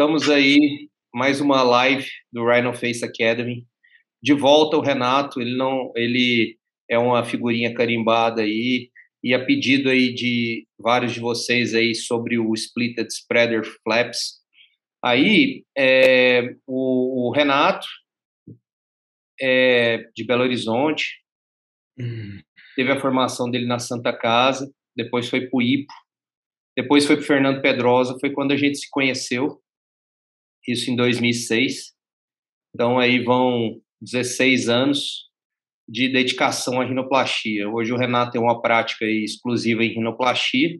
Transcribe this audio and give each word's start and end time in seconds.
estamos 0.00 0.30
aí 0.30 0.88
mais 1.12 1.42
uma 1.42 1.62
live 1.62 2.08
do 2.32 2.48
Rhino 2.48 2.72
Face 2.72 3.04
Academy. 3.04 3.66
De 4.22 4.32
volta 4.32 4.78
o 4.78 4.80
Renato, 4.80 5.42
ele 5.42 5.54
não, 5.54 5.92
ele 5.94 6.56
é 6.88 6.98
uma 6.98 7.22
figurinha 7.22 7.74
carimbada 7.74 8.40
aí 8.40 8.88
e 9.22 9.34
a 9.34 9.44
pedido 9.44 9.90
aí 9.90 10.14
de 10.14 10.66
vários 10.78 11.12
de 11.12 11.20
vocês 11.20 11.74
aí 11.74 11.94
sobre 11.94 12.38
o 12.38 12.54
Splitted 12.54 13.12
Spreader 13.12 13.62
Flaps. 13.82 14.40
Aí 15.04 15.66
é, 15.76 16.54
o, 16.66 17.28
o, 17.28 17.30
Renato 17.30 17.86
é 19.38 20.08
de 20.16 20.24
Belo 20.24 20.44
Horizonte, 20.44 21.18
hum. 21.98 22.40
teve 22.74 22.90
a 22.90 22.98
formação 22.98 23.50
dele 23.50 23.66
na 23.66 23.78
Santa 23.78 24.14
Casa, 24.14 24.66
depois 24.96 25.28
foi 25.28 25.42
para 25.42 25.58
o 25.58 25.60
IPO, 25.60 25.92
depois 26.74 27.04
foi 27.04 27.16
para 27.16 27.26
Fernando 27.26 27.60
Pedrosa, 27.60 28.16
foi 28.18 28.30
quando 28.30 28.52
a 28.52 28.56
gente 28.56 28.78
se 28.78 28.88
conheceu, 28.88 29.60
isso 30.66 30.90
em 30.90 30.96
2006. 30.96 31.92
Então 32.74 32.98
aí 32.98 33.22
vão 33.22 33.80
16 34.00 34.68
anos 34.68 35.28
de 35.88 36.08
dedicação 36.08 36.80
à 36.80 36.84
rinoplastia. 36.84 37.68
Hoje 37.68 37.92
o 37.92 37.96
Renato 37.96 38.32
tem 38.32 38.40
uma 38.40 38.62
prática 38.62 39.04
exclusiva 39.04 39.84
em 39.84 39.94
rinoplastia 39.94 40.78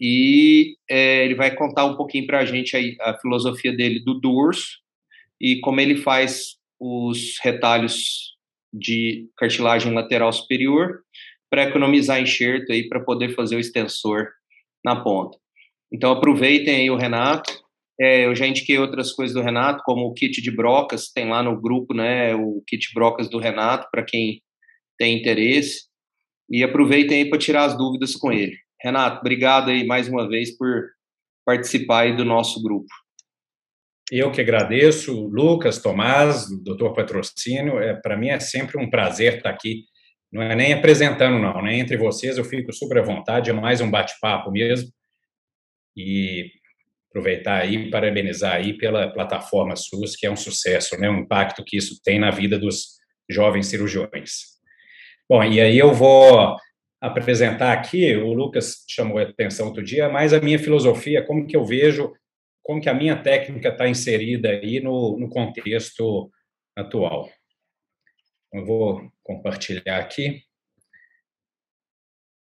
e 0.00 0.76
é, 0.88 1.24
ele 1.24 1.34
vai 1.34 1.54
contar 1.54 1.84
um 1.86 1.96
pouquinho 1.96 2.26
para 2.26 2.40
a 2.40 2.44
gente 2.44 2.76
a, 2.76 3.10
a 3.10 3.18
filosofia 3.18 3.72
dele 3.72 4.00
do 4.00 4.14
dorso 4.14 4.78
e 5.40 5.58
como 5.60 5.80
ele 5.80 5.96
faz 5.96 6.56
os 6.78 7.38
retalhos 7.42 8.36
de 8.72 9.28
cartilagem 9.36 9.92
lateral 9.92 10.32
superior 10.32 11.02
para 11.50 11.64
economizar 11.64 12.20
enxerto 12.20 12.72
aí 12.72 12.88
para 12.88 13.00
poder 13.00 13.34
fazer 13.34 13.56
o 13.56 13.60
extensor 13.60 14.28
na 14.84 15.02
ponta. 15.02 15.38
Então 15.92 16.12
aproveitem 16.12 16.76
aí 16.76 16.90
o 16.90 16.96
Renato. 16.96 17.64
É, 17.98 18.26
eu 18.26 18.34
já 18.34 18.46
indiquei 18.46 18.78
outras 18.78 19.12
coisas 19.12 19.34
do 19.34 19.42
Renato, 19.42 19.82
como 19.84 20.06
o 20.06 20.12
kit 20.12 20.42
de 20.42 20.50
brocas, 20.50 21.10
tem 21.10 21.28
lá 21.28 21.42
no 21.42 21.60
grupo, 21.60 21.94
né, 21.94 22.34
o 22.34 22.62
kit 22.66 22.92
brocas 22.94 23.28
do 23.28 23.38
Renato, 23.38 23.88
para 23.90 24.04
quem 24.04 24.42
tem 24.98 25.18
interesse. 25.18 25.86
E 26.50 26.62
aproveitem 26.62 27.22
aí 27.22 27.30
para 27.30 27.38
tirar 27.38 27.64
as 27.64 27.76
dúvidas 27.76 28.14
com 28.14 28.32
ele. 28.32 28.56
Renato, 28.82 29.20
obrigado 29.20 29.70
aí 29.70 29.86
mais 29.86 30.08
uma 30.08 30.28
vez 30.28 30.56
por 30.56 30.90
participar 31.44 32.02
aí 32.02 32.16
do 32.16 32.24
nosso 32.24 32.62
grupo. 32.62 32.88
Eu 34.12 34.30
que 34.30 34.40
agradeço, 34.40 35.26
Lucas, 35.26 35.82
Tomás, 35.82 36.46
doutor 36.62 36.94
Patrocínio. 36.94 37.80
É, 37.80 37.94
para 37.94 38.16
mim 38.16 38.28
é 38.28 38.38
sempre 38.38 38.78
um 38.78 38.88
prazer 38.88 39.38
estar 39.38 39.50
aqui 39.50 39.84
não 40.36 40.42
é 40.42 40.54
nem 40.54 40.72
apresentando, 40.72 41.38
não, 41.38 41.62
né? 41.62 41.78
Entre 41.78 41.96
vocês 41.96 42.36
eu 42.36 42.44
fico 42.44 42.72
super 42.72 42.98
à 42.98 43.02
vontade, 43.02 43.50
é 43.50 43.52
mais 43.52 43.80
um 43.80 43.90
bate-papo 43.90 44.50
mesmo. 44.50 44.90
E 45.96 46.50
aproveitar 47.16 47.62
aí, 47.62 47.90
parabenizar 47.90 48.56
aí 48.56 48.76
pela 48.76 49.10
plataforma 49.10 49.74
SUS, 49.74 50.14
que 50.14 50.26
é 50.26 50.30
um 50.30 50.36
sucesso, 50.36 50.98
né? 51.00 51.08
O 51.08 51.16
impacto 51.16 51.64
que 51.64 51.78
isso 51.78 52.00
tem 52.02 52.18
na 52.18 52.30
vida 52.30 52.58
dos 52.58 52.98
jovens 53.28 53.68
cirurgiões. 53.68 54.56
Bom, 55.28 55.42
e 55.42 55.60
aí 55.60 55.78
eu 55.78 55.94
vou 55.94 56.56
apresentar 57.00 57.72
aqui, 57.72 58.14
o 58.16 58.32
Lucas 58.34 58.84
chamou 58.86 59.18
a 59.18 59.22
atenção 59.22 59.68
outro 59.68 59.82
dia, 59.82 60.08
mais 60.08 60.34
a 60.34 60.40
minha 60.40 60.58
filosofia, 60.58 61.24
como 61.24 61.46
que 61.46 61.56
eu 61.56 61.64
vejo, 61.64 62.12
como 62.62 62.80
que 62.80 62.88
a 62.88 62.94
minha 62.94 63.16
técnica 63.16 63.70
está 63.70 63.88
inserida 63.88 64.50
aí 64.50 64.80
no, 64.80 65.18
no 65.18 65.28
contexto 65.28 66.30
atual. 66.76 67.30
Eu 68.52 68.64
vou 68.64 69.10
compartilhar 69.22 69.98
aqui. 69.98 70.42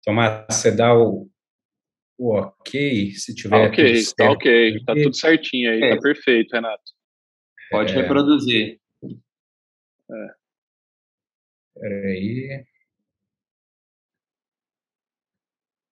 Tomás, 0.04 0.46
você 0.50 0.72
dá 0.72 0.94
o, 0.96 1.30
o 2.18 2.36
ok, 2.36 3.12
se 3.14 3.36
tiver. 3.36 3.58
Tá 3.58 3.64
ok, 3.68 4.04
tá 4.16 4.32
ok, 4.32 4.86
tá 4.86 4.94
tudo 4.94 5.16
certinho 5.16 5.72
aí, 5.72 5.80
tá 5.80 5.86
é. 5.88 5.96
tá 5.96 6.02
perfeito, 6.02 6.54
Renato. 6.54 6.84
Pode 7.70 7.94
é... 7.94 7.96
reproduzir. 8.02 8.80
É. 10.12 10.46
Peraí. 11.80 12.66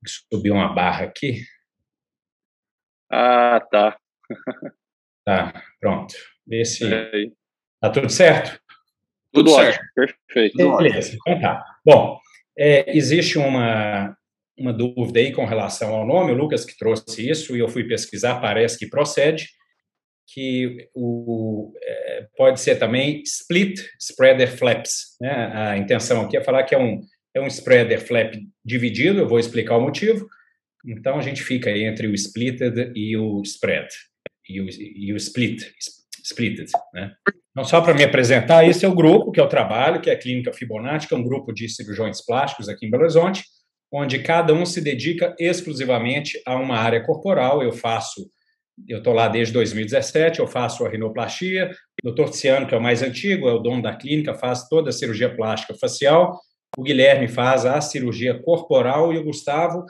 Subir 0.06 0.52
uma 0.52 0.74
barra 0.74 1.06
aqui. 1.06 1.42
Ah, 3.12 3.60
tá. 3.72 3.98
tá, 5.26 5.64
pronto. 5.80 6.14
Vê 6.46 6.66
se. 6.66 6.86
É 6.94 7.12
tá 7.80 7.90
tudo 7.90 8.10
certo? 8.10 8.62
Tudo, 9.32 9.50
Tudo 9.50 9.52
ótimo, 9.54 9.84
perfeito. 9.96 10.78
Beleza, 10.78 11.16
então 11.16 11.42
tá. 11.42 11.80
Bom, 11.86 12.20
é, 12.58 12.96
existe 12.96 13.38
uma, 13.38 14.16
uma 14.58 14.74
dúvida 14.74 15.20
aí 15.20 15.32
com 15.32 15.46
relação 15.46 15.94
ao 15.94 16.06
nome, 16.06 16.32
o 16.32 16.36
Lucas 16.36 16.66
que 16.66 16.78
trouxe 16.78 17.30
isso, 17.30 17.56
e 17.56 17.60
eu 17.60 17.68
fui 17.68 17.84
pesquisar, 17.84 18.40
parece 18.40 18.78
que 18.78 18.88
procede, 18.88 19.48
que 20.28 20.90
o, 20.94 21.74
é, 21.82 22.28
pode 22.38 22.60
ser 22.60 22.78
também 22.78 23.22
split 23.24 23.80
spreader 24.00 24.56
flaps. 24.56 25.18
Né? 25.20 25.32
A 25.54 25.78
intenção 25.78 26.22
aqui 26.22 26.38
é 26.38 26.44
falar 26.44 26.64
que 26.64 26.74
é 26.74 26.80
um, 26.80 27.02
é 27.36 27.42
um 27.42 27.48
spreader 27.48 28.00
flap 28.00 28.36
dividido, 28.64 29.20
eu 29.20 29.28
vou 29.28 29.40
explicar 29.40 29.78
o 29.78 29.82
motivo. 29.82 30.28
Então, 30.86 31.18
a 31.18 31.22
gente 31.22 31.42
fica 31.42 31.70
entre 31.72 32.08
o 32.08 32.14
splitted 32.14 32.92
e 32.96 33.16
o 33.18 33.42
spread, 33.42 33.88
e 34.50 34.62
o, 34.62 34.68
e 34.70 35.14
o 35.14 35.18
split, 35.18 35.64
splitted, 36.24 36.70
né? 36.94 37.14
Então, 37.52 37.64
só 37.64 37.82
para 37.82 37.94
me 37.94 38.04
apresentar, 38.04 38.68
esse 38.68 38.84
é 38.84 38.88
o 38.88 38.96
grupo 38.96 39.32
que 39.32 39.40
eu 39.40 39.48
trabalho, 39.48 40.02
que 40.02 40.10
é 40.10 40.14
a 40.14 40.18
Clínica 40.18 40.52
Fibonacci, 40.52 41.08
que 41.08 41.14
é 41.14 41.18
um 41.18 41.24
grupo 41.24 41.54
de 41.54 41.70
cirurgiões 41.70 42.20
plásticos 42.26 42.68
aqui 42.68 42.88
em 42.88 42.90
Belo 42.90 43.04
Horizonte, 43.04 43.44
onde 43.94 44.20
cada 44.20 44.54
um 44.54 44.66
se 44.66 44.82
dedica 44.82 45.36
exclusivamente 45.40 46.42
a 46.46 46.56
uma 46.56 46.78
área 46.78 47.04
corporal. 47.04 47.62
Eu 47.62 47.72
faço, 47.72 48.28
eu 48.88 48.98
estou 48.98 49.14
lá 49.14 49.28
desde 49.28 49.54
2017, 49.54 50.40
eu 50.40 50.48
faço 50.48 50.86
a 50.86 50.90
rinoplastia, 50.90 51.70
o 52.04 52.08
doutor 52.08 52.32
Tiziano, 52.32 52.66
que 52.66 52.74
é 52.74 52.78
o 52.78 52.82
mais 52.82 53.04
antigo, 53.04 53.48
é 53.48 53.54
o 53.54 53.60
dono 53.60 53.82
da 53.82 53.96
clínica, 53.96 54.34
faz 54.34 54.68
toda 54.68 54.90
a 54.90 54.94
cirurgia 54.94 55.34
plástica 55.34 55.76
facial, 55.76 56.40
o 56.76 56.82
Guilherme 56.82 57.28
faz 57.28 57.66
a 57.66 57.80
cirurgia 57.80 58.42
corporal 58.42 59.14
e 59.14 59.18
o 59.20 59.24
Gustavo 59.24 59.86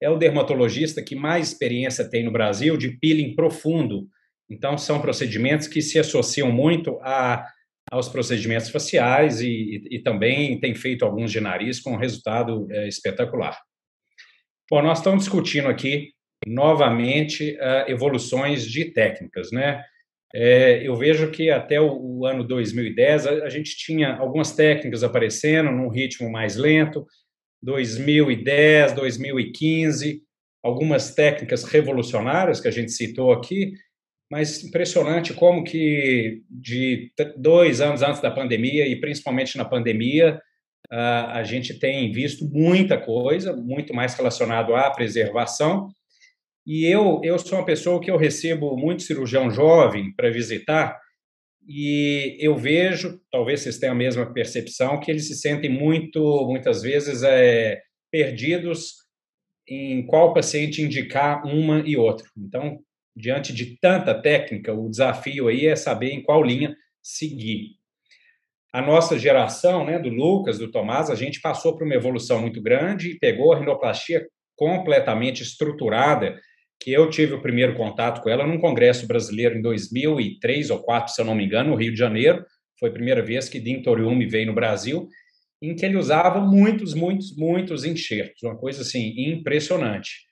é 0.00 0.08
o 0.08 0.16
dermatologista 0.16 1.02
que 1.02 1.16
mais 1.16 1.48
experiência 1.48 2.08
tem 2.08 2.24
no 2.24 2.30
Brasil 2.30 2.76
de 2.76 2.96
peeling 2.98 3.34
profundo, 3.34 4.08
então, 4.50 4.78
são 4.78 5.00
procedimentos 5.00 5.68
que 5.68 5.82
se 5.82 5.98
associam 5.98 6.50
muito 6.50 6.98
a, 7.02 7.44
aos 7.90 8.08
procedimentos 8.08 8.70
faciais 8.70 9.40
e, 9.40 9.86
e, 9.90 9.98
também 10.00 10.58
tem 10.60 10.74
feito 10.74 11.04
alguns 11.04 11.32
de 11.32 11.40
nariz 11.40 11.80
com 11.80 11.92
um 11.92 11.96
resultado 11.96 12.66
é, 12.70 12.88
espetacular. 12.88 13.58
Bom, 14.70 14.82
nós 14.82 14.98
estamos 14.98 15.24
discutindo 15.24 15.68
aqui 15.68 16.12
novamente 16.46 17.56
uh, 17.56 17.90
evoluções 17.90 18.66
de 18.66 18.86
técnicas, 18.86 19.50
né? 19.50 19.82
É, 20.34 20.86
eu 20.86 20.94
vejo 20.94 21.30
que 21.30 21.50
até 21.50 21.80
o, 21.80 22.18
o 22.18 22.26
ano 22.26 22.44
2010 22.44 23.26
a, 23.26 23.30
a, 23.44 23.48
gente 23.48 23.76
tinha 23.76 24.14
algumas 24.16 24.52
técnicas 24.52 25.02
aparecendo 25.02 25.70
num 25.70 25.88
ritmo 25.88 26.30
mais 26.30 26.54
lento. 26.54 27.06
2010, 27.62 28.92
2015, 28.92 30.22
algumas 30.62 31.14
técnicas 31.14 31.64
revolucionárias 31.64 32.60
que 32.60 32.68
a 32.68 32.70
gente 32.70 32.92
citou 32.92 33.32
aqui, 33.32 33.72
mas 34.30 34.62
impressionante 34.62 35.32
como 35.32 35.64
que 35.64 36.42
de 36.50 37.10
dois 37.36 37.80
anos 37.80 38.02
antes 38.02 38.20
da 38.20 38.30
pandemia 38.30 38.86
e 38.86 39.00
principalmente 39.00 39.56
na 39.56 39.64
pandemia 39.64 40.40
a 40.90 41.42
gente 41.42 41.78
tem 41.78 42.10
visto 42.10 42.46
muita 42.46 42.98
coisa, 42.98 43.54
muito 43.54 43.92
mais 43.92 44.14
relacionado 44.14 44.74
à 44.74 44.90
preservação. 44.90 45.88
E 46.66 46.86
eu 46.86 47.20
eu 47.22 47.38
sou 47.38 47.58
uma 47.58 47.64
pessoa 47.64 48.00
que 48.00 48.10
eu 48.10 48.16
recebo 48.16 48.76
muito 48.76 49.02
cirurgião 49.02 49.50
jovem 49.50 50.14
para 50.14 50.30
visitar 50.30 50.98
e 51.68 52.38
eu 52.40 52.56
vejo, 52.56 53.20
talvez 53.30 53.60
vocês 53.60 53.76
tenham 53.78 53.92
a 53.92 53.98
mesma 53.98 54.32
percepção, 54.32 54.98
que 54.98 55.10
eles 55.10 55.28
se 55.28 55.34
sentem 55.34 55.68
muito, 55.68 56.46
muitas 56.46 56.80
vezes, 56.80 57.22
é, 57.22 57.82
perdidos 58.10 58.94
em 59.68 60.06
qual 60.06 60.32
paciente 60.32 60.80
indicar 60.80 61.44
uma 61.44 61.80
e 61.80 61.94
outra. 61.94 62.26
Então, 62.34 62.78
diante 63.18 63.52
de 63.52 63.76
tanta 63.80 64.14
técnica, 64.14 64.72
o 64.72 64.88
desafio 64.88 65.48
aí 65.48 65.66
é 65.66 65.74
saber 65.74 66.10
em 66.10 66.22
qual 66.22 66.42
linha 66.42 66.74
seguir. 67.02 67.72
A 68.72 68.80
nossa 68.80 69.18
geração, 69.18 69.84
né, 69.84 69.98
do 69.98 70.08
Lucas, 70.08 70.58
do 70.58 70.70
Tomás, 70.70 71.10
a 71.10 71.14
gente 71.14 71.40
passou 71.40 71.76
por 71.76 71.84
uma 71.84 71.94
evolução 71.94 72.40
muito 72.40 72.62
grande 72.62 73.10
e 73.10 73.18
pegou 73.18 73.52
a 73.52 73.58
rinoplastia 73.58 74.26
completamente 74.54 75.42
estruturada, 75.42 76.38
que 76.80 76.92
eu 76.92 77.10
tive 77.10 77.34
o 77.34 77.42
primeiro 77.42 77.74
contato 77.74 78.22
com 78.22 78.28
ela 78.28 78.46
num 78.46 78.58
congresso 78.58 79.06
brasileiro 79.06 79.56
em 79.56 79.62
2003 79.62 80.70
ou 80.70 80.76
2004, 80.76 81.14
se 81.14 81.20
eu 81.20 81.24
não 81.24 81.34
me 81.34 81.44
engano, 81.44 81.70
no 81.70 81.76
Rio 81.76 81.92
de 81.92 81.98
Janeiro. 81.98 82.44
Foi 82.78 82.90
a 82.90 82.92
primeira 82.92 83.22
vez 83.22 83.48
que 83.48 83.58
Din 83.58 83.82
Toriumi 83.82 84.26
veio 84.26 84.46
no 84.46 84.54
Brasil, 84.54 85.08
em 85.60 85.74
que 85.74 85.84
ele 85.84 85.96
usava 85.96 86.40
muitos, 86.40 86.94
muitos, 86.94 87.36
muitos 87.36 87.84
enxertos, 87.84 88.42
uma 88.44 88.56
coisa 88.56 88.82
assim 88.82 89.12
impressionante. 89.32 90.27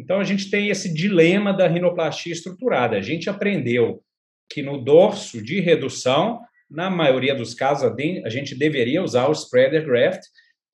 Então, 0.00 0.18
a 0.18 0.24
gente 0.24 0.50
tem 0.50 0.70
esse 0.70 0.92
dilema 0.92 1.52
da 1.52 1.68
rinoplastia 1.68 2.32
estruturada. 2.32 2.96
A 2.96 3.02
gente 3.02 3.28
aprendeu 3.28 4.02
que 4.50 4.62
no 4.62 4.78
dorso 4.78 5.42
de 5.42 5.60
redução, 5.60 6.40
na 6.68 6.88
maioria 6.88 7.34
dos 7.34 7.52
casos, 7.52 7.92
a 8.24 8.28
gente 8.30 8.54
deveria 8.54 9.02
usar 9.02 9.28
o 9.28 9.32
spreader 9.32 9.84
graft, 9.84 10.22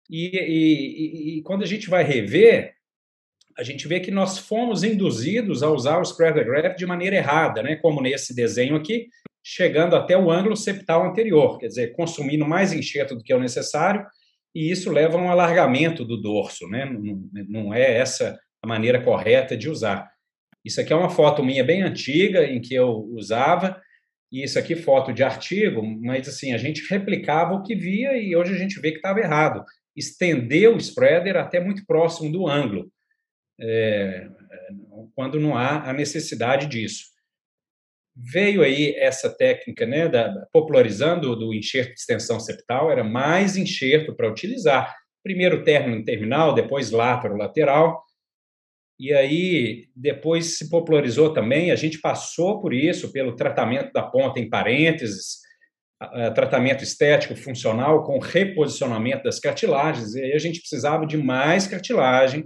e, 0.10 0.38
e, 0.38 1.38
e, 1.38 1.42
quando 1.44 1.64
a 1.64 1.66
gente 1.66 1.90
vai 1.90 2.04
rever, 2.04 2.74
a 3.58 3.64
gente 3.64 3.88
vê 3.88 4.02
que 4.02 4.12
nós 4.12 4.38
fomos 4.38 4.84
induzidos 4.84 5.64
a 5.64 5.70
usar 5.70 5.98
o 6.00 6.04
spreader 6.04 6.46
graft 6.46 6.78
de 6.78 6.86
maneira 6.86 7.16
errada, 7.16 7.64
né? 7.64 7.78
como 7.78 8.02
nesse 8.02 8.36
desenho 8.36 8.76
aqui, 8.76 9.08
chegando 9.42 9.96
até 9.96 10.18
o 10.18 10.30
ângulo 10.30 10.58
septal 10.58 11.06
anterior, 11.06 11.58
quer 11.58 11.68
dizer, 11.68 11.94
consumindo 11.94 12.46
mais 12.46 12.74
enxerto 12.74 13.16
do 13.16 13.24
que 13.24 13.32
é 13.32 13.36
o 13.36 13.40
necessário, 13.40 14.06
e 14.54 14.70
isso 14.70 14.92
leva 14.92 15.18
a 15.18 15.22
um 15.22 15.32
alargamento 15.32 16.04
do 16.04 16.22
dorso, 16.22 16.68
né? 16.68 16.86
não, 16.86 17.30
não 17.48 17.74
é 17.74 17.98
essa 17.98 18.38
a 18.64 18.68
maneira 18.68 19.04
correta 19.04 19.58
de 19.58 19.70
usar. 19.70 20.10
Isso 20.64 20.80
aqui 20.80 20.94
é 20.94 20.96
uma 20.96 21.10
foto 21.10 21.44
minha 21.44 21.64
bem 21.64 21.82
antiga, 21.82 22.46
em 22.46 22.62
que 22.62 22.74
eu 22.74 23.10
usava, 23.12 23.82
e 24.32 24.42
isso 24.44 24.58
aqui 24.58 24.76
foto 24.76 25.14
de 25.14 25.22
artigo, 25.22 25.84
mas 26.02 26.28
assim, 26.28 26.54
a 26.54 26.58
gente 26.58 26.90
replicava 26.90 27.54
o 27.54 27.62
que 27.62 27.76
via 27.76 28.18
e 28.18 28.36
hoje 28.36 28.54
a 28.54 28.58
gente 28.58 28.80
vê 28.80 28.92
que 28.92 28.98
estava 28.98 29.20
errado. 29.20 29.64
Estender 29.96 30.74
o 30.74 30.78
spreader 30.78 31.36
até 31.36 31.60
muito 31.60 31.86
próximo 31.86 32.32
do 32.32 32.48
ângulo 32.48 32.90
é, 33.60 34.28
quando 35.14 35.40
não 35.40 35.56
há 35.56 35.90
a 35.90 35.94
necessidade 35.94 36.66
disso. 36.66 37.12
Veio 38.16 38.62
aí 38.62 38.96
essa 38.96 39.30
técnica, 39.30 39.86
né, 39.86 40.08
da, 40.08 40.48
popularizando 40.52 41.36
do 41.36 41.54
enxerto 41.54 41.94
de 41.94 42.00
extensão 42.00 42.40
septal, 42.40 42.92
era 42.92 43.04
mais 43.04 43.58
enxerto 43.58 44.16
para 44.16 44.30
utilizar. 44.30 44.96
Primeiro 45.22 45.64
término 45.64 46.04
terminal, 46.04 46.54
depois 46.54 46.92
látero 46.92 47.36
lateral, 47.36 48.04
e 49.04 49.14
aí 49.14 49.90
depois 49.94 50.58
se 50.58 50.70
popularizou 50.70 51.34
também, 51.34 51.72
a 51.72 51.76
gente 51.76 52.00
passou 52.00 52.62
por 52.62 52.74
isso, 52.74 53.12
pelo 53.12 53.36
tratamento 53.36 53.92
da 53.92 54.02
ponta 54.02 54.40
em 54.40 54.50
parênteses, 54.50 55.40
tratamento 56.34 56.86
estético 56.86 57.36
funcional 57.36 58.06
com 58.06 58.18
reposicionamento 58.18 59.24
das 59.24 59.42
cartilagens, 59.42 60.16
e 60.16 60.22
aí 60.22 60.32
a 60.32 60.40
gente 60.40 60.62
precisava 60.62 61.06
de 61.06 61.18
mais 61.18 61.68
cartilagem, 61.68 62.46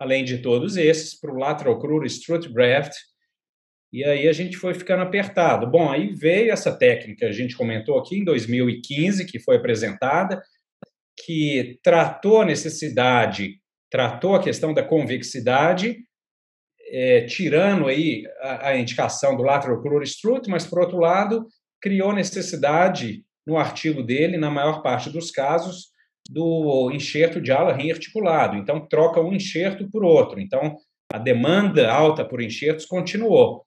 além 0.00 0.24
de 0.24 0.38
todos 0.38 0.78
esses, 0.78 1.20
para 1.20 1.30
o 1.30 1.36
lateral 1.36 1.78
crude 1.78 2.06
strut 2.06 2.50
graft, 2.50 2.94
e 3.92 4.02
aí 4.02 4.26
a 4.28 4.32
gente 4.32 4.56
foi 4.56 4.72
ficando 4.72 5.02
apertado. 5.02 5.70
Bom, 5.70 5.90
aí 5.90 6.14
veio 6.14 6.50
essa 6.50 6.74
técnica, 6.74 7.26
a 7.26 7.32
gente 7.32 7.54
comentou 7.54 7.98
aqui 7.98 8.16
em 8.16 8.24
2015, 8.24 9.26
que 9.26 9.38
foi 9.38 9.56
apresentada, 9.56 10.42
que 11.22 11.78
tratou 11.82 12.40
a 12.40 12.46
necessidade, 12.46 13.60
tratou 13.90 14.34
a 14.34 14.42
questão 14.42 14.74
da 14.74 14.82
convexidade, 14.82 15.98
é, 16.90 17.22
tirando 17.22 17.86
aí 17.86 18.24
a, 18.40 18.68
a, 18.68 18.78
indicação 18.78 19.36
do 19.36 19.42
lateral 19.42 19.80
crude 19.82 20.08
strut, 20.08 20.48
mas, 20.48 20.66
por 20.66 20.80
outro 20.80 20.98
lado, 20.98 21.46
criou 21.80 22.12
necessidade, 22.12 23.24
no 23.46 23.56
artigo 23.56 24.02
dele, 24.02 24.36
na 24.36 24.50
maior 24.50 24.82
parte 24.82 25.10
dos 25.10 25.30
casos, 25.30 25.88
do 26.30 26.90
enxerto 26.92 27.40
de 27.40 27.50
ala 27.50 27.72
rearticulado. 27.72 28.56
Então, 28.56 28.86
troca 28.86 29.20
um 29.20 29.32
enxerto 29.32 29.88
por 29.90 30.04
outro. 30.04 30.38
Então, 30.38 30.76
a 31.10 31.18
demanda 31.18 31.90
alta 31.90 32.24
por 32.24 32.42
enxertos 32.42 32.84
continuou. 32.84 33.64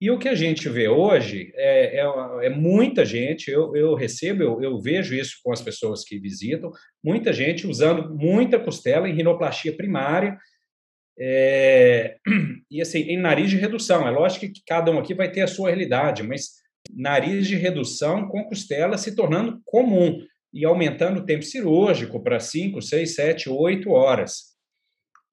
E 0.00 0.10
o 0.10 0.18
que 0.18 0.28
a 0.28 0.34
gente 0.34 0.68
vê 0.68 0.88
hoje 0.88 1.52
é, 1.54 1.98
é, 1.98 2.46
é 2.46 2.48
muita 2.48 3.04
gente, 3.04 3.50
eu, 3.50 3.76
eu 3.76 3.94
recebo, 3.94 4.42
eu, 4.42 4.62
eu, 4.62 4.80
vejo 4.80 5.14
isso 5.14 5.36
com 5.44 5.52
as 5.52 5.60
pessoas 5.60 6.02
que 6.02 6.18
visitam, 6.18 6.70
muita 7.04 7.32
gente 7.32 7.66
usando 7.66 8.14
muita 8.16 8.58
costela 8.58 9.08
em 9.08 9.14
rinoplastia 9.14 9.76
primária, 9.76 10.38
é, 11.18 12.16
e 12.70 12.80
assim, 12.80 13.00
em 13.00 13.18
nariz 13.18 13.50
de 13.50 13.56
redução. 13.56 14.08
É 14.08 14.10
lógico 14.10 14.46
que 14.46 14.62
cada 14.66 14.90
um 14.90 14.98
aqui 14.98 15.12
vai 15.12 15.30
ter 15.30 15.42
a 15.42 15.46
sua 15.46 15.68
realidade, 15.68 16.22
mas 16.22 16.60
nariz 16.90 17.46
de 17.46 17.56
redução 17.56 18.26
com 18.26 18.44
costela 18.44 18.96
se 18.96 19.14
tornando 19.14 19.60
comum 19.66 20.18
e 20.52 20.64
aumentando 20.64 21.20
o 21.20 21.24
tempo 21.26 21.44
cirúrgico 21.44 22.22
para 22.22 22.40
5, 22.40 22.80
6, 22.80 23.14
7, 23.14 23.50
8 23.50 23.90
horas. 23.90 24.50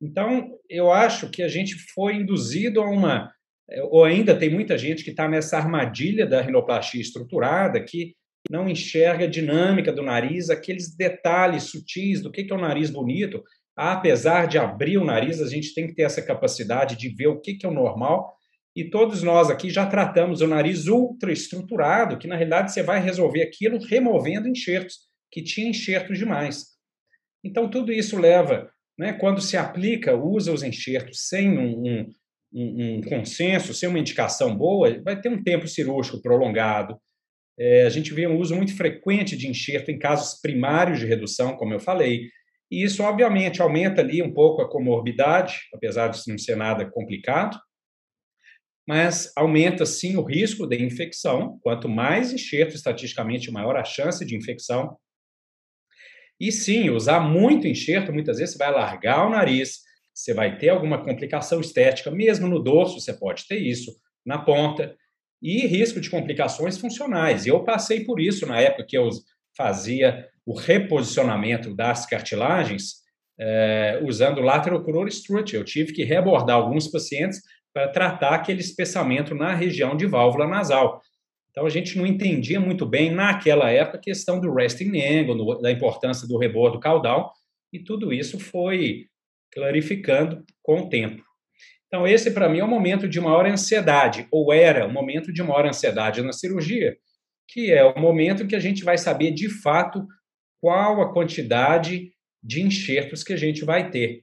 Então, 0.02 0.52
eu 0.70 0.92
acho 0.92 1.30
que 1.30 1.42
a 1.42 1.48
gente 1.48 1.76
foi 1.94 2.16
induzido 2.16 2.82
a 2.82 2.90
uma. 2.90 3.32
Ou 3.90 4.04
ainda 4.04 4.36
tem 4.36 4.50
muita 4.50 4.78
gente 4.78 5.04
que 5.04 5.10
está 5.10 5.28
nessa 5.28 5.58
armadilha 5.58 6.26
da 6.26 6.42
rinoplastia 6.42 7.02
estruturada, 7.02 7.84
que 7.84 8.14
não 8.50 8.70
enxerga 8.70 9.26
a 9.26 9.30
dinâmica 9.30 9.92
do 9.92 10.02
nariz, 10.02 10.50
aqueles 10.50 10.96
detalhes 10.96 11.64
sutis 11.64 12.22
do 12.22 12.32
que 12.32 12.48
é 12.50 12.56
o 12.56 12.60
nariz 12.60 12.90
bonito. 12.90 13.44
Apesar 13.76 14.48
de 14.48 14.58
abrir 14.58 14.98
o 14.98 15.06
nariz, 15.06 15.42
a 15.42 15.48
gente 15.48 15.74
tem 15.74 15.88
que 15.88 15.94
ter 15.94 16.04
essa 16.04 16.22
capacidade 16.22 16.96
de 16.96 17.10
ver 17.10 17.28
o 17.28 17.40
que 17.40 17.58
é 17.64 17.68
o 17.68 17.74
normal. 17.74 18.34
E 18.76 18.90
todos 18.90 19.22
nós 19.24 19.50
aqui 19.50 19.70
já 19.70 19.86
tratamos 19.86 20.40
o 20.42 20.48
nariz 20.48 20.88
ultra 20.88 21.32
estruturado, 21.32 22.18
que 22.18 22.28
na 22.28 22.36
realidade 22.36 22.72
você 22.72 22.84
vai 22.84 23.02
resolver 23.02 23.42
aquilo 23.42 23.80
removendo 23.80 24.48
enxertos 24.48 25.08
que 25.32 25.44
tinha 25.44 25.70
enxertos 25.70 26.18
demais. 26.18 26.78
Então, 27.44 27.70
tudo 27.70 27.92
isso 27.92 28.20
leva, 28.20 28.70
né, 28.98 29.14
quando 29.14 29.42
se 29.42 29.58
aplica, 29.58 30.16
usa 30.16 30.52
os 30.52 30.64
enxertos 30.64 31.28
sem 31.28 31.58
um, 31.58 31.88
um, 31.88 32.12
um, 32.54 33.02
consenso, 33.02 33.74
sem 33.74 33.90
uma 33.90 34.00
indicação 34.00 34.56
boa, 34.56 35.02
vai 35.04 35.20
ter 35.20 35.30
um 35.30 35.44
tempo 35.44 35.68
cirúrgico 35.68 36.22
prolongado. 36.22 36.98
É, 37.60 37.86
a 37.86 37.90
gente 37.90 38.14
vê 38.14 38.28
um 38.28 38.38
uso 38.38 38.56
muito 38.56 38.76
frequente 38.76 39.36
de 39.36 39.48
enxerto 39.48 39.90
em 39.90 39.98
casos 39.98 40.40
primários 40.40 41.00
de 41.00 41.06
redução, 41.06 41.56
como 41.56 41.74
eu 41.74 41.80
falei, 41.80 42.30
e 42.70 42.84
isso, 42.84 43.02
obviamente, 43.02 43.62
aumenta 43.62 44.02
ali 44.02 44.22
um 44.22 44.34
pouco 44.34 44.62
a 44.62 44.70
comorbidade, 44.70 45.62
apesar 45.74 46.10
de 46.10 46.22
não 46.28 46.38
ser 46.38 46.56
nada 46.56 46.86
complicado, 46.90 47.58
mas 48.88 49.32
aumenta 49.36 49.86
sim 49.86 50.18
o 50.18 50.24
risco 50.24 50.68
de 50.68 50.82
infecção. 50.84 51.60
Quanto 51.62 51.90
mais 51.90 52.34
enxerto, 52.34 52.76
estatisticamente, 52.76 53.52
maior 53.52 53.76
a 53.76 53.84
chance 53.84 54.26
de 54.26 54.36
infecção. 54.36 54.98
E 56.40 56.52
sim, 56.52 56.90
usar 56.90 57.20
muito 57.20 57.68
enxerto, 57.68 58.14
muitas 58.14 58.38
vezes 58.38 58.54
você 58.54 58.60
vai 58.60 58.68
alargar 58.68 59.26
o 59.26 59.30
nariz, 59.30 59.80
você 60.18 60.34
vai 60.34 60.58
ter 60.58 60.70
alguma 60.70 61.04
complicação 61.04 61.62
estética, 61.62 62.10
mesmo 62.10 62.48
no 62.48 62.60
dorso 62.60 63.00
você 63.00 63.14
pode 63.14 63.46
ter 63.48 63.60
isso, 63.60 63.92
na 64.26 64.40
ponta, 64.40 64.96
e 65.40 65.68
risco 65.68 66.02
de 66.02 66.10
complicações 66.10 66.76
funcionais. 66.80 67.46
Eu 67.46 67.64
passei 67.64 68.04
por 68.04 68.20
isso 68.20 68.48
na 68.48 68.60
época 68.60 68.86
que 68.88 68.98
eu 68.98 69.08
fazia 69.56 70.28
o 70.44 70.58
reposicionamento 70.58 71.76
das 71.76 72.08
cartilagens 72.08 72.96
eh, 73.40 74.02
usando 74.04 74.42
lateral 74.42 74.84
crural 74.84 75.08
strut. 75.08 75.56
Eu 75.56 75.64
tive 75.64 75.94
que 75.94 76.04
rebordar 76.04 76.56
alguns 76.56 76.88
pacientes 76.88 77.40
para 77.72 77.88
tratar 77.88 78.32
aquele 78.32 78.62
espessamento 78.62 79.36
na 79.36 79.54
região 79.54 79.96
de 79.96 80.08
válvula 80.08 80.48
nasal. 80.48 81.00
Então, 81.52 81.64
a 81.64 81.70
gente 81.70 81.96
não 81.96 82.08
entendia 82.08 82.60
muito 82.60 82.88
bem, 82.88 83.12
naquela 83.12 83.70
época, 83.70 83.98
a 83.98 84.02
questão 84.02 84.40
do 84.40 84.52
resting 84.52 85.00
angle, 85.00 85.62
da 85.62 85.72
importância 85.72 86.28
do 86.28 86.40
rebordo 86.40 86.80
caudal, 86.80 87.32
e 87.72 87.78
tudo 87.78 88.12
isso 88.12 88.40
foi 88.40 89.06
clarificando 89.52 90.44
com 90.62 90.82
o 90.82 90.90
tempo. 90.90 91.24
Então, 91.88 92.06
esse, 92.06 92.32
para 92.32 92.50
mim, 92.50 92.60
é 92.60 92.64
o 92.64 92.68
momento 92.68 93.08
de 93.08 93.20
maior 93.20 93.46
ansiedade, 93.46 94.28
ou 94.32 94.52
era 94.52 94.86
o 94.86 94.92
momento 94.92 95.32
de 95.32 95.42
maior 95.42 95.66
ansiedade 95.66 96.22
na 96.22 96.34
cirurgia, 96.34 96.98
que 97.48 97.72
é 97.72 97.84
o 97.84 97.98
momento 98.00 98.46
que 98.46 98.56
a 98.56 98.60
gente 98.60 98.84
vai 98.84 98.98
saber, 98.98 99.32
de 99.32 99.50
fato, 99.50 100.06
qual 100.60 101.02
a 101.02 101.14
quantidade 101.14 102.12
de 102.44 102.62
enxertos 102.62 103.24
que 103.24 103.34
a 103.34 103.38
gente 103.38 103.64
vai 103.64 103.90
ter. 103.90 104.22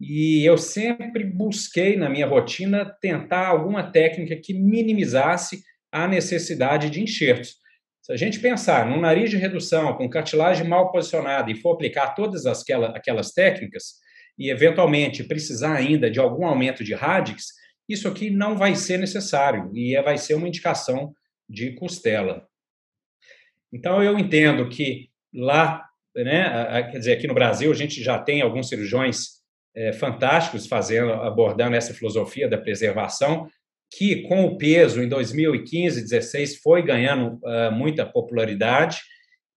E 0.00 0.44
eu 0.44 0.56
sempre 0.56 1.24
busquei, 1.24 1.96
na 1.96 2.08
minha 2.08 2.26
rotina, 2.26 2.84
tentar 3.00 3.48
alguma 3.48 3.90
técnica 3.90 4.36
que 4.36 4.54
minimizasse 4.54 5.62
a 5.90 6.06
necessidade 6.06 6.90
de 6.90 7.00
enxertos. 7.00 7.56
Se 8.02 8.12
a 8.12 8.16
gente 8.16 8.38
pensar 8.38 8.86
num 8.86 9.00
nariz 9.00 9.30
de 9.30 9.36
redução 9.36 9.96
com 9.96 10.10
cartilagem 10.10 10.68
mal 10.68 10.92
posicionada 10.92 11.50
e 11.50 11.54
for 11.54 11.72
aplicar 11.72 12.14
todas 12.14 12.44
aquelas 12.46 13.32
técnicas 13.32 14.03
e 14.38 14.50
eventualmente 14.50 15.24
precisar 15.24 15.74
ainda 15.74 16.10
de 16.10 16.18
algum 16.18 16.46
aumento 16.46 16.82
de 16.82 16.94
radix, 16.94 17.48
isso 17.88 18.08
aqui 18.08 18.30
não 18.30 18.56
vai 18.56 18.74
ser 18.74 18.98
necessário 18.98 19.70
e 19.74 19.94
é, 19.94 20.02
vai 20.02 20.18
ser 20.18 20.34
uma 20.34 20.48
indicação 20.48 21.14
de 21.48 21.72
costela. 21.72 22.46
Então 23.72 24.02
eu 24.02 24.18
entendo 24.18 24.68
que 24.68 25.10
lá, 25.32 25.84
né, 26.14 26.82
quer 26.90 26.98
dizer, 26.98 27.12
aqui 27.12 27.26
no 27.26 27.34
Brasil 27.34 27.70
a 27.70 27.74
gente 27.74 28.02
já 28.02 28.18
tem 28.18 28.40
alguns 28.40 28.68
cirurgiões 28.68 29.42
é, 29.74 29.92
fantásticos 29.92 30.66
fazendo, 30.66 31.12
abordando 31.12 31.76
essa 31.76 31.92
filosofia 31.92 32.48
da 32.48 32.56
preservação, 32.56 33.48
que 33.96 34.22
com 34.22 34.44
o 34.44 34.56
peso 34.56 35.02
em 35.02 35.08
2015, 35.08 36.02
16 36.02 36.58
foi 36.58 36.82
ganhando 36.82 37.38
uh, 37.44 37.70
muita 37.72 38.04
popularidade 38.04 39.00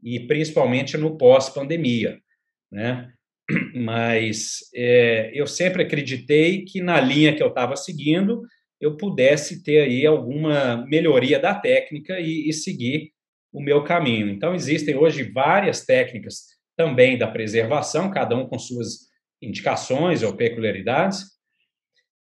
e 0.04 0.20
principalmente 0.20 0.96
no 0.96 1.18
pós-pandemia, 1.18 2.20
né? 2.72 3.12
Mas 3.74 4.60
é, 4.76 5.32
eu 5.34 5.48
sempre 5.48 5.84
acreditei 5.84 6.66
que 6.66 6.82
na 6.82 7.00
linha 7.00 7.36
que 7.36 7.42
eu 7.42 7.48
estava 7.48 7.76
seguindo 7.76 8.42
eu 8.80 8.96
pudesse 8.96 9.64
ter 9.64 9.82
aí 9.82 10.06
alguma 10.06 10.86
melhoria 10.86 11.40
da 11.40 11.56
técnica 11.56 12.20
e, 12.20 12.48
e 12.50 12.54
seguir 12.54 13.12
o 13.52 13.62
meu 13.62 13.84
caminho. 13.84 14.30
Então 14.30 14.54
existem 14.54 14.96
hoje 14.96 15.24
várias 15.24 15.84
técnicas 15.86 16.44
também 16.76 17.18
da 17.18 17.28
preservação, 17.28 18.12
cada 18.12 18.36
um 18.36 18.48
com 18.48 18.60
suas 18.60 19.08
indicações 19.42 20.22
ou 20.22 20.36
peculiaridades, 20.36 21.38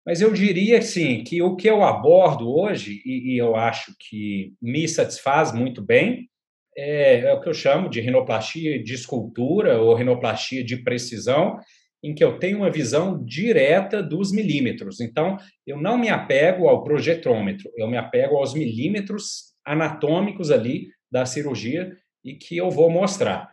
mas 0.09 0.23
eu 0.23 0.33
diria 0.33 0.81
sim 0.81 1.23
que 1.23 1.43
o 1.43 1.55
que 1.55 1.69
eu 1.69 1.85
abordo 1.85 2.49
hoje, 2.49 3.03
e, 3.05 3.35
e 3.35 3.39
eu 3.39 3.55
acho 3.55 3.95
que 3.99 4.55
me 4.61 4.89
satisfaz 4.89 5.53
muito 5.53 5.83
bem, 5.83 6.31
é, 6.79 7.21
é, 7.23 7.35
o 7.35 7.41
que 7.41 7.49
eu 7.49 7.55
chamo 7.55 7.91
de 7.91 8.01
rinoplastia 8.01 8.81
de 8.81 8.95
escultura 8.95 9.81
ou 9.81 9.95
rinoplastia 9.95 10.63
de 10.63 10.77
precisão, 10.77 11.59
em 12.03 12.15
que 12.15 12.23
eu 12.23 12.39
tenho 12.39 12.59
uma 12.59 12.71
visão 12.71 13.25
direta 13.25 14.01
dos 14.01 14.31
milímetros. 14.31 15.01
Então, 15.01 15.37
eu 15.67 15.77
não 15.77 15.99
me 15.99 16.09
apego 16.09 16.69
ao 16.69 16.85
projetrômetro, 16.85 17.69
eu 17.77 17.89
me 17.89 17.97
apego 17.97 18.37
aos 18.37 18.55
milímetros 18.55 19.55
anatômicos 19.67 20.53
ali 20.53 20.87
da 21.11 21.27
cirurgia 21.27 21.97
e 22.25 22.35
que 22.35 22.57
eu 22.57 22.71
vou 22.71 22.89
mostrar. 22.89 23.51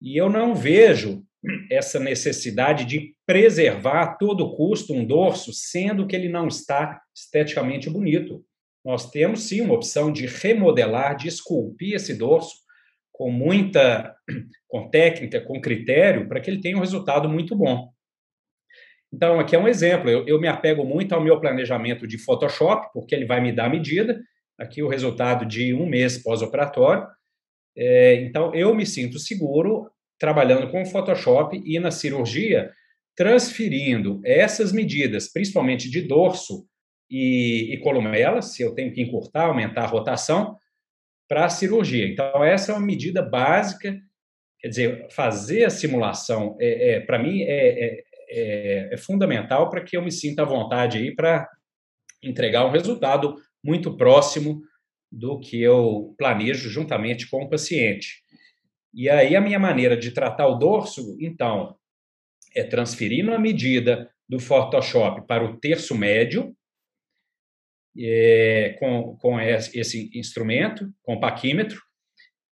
E 0.00 0.16
eu 0.16 0.30
não 0.30 0.54
vejo 0.54 1.24
essa 1.68 1.98
necessidade 1.98 2.84
de 2.84 3.12
preservar 3.26 4.02
a 4.02 4.14
todo 4.14 4.54
custo 4.54 4.94
um 4.94 5.04
dorso, 5.04 5.52
sendo 5.52 6.06
que 6.06 6.14
ele 6.14 6.28
não 6.28 6.46
está 6.46 7.00
esteticamente 7.12 7.90
bonito. 7.90 8.44
Nós 8.84 9.10
temos 9.10 9.48
sim 9.48 9.60
uma 9.60 9.74
opção 9.74 10.12
de 10.12 10.26
remodelar, 10.26 11.16
de 11.16 11.26
esculpir 11.26 11.96
esse 11.96 12.14
dorso 12.14 12.67
com 13.18 13.32
muita 13.32 14.14
com 14.68 14.88
técnica, 14.88 15.40
com 15.40 15.60
critério, 15.60 16.28
para 16.28 16.40
que 16.40 16.48
ele 16.48 16.60
tenha 16.60 16.76
um 16.76 16.80
resultado 16.80 17.28
muito 17.28 17.56
bom. 17.56 17.90
Então, 19.12 19.40
aqui 19.40 19.56
é 19.56 19.58
um 19.58 19.66
exemplo. 19.66 20.08
Eu, 20.08 20.26
eu 20.28 20.40
me 20.40 20.46
apego 20.46 20.84
muito 20.84 21.14
ao 21.14 21.22
meu 21.22 21.40
planejamento 21.40 22.06
de 22.06 22.16
Photoshop, 22.16 22.88
porque 22.92 23.14
ele 23.14 23.24
vai 23.24 23.40
me 23.40 23.50
dar 23.50 23.66
a 23.66 23.70
medida. 23.70 24.22
Aqui 24.56 24.82
o 24.82 24.88
resultado 24.88 25.44
de 25.44 25.74
um 25.74 25.86
mês 25.86 26.22
pós-operatório. 26.22 27.06
É, 27.76 28.14
então, 28.22 28.54
eu 28.54 28.74
me 28.74 28.86
sinto 28.86 29.18
seguro 29.18 29.90
trabalhando 30.18 30.70
com 30.70 30.82
o 30.82 30.86
Photoshop 30.86 31.60
e 31.64 31.78
na 31.80 31.90
cirurgia, 31.90 32.70
transferindo 33.16 34.20
essas 34.24 34.72
medidas, 34.72 35.32
principalmente 35.32 35.90
de 35.90 36.02
dorso 36.02 36.66
e, 37.10 37.72
e 37.72 37.78
columela, 37.78 38.42
se 38.42 38.62
eu 38.62 38.74
tenho 38.74 38.92
que 38.92 39.00
encurtar, 39.00 39.46
aumentar 39.46 39.84
a 39.84 39.86
rotação, 39.86 40.56
para 41.28 41.44
a 41.44 41.50
cirurgia. 41.50 42.08
Então, 42.08 42.42
essa 42.42 42.72
é 42.72 42.74
uma 42.74 42.84
medida 42.84 43.22
básica. 43.22 44.00
Quer 44.58 44.68
dizer, 44.68 45.06
fazer 45.10 45.64
a 45.64 45.70
simulação, 45.70 46.56
é, 46.58 46.92
é 46.92 47.00
para 47.00 47.18
mim, 47.18 47.42
é, 47.42 47.86
é, 47.86 48.04
é, 48.30 48.88
é 48.92 48.96
fundamental 48.96 49.70
para 49.70 49.82
que 49.82 49.96
eu 49.96 50.02
me 50.02 50.10
sinta 50.10 50.42
à 50.42 50.44
vontade 50.44 50.98
aí 50.98 51.14
para 51.14 51.48
entregar 52.22 52.66
um 52.66 52.70
resultado 52.70 53.36
muito 53.62 53.96
próximo 53.96 54.62
do 55.10 55.38
que 55.38 55.62
eu 55.62 56.14
planejo 56.18 56.68
juntamente 56.68 57.28
com 57.28 57.42
o 57.42 57.48
paciente. 57.48 58.22
E 58.92 59.08
aí 59.08 59.36
a 59.36 59.40
minha 59.40 59.58
maneira 59.58 59.96
de 59.96 60.10
tratar 60.10 60.48
o 60.48 60.56
dorso, 60.56 61.16
então, 61.20 61.76
é 62.54 62.64
transferindo 62.64 63.32
a 63.32 63.38
medida 63.38 64.10
do 64.28 64.38
Photoshop 64.38 65.26
para 65.26 65.44
o 65.44 65.56
terço 65.58 65.94
médio, 65.94 66.54
é, 67.98 68.76
com, 68.78 69.16
com 69.16 69.40
esse 69.40 70.10
instrumento, 70.14 70.88
com 71.02 71.14
o 71.14 71.20
paquímetro. 71.20 71.80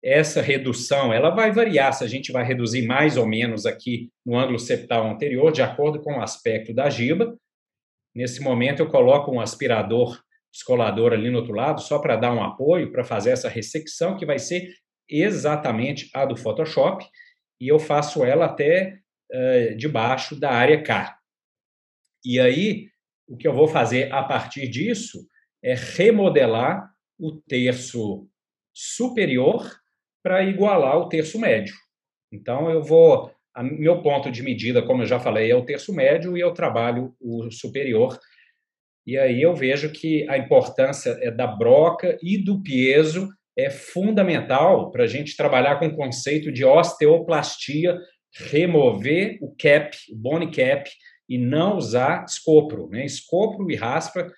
Essa 0.03 0.41
redução 0.41 1.13
ela 1.13 1.31
vai 1.31 1.53
variar 1.53 1.93
se 1.93 2.05
a 2.05 2.07
gente 2.07 2.33
vai 2.33 2.45
reduzir 2.45 2.87
mais 2.87 3.17
ou 3.17 3.27
menos 3.27 3.67
aqui 3.67 4.11
no 4.25 4.39
ângulo 4.39 4.59
septal 4.59 5.09
anterior, 5.11 5.53
de 5.53 5.63
acordo 5.63 6.01
com 6.01 6.15
o 6.15 6.23
aspecto 6.23 6.73
da 6.73 6.89
giba. 6.89 7.37
Nesse 8.15 8.43
momento, 8.43 8.81
eu 8.81 8.89
coloco 8.89 9.31
um 9.31 9.41
aspirador 9.41 10.21
descolador 10.53 11.13
ali 11.13 11.31
no 11.31 11.39
outro 11.39 11.55
lado, 11.55 11.81
só 11.81 11.99
para 11.99 12.17
dar 12.17 12.33
um 12.33 12.43
apoio, 12.43 12.91
para 12.91 13.05
fazer 13.05 13.31
essa 13.31 13.49
ressecção, 13.49 14.17
que 14.17 14.27
vai 14.27 14.39
ser 14.39 14.75
exatamente 15.09 16.11
a 16.15 16.25
do 16.25 16.37
Photoshop, 16.37 17.07
e 17.61 17.69
eu 17.69 17.79
faço 17.79 18.25
ela 18.25 18.47
até 18.47 18.99
uh, 19.33 19.77
debaixo 19.77 20.39
da 20.39 20.51
área 20.51 20.83
K. 20.83 21.17
E 22.25 22.41
aí, 22.41 22.89
o 23.29 23.37
que 23.37 23.47
eu 23.47 23.55
vou 23.55 23.69
fazer 23.69 24.13
a 24.13 24.23
partir 24.23 24.69
disso 24.69 25.27
é 25.63 25.75
remodelar 25.75 26.91
o 27.19 27.33
terço 27.33 28.27
superior 28.73 29.71
para 30.23 30.43
igualar 30.43 30.99
o 30.99 31.09
terço 31.09 31.39
médio. 31.39 31.75
Então, 32.33 32.71
eu 32.71 32.83
vou. 32.83 33.31
Meu 33.63 34.01
ponto 34.01 34.31
de 34.31 34.43
medida, 34.43 34.81
como 34.81 35.03
eu 35.03 35.07
já 35.07 35.19
falei, 35.19 35.51
é 35.51 35.57
o 35.57 35.65
terço 35.65 35.93
médio 35.93 36.37
e 36.37 36.41
eu 36.41 36.53
trabalho 36.53 37.15
o 37.21 37.51
superior. 37.51 38.19
E 39.07 39.19
aí 39.19 39.43
eu 39.43 39.55
vejo 39.55 39.91
que 39.91 40.29
a 40.29 40.39
importância 40.39 41.19
é 41.21 41.31
da 41.31 41.49
broca 41.49 42.17
e 42.23 42.39
do 42.39 42.63
piezo 42.63 43.29
é 43.59 43.69
fundamental 43.69 44.91
para 44.91 45.05
a 45.05 45.07
gente 45.07 45.37
trabalhar 45.37 45.79
com 45.79 45.87
o 45.87 45.97
conceito 45.97 46.53
de 46.53 46.65
osteoplastia, 46.65 47.99
remover 48.33 49.39
o 49.43 49.55
cap, 49.57 49.97
o 50.11 50.17
bone 50.17 50.51
cap, 50.51 50.89
e 51.29 51.37
não 51.37 51.77
usar 51.77 52.25
escopro. 52.25 52.89
Né? 52.89 53.05
Escopro 53.05 53.71
e 53.71 53.75
raspa, 53.75 54.33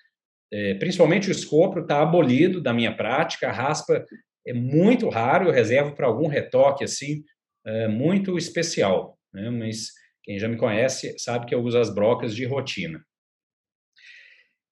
é, 0.53 0.75
principalmente 0.75 1.29
o 1.29 1.31
escopro, 1.31 1.81
está 1.81 2.03
abolido 2.03 2.61
da 2.61 2.71
minha 2.71 2.95
prática, 2.95 3.47
a 3.47 3.51
raspa 3.51 4.05
é 4.45 4.53
muito 4.53 5.09
raro, 5.09 5.47
eu 5.47 5.51
reservo 5.51 5.95
para 5.95 6.05
algum 6.05 6.27
retoque 6.27 6.83
assim, 6.83 7.23
é, 7.65 7.87
muito 7.87 8.37
especial. 8.37 9.17
Né? 9.33 9.49
Mas 9.49 9.87
quem 10.21 10.37
já 10.37 10.47
me 10.47 10.55
conhece 10.55 11.17
sabe 11.17 11.47
que 11.47 11.55
eu 11.55 11.61
uso 11.63 11.79
as 11.79 11.91
brocas 11.91 12.35
de 12.35 12.45
rotina. 12.45 13.03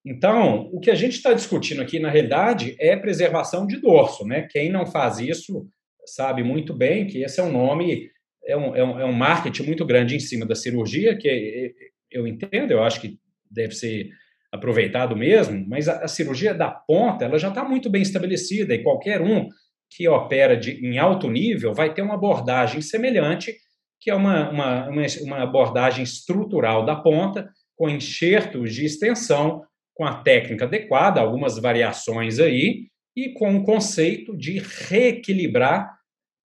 Então, 0.06 0.70
o 0.72 0.80
que 0.80 0.92
a 0.92 0.96
gente 0.96 1.14
está 1.14 1.34
discutindo 1.34 1.82
aqui, 1.82 1.98
na 1.98 2.12
realidade, 2.12 2.76
é 2.80 2.96
preservação 2.96 3.66
de 3.66 3.78
dorso. 3.78 4.24
Né? 4.24 4.48
Quem 4.52 4.70
não 4.70 4.86
faz 4.86 5.18
isso 5.18 5.68
sabe 6.06 6.44
muito 6.44 6.76
bem 6.76 7.08
que 7.08 7.24
esse 7.24 7.40
é 7.40 7.44
um 7.44 7.52
nome, 7.52 8.12
é 8.46 8.56
um, 8.56 8.76
é 8.76 8.84
um, 8.84 9.00
é 9.00 9.06
um 9.06 9.14
marketing 9.14 9.64
muito 9.64 9.86
grande 9.86 10.16
em 10.16 10.20
cima 10.20 10.46
da 10.46 10.54
cirurgia, 10.54 11.18
que 11.18 11.74
eu 12.12 12.28
entendo, 12.28 12.72
eu 12.72 12.84
acho 12.84 13.02
que 13.02 13.20
deve 13.50 13.74
ser 13.74 14.12
aproveitado 14.52 15.16
mesmo, 15.16 15.66
mas 15.68 15.88
a, 15.88 16.04
a 16.04 16.08
cirurgia 16.08 16.54
da 16.54 16.70
ponta 16.70 17.26
ela 17.26 17.40
já 17.40 17.50
está 17.50 17.64
muito 17.64 17.90
bem 17.90 18.02
estabelecida 18.02 18.74
e 18.74 18.84
qualquer 18.84 19.22
um 19.22 19.48
que 19.90 20.08
opera 20.08 20.56
de, 20.56 20.86
em 20.86 20.98
alto 20.98 21.30
nível 21.30 21.74
vai 21.74 21.94
ter 21.94 22.02
uma 22.02 22.16
abordagem 22.16 22.82
semelhante, 22.82 23.56
que 24.00 24.10
é 24.10 24.16
uma, 24.16 24.50
uma, 24.50 24.90
uma, 24.90 25.04
uma 25.22 25.44
abordagem 25.44 26.04
estrutural 26.04 26.86
da 26.86 26.96
ponta, 26.96 27.50
com 27.76 27.90
enxertos 27.90 28.74
de 28.74 28.86
extensão 28.86 29.64
com 29.94 30.06
a 30.06 30.16
técnica 30.22 30.66
adequada, 30.66 31.20
algumas 31.20 31.60
variações 31.60 32.40
aí, 32.40 32.88
e 33.16 33.30
com 33.34 33.56
o 33.58 33.64
conceito 33.64 34.36
de 34.38 34.60
reequilibrar 34.60 35.92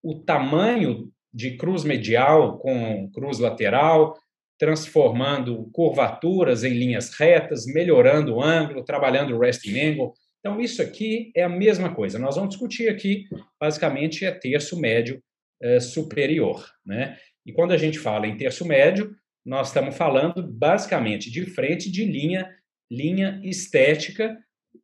o 0.03 0.15
tamanho 0.15 1.11
de 1.33 1.57
cruz 1.57 1.85
medial 1.85 2.59
com 2.59 3.11
cruz 3.13 3.39
lateral, 3.39 4.15
transformando 4.59 5.69
curvaturas 5.73 6.65
em 6.65 6.73
linhas 6.73 7.11
retas, 7.19 7.67
melhorando 7.67 8.37
o 8.37 8.43
ângulo, 8.43 8.85
trabalhando 8.85 9.35
o 9.35 9.39
resting 9.39 9.79
angle. 9.79 10.13
Então, 10.41 10.61
isso 10.61 10.81
aqui 10.81 11.31
é 11.35 11.43
a 11.43 11.49
mesma 11.49 11.95
coisa. 11.95 12.19
Nós 12.19 12.37
vamos 12.37 12.51
discutir 12.51 12.89
aqui, 12.89 13.25
basicamente, 13.61 14.25
é 14.25 14.31
terço 14.31 14.79
médio 14.81 15.23
é, 15.61 15.81
superior. 15.81 16.65
Né? 16.85 17.17
E 17.45 17.53
quando 17.53 17.73
a 17.73 17.77
gente 17.77 17.99
fala 17.99 18.27
em 18.27 18.37
terço 18.37 18.65
médio, 18.65 19.15
nós 19.45 19.69
estamos 19.69 19.97
falando 19.97 20.43
basicamente 20.43 21.31
de 21.31 21.45
frente 21.47 21.91
de 21.91 22.05
linha 22.05 22.49
linha 22.91 23.41
estética, 23.43 24.39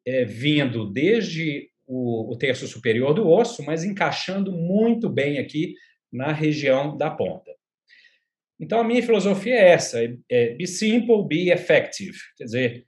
é, 0.07 0.25
vindo 0.25 0.91
desde 0.91 1.69
o, 1.87 2.33
o 2.33 2.37
terço 2.37 2.67
superior 2.67 3.15
do 3.15 3.29
osso, 3.29 3.65
mas 3.65 3.85
encaixando 3.85 4.53
muito 4.53 5.09
bem 5.09 5.39
aqui 5.39 5.75
na 6.13 6.33
região 6.33 6.97
da 6.97 7.11
ponta. 7.11 7.51
Então, 8.61 8.81
a 8.81 8.85
minha 8.85 9.03
filosofia 9.03 9.55
é 9.55 9.71
essa: 9.71 10.03
é, 10.03 10.17
é 10.31 10.55
be 10.55 10.67
simple, 10.67 11.27
be 11.27 11.51
effective. 11.51 12.17
Quer 12.37 12.45
dizer, 12.45 12.85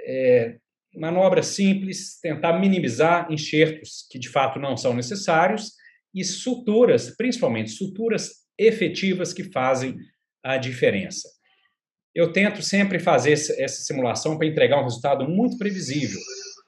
é, 0.00 0.56
manobra 0.94 1.42
simples, 1.42 2.18
tentar 2.20 2.58
minimizar 2.58 3.30
enxertos 3.30 4.06
que 4.10 4.18
de 4.18 4.28
fato 4.28 4.58
não 4.58 4.76
são 4.76 4.94
necessários 4.94 5.72
e 6.14 6.24
suturas, 6.24 7.14
principalmente 7.16 7.70
suturas 7.70 8.30
efetivas 8.58 9.32
que 9.32 9.44
fazem 9.44 9.96
a 10.42 10.56
diferença 10.56 11.28
eu 12.14 12.32
tento 12.32 12.62
sempre 12.62 12.98
fazer 12.98 13.32
essa 13.32 13.82
simulação 13.82 14.36
para 14.36 14.46
entregar 14.46 14.80
um 14.80 14.84
resultado 14.84 15.28
muito 15.28 15.56
previsível. 15.56 16.18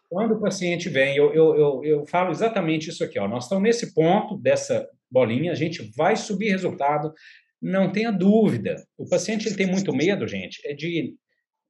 Quando 0.08 0.34
o 0.34 0.40
paciente 0.40 0.88
vem, 0.88 1.16
eu, 1.16 1.32
eu, 1.32 1.56
eu, 1.56 1.84
eu 1.84 2.06
falo 2.06 2.30
exatamente 2.30 2.90
isso 2.90 3.02
aqui. 3.02 3.18
Ó, 3.18 3.26
nós 3.26 3.44
estamos 3.44 3.64
nesse 3.64 3.94
ponto 3.94 4.36
dessa 4.38 4.86
bolinha, 5.10 5.52
a 5.52 5.54
gente 5.54 5.90
vai 5.96 6.16
subir 6.16 6.50
resultado, 6.50 7.12
não 7.62 7.92
tenha 7.92 8.10
dúvida. 8.10 8.82
O 8.98 9.08
paciente 9.08 9.46
ele 9.46 9.54
tem 9.54 9.66
muito 9.66 9.94
medo, 9.94 10.26
gente, 10.26 10.60
é 10.66 10.74
de, 10.74 11.14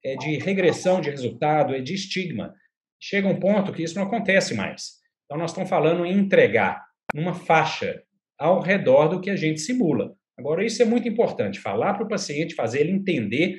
é 0.02 0.16
de 0.16 0.38
regressão 0.38 1.00
de 1.00 1.10
resultado, 1.10 1.74
é 1.74 1.80
de 1.80 1.92
estigma. 1.92 2.54
Chega 2.98 3.28
um 3.28 3.38
ponto 3.38 3.72
que 3.72 3.82
isso 3.82 3.96
não 3.96 4.04
acontece 4.04 4.54
mais. 4.54 5.02
Então, 5.26 5.36
nós 5.38 5.50
estamos 5.50 5.68
falando 5.68 6.06
em 6.06 6.12
entregar 6.12 6.82
numa 7.14 7.34
faixa 7.34 8.02
ao 8.38 8.60
redor 8.60 9.08
do 9.08 9.20
que 9.20 9.28
a 9.28 9.36
gente 9.36 9.60
simula. 9.60 10.14
Agora, 10.38 10.64
isso 10.64 10.80
é 10.80 10.84
muito 10.84 11.06
importante, 11.06 11.60
falar 11.60 11.94
para 11.94 12.04
o 12.04 12.08
paciente, 12.08 12.54
fazer 12.54 12.80
ele 12.80 12.92
entender 12.92 13.58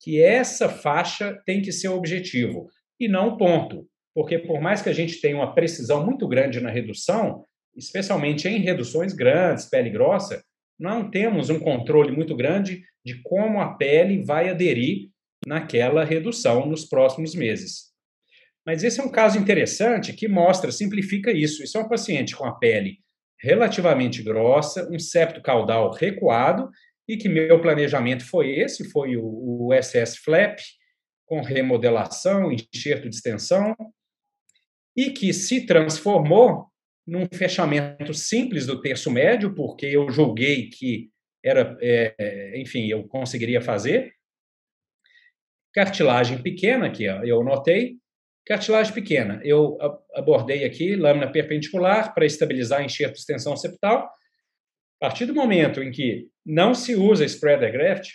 que 0.00 0.22
essa 0.22 0.68
faixa 0.68 1.40
tem 1.44 1.60
que 1.60 1.72
ser 1.72 1.88
o 1.88 1.96
objetivo 1.96 2.68
e 2.98 3.08
não 3.08 3.28
o 3.28 3.36
ponto. 3.36 3.86
Porque, 4.14 4.38
por 4.38 4.60
mais 4.60 4.82
que 4.82 4.88
a 4.88 4.92
gente 4.92 5.20
tenha 5.20 5.36
uma 5.36 5.54
precisão 5.54 6.04
muito 6.04 6.28
grande 6.28 6.60
na 6.60 6.70
redução, 6.70 7.44
especialmente 7.76 8.48
em 8.48 8.58
reduções 8.58 9.12
grandes, 9.12 9.64
pele 9.64 9.90
grossa, 9.90 10.42
não 10.82 11.08
temos 11.08 11.48
um 11.48 11.60
controle 11.60 12.10
muito 12.10 12.34
grande 12.36 12.82
de 13.04 13.22
como 13.22 13.60
a 13.60 13.74
pele 13.74 14.24
vai 14.24 14.48
aderir 14.48 15.10
naquela 15.46 16.04
redução 16.04 16.66
nos 16.66 16.84
próximos 16.84 17.36
meses. 17.36 17.92
Mas 18.66 18.82
esse 18.82 19.00
é 19.00 19.04
um 19.04 19.10
caso 19.10 19.38
interessante 19.38 20.12
que 20.12 20.26
mostra, 20.26 20.72
simplifica 20.72 21.30
isso. 21.30 21.62
Isso 21.62 21.78
é 21.78 21.80
um 21.80 21.88
paciente 21.88 22.34
com 22.34 22.44
a 22.44 22.56
pele 22.58 22.98
relativamente 23.40 24.22
grossa, 24.24 24.88
um 24.90 24.98
septo 24.98 25.40
caudal 25.40 25.92
recuado 25.92 26.68
e 27.08 27.16
que 27.16 27.28
meu 27.28 27.60
planejamento 27.60 28.24
foi 28.24 28.50
esse, 28.50 28.90
foi 28.90 29.16
o, 29.16 29.68
o 29.68 29.70
SS 29.72 30.18
Flap, 30.18 30.58
com 31.26 31.40
remodelação, 31.42 32.50
enxerto 32.52 33.08
de 33.08 33.14
extensão, 33.14 33.74
e 34.96 35.10
que 35.10 35.32
se 35.32 35.64
transformou 35.64 36.71
num 37.06 37.26
fechamento 37.32 38.14
simples 38.14 38.66
do 38.66 38.80
terço 38.80 39.10
médio, 39.10 39.54
porque 39.54 39.86
eu 39.86 40.10
julguei 40.10 40.68
que 40.68 41.10
era, 41.44 41.76
é, 41.80 42.60
enfim, 42.60 42.86
eu 42.86 43.06
conseguiria 43.08 43.60
fazer. 43.60 44.12
Cartilagem 45.74 46.40
pequena, 46.42 46.90
que 46.90 47.04
eu 47.04 47.42
notei. 47.42 47.96
Cartilagem 48.46 48.92
pequena, 48.92 49.40
eu 49.44 49.78
abordei 50.14 50.64
aqui 50.64 50.96
lâmina 50.96 51.30
perpendicular 51.30 52.12
para 52.12 52.26
estabilizar 52.26 52.84
enxerto 52.84 53.14
de 53.14 53.20
extensão 53.20 53.56
septal. 53.56 54.08
A 55.00 55.08
partir 55.08 55.26
do 55.26 55.34
momento 55.34 55.82
em 55.82 55.90
que 55.90 56.28
não 56.44 56.74
se 56.74 56.94
usa 56.94 57.24
spreader 57.24 57.72
graft, 57.72 58.10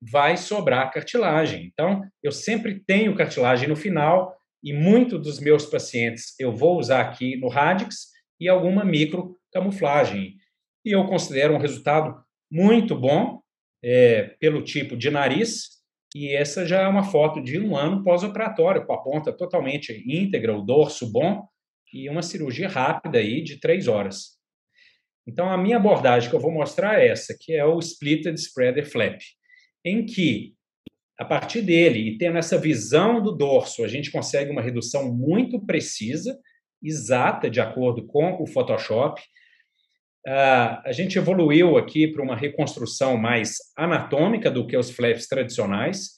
vai 0.00 0.36
sobrar 0.36 0.92
cartilagem. 0.92 1.70
Então, 1.72 2.02
eu 2.22 2.32
sempre 2.32 2.80
tenho 2.84 3.14
cartilagem 3.14 3.68
no 3.68 3.76
final 3.76 4.36
e 4.62 4.72
muito 4.72 5.18
dos 5.18 5.40
meus 5.40 5.66
pacientes 5.66 6.38
eu 6.38 6.52
vou 6.52 6.78
usar 6.78 7.00
aqui 7.00 7.36
no 7.36 7.48
Radix 7.48 8.08
e 8.38 8.48
alguma 8.48 8.84
micro 8.84 9.36
camuflagem. 9.52 10.36
E 10.84 10.92
eu 10.92 11.04
considero 11.06 11.54
um 11.54 11.58
resultado 11.58 12.14
muito 12.50 12.94
bom 12.94 13.40
é, 13.82 14.34
pelo 14.38 14.62
tipo 14.62 14.96
de 14.96 15.10
nariz. 15.10 15.82
E 16.14 16.28
essa 16.34 16.66
já 16.66 16.82
é 16.82 16.86
uma 16.86 17.04
foto 17.04 17.42
de 17.42 17.58
um 17.58 17.76
ano 17.76 18.02
pós-operatório, 18.02 18.84
com 18.84 18.92
a 18.92 19.02
ponta 19.02 19.32
totalmente 19.32 20.02
íntegra, 20.06 20.56
o 20.56 20.62
dorso 20.62 21.10
bom 21.10 21.46
e 21.92 22.08
uma 22.08 22.22
cirurgia 22.22 22.68
rápida 22.68 23.18
aí 23.18 23.42
de 23.42 23.58
três 23.58 23.88
horas. 23.88 24.38
Então, 25.26 25.50
a 25.50 25.56
minha 25.56 25.76
abordagem 25.76 26.28
que 26.28 26.34
eu 26.34 26.40
vou 26.40 26.50
mostrar 26.50 27.00
é 27.00 27.08
essa, 27.08 27.36
que 27.38 27.54
é 27.54 27.64
o 27.64 27.78
Splitted 27.78 28.38
Spreader 28.38 28.90
Flap, 28.90 29.20
em 29.84 30.04
que, 30.04 30.54
a 31.18 31.24
partir 31.24 31.62
dele, 31.62 32.00
e 32.00 32.18
tendo 32.18 32.38
essa 32.38 32.58
visão 32.58 33.22
do 33.22 33.32
dorso, 33.32 33.84
a 33.84 33.88
gente 33.88 34.10
consegue 34.10 34.50
uma 34.50 34.62
redução 34.62 35.14
muito 35.14 35.64
precisa, 35.64 36.38
exata, 36.82 37.48
de 37.48 37.60
acordo 37.60 38.06
com 38.06 38.42
o 38.42 38.46
Photoshop. 38.46 39.20
Uh, 40.26 40.78
a 40.84 40.92
gente 40.92 41.18
evoluiu 41.18 41.76
aqui 41.76 42.08
para 42.08 42.22
uma 42.22 42.36
reconstrução 42.36 43.16
mais 43.16 43.56
anatômica 43.76 44.50
do 44.50 44.66
que 44.66 44.76
os 44.76 44.90
flaps 44.90 45.26
tradicionais. 45.26 46.12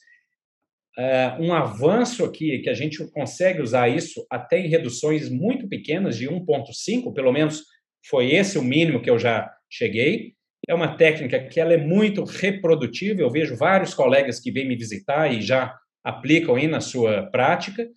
Uh, 0.97 1.43
um 1.43 1.53
avanço 1.53 2.23
aqui 2.23 2.59
que 2.59 2.69
a 2.69 2.73
gente 2.73 3.05
consegue 3.11 3.61
usar 3.61 3.89
isso 3.89 4.25
até 4.29 4.59
em 4.59 4.69
reduções 4.69 5.29
muito 5.29 5.67
pequenas, 5.67 6.17
de 6.17 6.27
1,5, 6.29 7.13
pelo 7.13 7.33
menos 7.33 7.63
foi 8.07 8.31
esse 8.31 8.57
o 8.57 8.63
mínimo 8.63 9.01
que 9.01 9.09
eu 9.09 9.19
já 9.19 9.51
cheguei. 9.69 10.34
É 10.67 10.73
uma 10.73 10.95
técnica 10.95 11.39
que 11.47 11.59
ela 11.59 11.73
é 11.73 11.77
muito 11.77 12.23
reprodutível. 12.23 13.25
Eu 13.25 13.31
vejo 13.31 13.55
vários 13.55 13.93
colegas 13.93 14.39
que 14.39 14.51
vêm 14.51 14.67
me 14.67 14.75
visitar 14.75 15.31
e 15.31 15.41
já 15.41 15.77
aplicam 16.03 16.55
aí 16.55 16.67
na 16.67 16.81
sua 16.81 17.23
prática. 17.23 17.87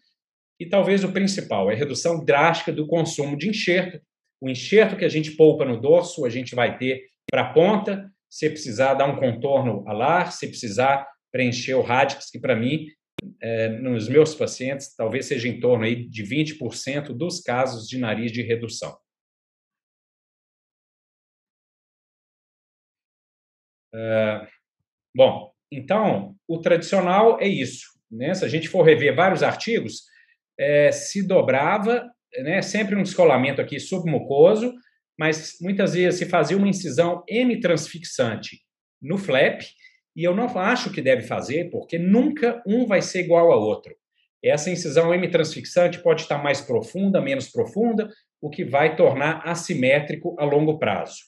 E 0.60 0.66
talvez 0.66 1.04
o 1.04 1.12
principal 1.12 1.70
é 1.70 1.74
a 1.74 1.76
redução 1.76 2.24
drástica 2.24 2.72
do 2.72 2.86
consumo 2.86 3.36
de 3.36 3.48
enxerto. 3.48 4.00
O 4.40 4.48
enxerto 4.48 4.96
que 4.96 5.04
a 5.04 5.08
gente 5.08 5.32
poupa 5.32 5.64
no 5.64 5.80
dorso, 5.80 6.24
a 6.24 6.30
gente 6.30 6.54
vai 6.54 6.76
ter 6.76 7.02
para 7.30 7.42
a 7.42 7.52
ponta, 7.52 8.10
se 8.30 8.48
precisar 8.48 8.94
dar 8.94 9.06
um 9.06 9.16
contorno 9.16 9.84
alar, 9.88 10.32
se 10.32 10.46
precisar 10.46 11.06
preencher 11.32 11.74
o 11.74 11.82
radix, 11.82 12.30
que 12.30 12.38
para 12.38 12.56
mim, 12.56 12.86
é, 13.40 13.68
nos 13.68 14.08
meus 14.08 14.34
pacientes, 14.34 14.94
talvez 14.94 15.26
seja 15.26 15.48
em 15.48 15.60
torno 15.60 15.84
aí 15.84 16.08
de 16.08 16.22
20% 16.24 17.08
dos 17.16 17.40
casos 17.40 17.88
de 17.88 17.98
nariz 17.98 18.32
de 18.32 18.42
redução. 18.42 18.96
Uh, 23.94 24.46
bom, 25.14 25.52
então, 25.70 26.34
o 26.46 26.58
tradicional 26.58 27.40
é 27.40 27.46
isso. 27.46 27.86
Né? 28.10 28.34
Se 28.34 28.44
a 28.44 28.48
gente 28.48 28.68
for 28.68 28.82
rever 28.82 29.14
vários 29.14 29.42
artigos, 29.42 30.02
é, 30.58 30.90
se 30.90 31.26
dobrava, 31.26 32.08
né? 32.38 32.62
sempre 32.62 32.96
um 32.96 33.02
descolamento 33.02 33.60
aqui 33.60 33.78
submucoso, 33.78 34.74
mas 35.18 35.56
muitas 35.60 35.94
vezes 35.94 36.18
se 36.18 36.26
fazia 36.26 36.56
uma 36.56 36.68
incisão 36.68 37.24
hemitransfixante 37.28 38.60
no 39.00 39.18
flap, 39.18 39.62
e 40.16 40.24
eu 40.24 40.34
não 40.34 40.46
acho 40.58 40.90
que 40.90 41.00
deve 41.00 41.22
fazer, 41.22 41.70
porque 41.70 41.96
nunca 41.98 42.60
um 42.66 42.86
vai 42.86 43.00
ser 43.00 43.20
igual 43.20 43.52
ao 43.52 43.62
outro. 43.62 43.94
Essa 44.42 44.70
incisão 44.70 45.14
hemitransfixante 45.14 46.02
pode 46.02 46.22
estar 46.22 46.38
mais 46.38 46.60
profunda, 46.60 47.20
menos 47.20 47.48
profunda, 47.48 48.08
o 48.40 48.50
que 48.50 48.64
vai 48.64 48.96
tornar 48.96 49.42
assimétrico 49.44 50.36
a 50.38 50.44
longo 50.44 50.78
prazo. 50.78 51.18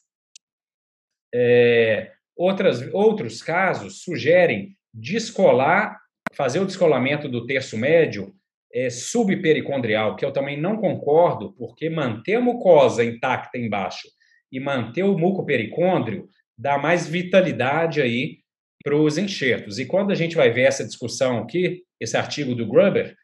É, 1.33 2.12
Outras, 2.40 2.81
outros 2.94 3.42
casos 3.42 4.00
sugerem 4.00 4.74
descolar, 4.94 6.00
fazer 6.33 6.59
o 6.59 6.64
descolamento 6.64 7.29
do 7.29 7.44
terço 7.44 7.76
médio 7.76 8.33
é, 8.72 8.88
subpericondrial, 8.88 10.16
que 10.16 10.24
eu 10.24 10.33
também 10.33 10.59
não 10.59 10.79
concordo, 10.79 11.53
porque 11.59 11.90
manter 11.90 12.37
a 12.37 12.40
mucosa 12.40 13.05
intacta 13.05 13.59
embaixo 13.59 14.09
e 14.50 14.59
manter 14.59 15.03
o 15.03 15.18
mucopericôndrio 15.18 16.31
dá 16.57 16.79
mais 16.79 17.07
vitalidade 17.07 18.00
aí 18.00 18.38
para 18.83 18.96
os 18.96 19.18
enxertos. 19.18 19.79
E 19.79 19.85
quando 19.85 20.11
a 20.11 20.14
gente 20.14 20.35
vai 20.35 20.50
ver 20.50 20.62
essa 20.62 20.83
discussão 20.83 21.40
aqui, 21.40 21.83
esse 22.00 22.16
artigo 22.16 22.55
do 22.55 22.66
Gruber, 22.66 23.14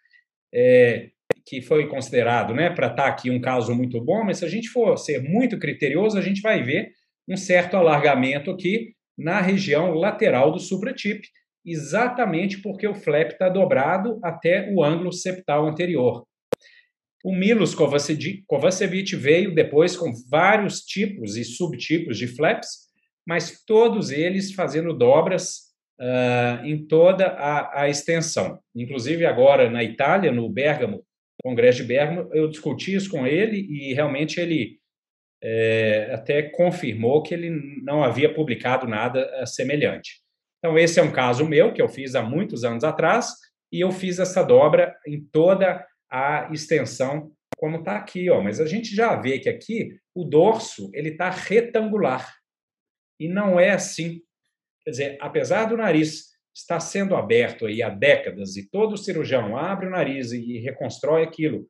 é, 0.55 1.09
que 1.47 1.63
foi 1.63 1.89
considerado 1.89 2.53
né, 2.53 2.69
para 2.69 2.89
estar 2.89 3.05
tá 3.05 3.09
aqui 3.09 3.31
um 3.31 3.41
caso 3.41 3.75
muito 3.75 3.99
bom, 3.99 4.23
mas 4.25 4.41
se 4.41 4.45
a 4.45 4.49
gente 4.49 4.69
for 4.69 4.99
ser 4.99 5.23
muito 5.23 5.59
criterioso, 5.59 6.19
a 6.19 6.23
gente 6.23 6.43
vai 6.43 6.63
ver 6.63 6.91
um 7.27 7.37
certo 7.37 7.79
alargamento 7.79 8.51
aqui 8.51 8.95
na 9.17 9.41
região 9.41 9.95
lateral 9.95 10.53
do 10.53 10.59
supratip, 10.59 11.23
exatamente 11.65 12.59
porque 12.63 12.87
o 12.87 12.95
flap 12.95 13.33
está 13.33 13.49
dobrado 13.49 14.21
até 14.23 14.71
o 14.73 14.85
ângulo 14.85 15.13
septal 15.13 15.67
anterior. 15.67 16.25
O 17.25 17.35
Milos 17.35 17.75
Kovacevic 17.75 19.17
veio 19.17 19.53
depois 19.53 19.97
com 19.97 20.13
vários 20.31 20.83
tipos 20.83 21.37
e 21.37 21.45
subtipos 21.45 22.17
de 22.19 22.29
flaps, 22.29 22.87
mas 23.27 23.65
todos 23.65 24.13
eles 24.13 24.53
fazendo 24.53 24.97
dobras 24.97 25.67
uh, 26.01 26.65
em 26.65 26.87
toda 26.87 27.27
a, 27.27 27.83
a, 27.83 27.89
extensão. 27.89 28.61
Inclusive 28.75 29.27
agora 29.27 29.69
na 29.69 29.83
Itália, 29.83 30.31
no 30.31 30.49
Bergamo, 30.49 31.05
Congresso 31.43 31.83
de 31.83 31.89
Bergamo, 31.89 32.31
eu 32.33 32.49
discuti 32.49 32.95
isso 32.95 33.11
com 33.11 33.27
ele 33.27 33.67
e 33.69 33.93
realmente 33.93 34.41
ele 34.41 34.79
é, 35.49 36.13
até 36.13 36.43
confirmou 36.43 37.23
que 37.23 37.33
ele 37.33 37.51
não 37.85 38.03
havia 38.03 38.35
publicado 38.35 38.89
nada 38.89 39.21
eh, 39.21 39.47
semelhante. 39.47 40.21
Então, 40.59 40.77
esse 40.77 40.99
é 40.99 41.03
um 41.05 41.13
caso 41.13 41.47
meu 41.47 41.73
que 41.73 41.81
eu 41.81 41.89
fiz 41.89 42.17
há 42.17 42.23
muitos 42.23 42.65
anos 42.65 42.83
atrás 42.83 43.33
e 43.71 43.79
eu 43.81 43.93
fiz 43.93 44.19
essa 44.19 44.43
dobra 44.43 44.97
em 45.07 45.25
toda 45.25 45.87
a 46.11 46.49
extensão, 46.53 47.31
como 47.57 47.77
está 47.77 47.97
aqui. 47.97 48.29
Ó. 48.29 48.43
Mas 48.43 48.61
a 48.61 48.67
gente 48.67 48.93
já 48.93 49.15
vê 49.15 49.39
que 49.39 49.49
aqui 49.49 49.97
o 50.13 50.25
dorso 50.25 50.91
ele 50.93 51.11
está 51.11 51.31
retangular 51.31 52.29
e 53.21 53.29
não 53.29 53.61
é 53.61 53.71
assim. 53.71 54.21
Quer 54.83 54.91
dizer, 54.91 55.19
apesar 55.21 55.67
do 55.67 55.77
nariz 55.77 56.25
estar 56.53 56.81
sendo 56.81 57.15
aberto 57.15 57.67
aí 57.67 57.85
há 57.85 57.89
décadas 57.89 58.57
e 58.57 58.69
todo 58.69 58.97
cirurgião 58.97 59.57
abre 59.57 59.87
o 59.87 59.91
nariz 59.91 60.33
e 60.33 60.59
reconstrói 60.59 61.23
aquilo 61.23 61.69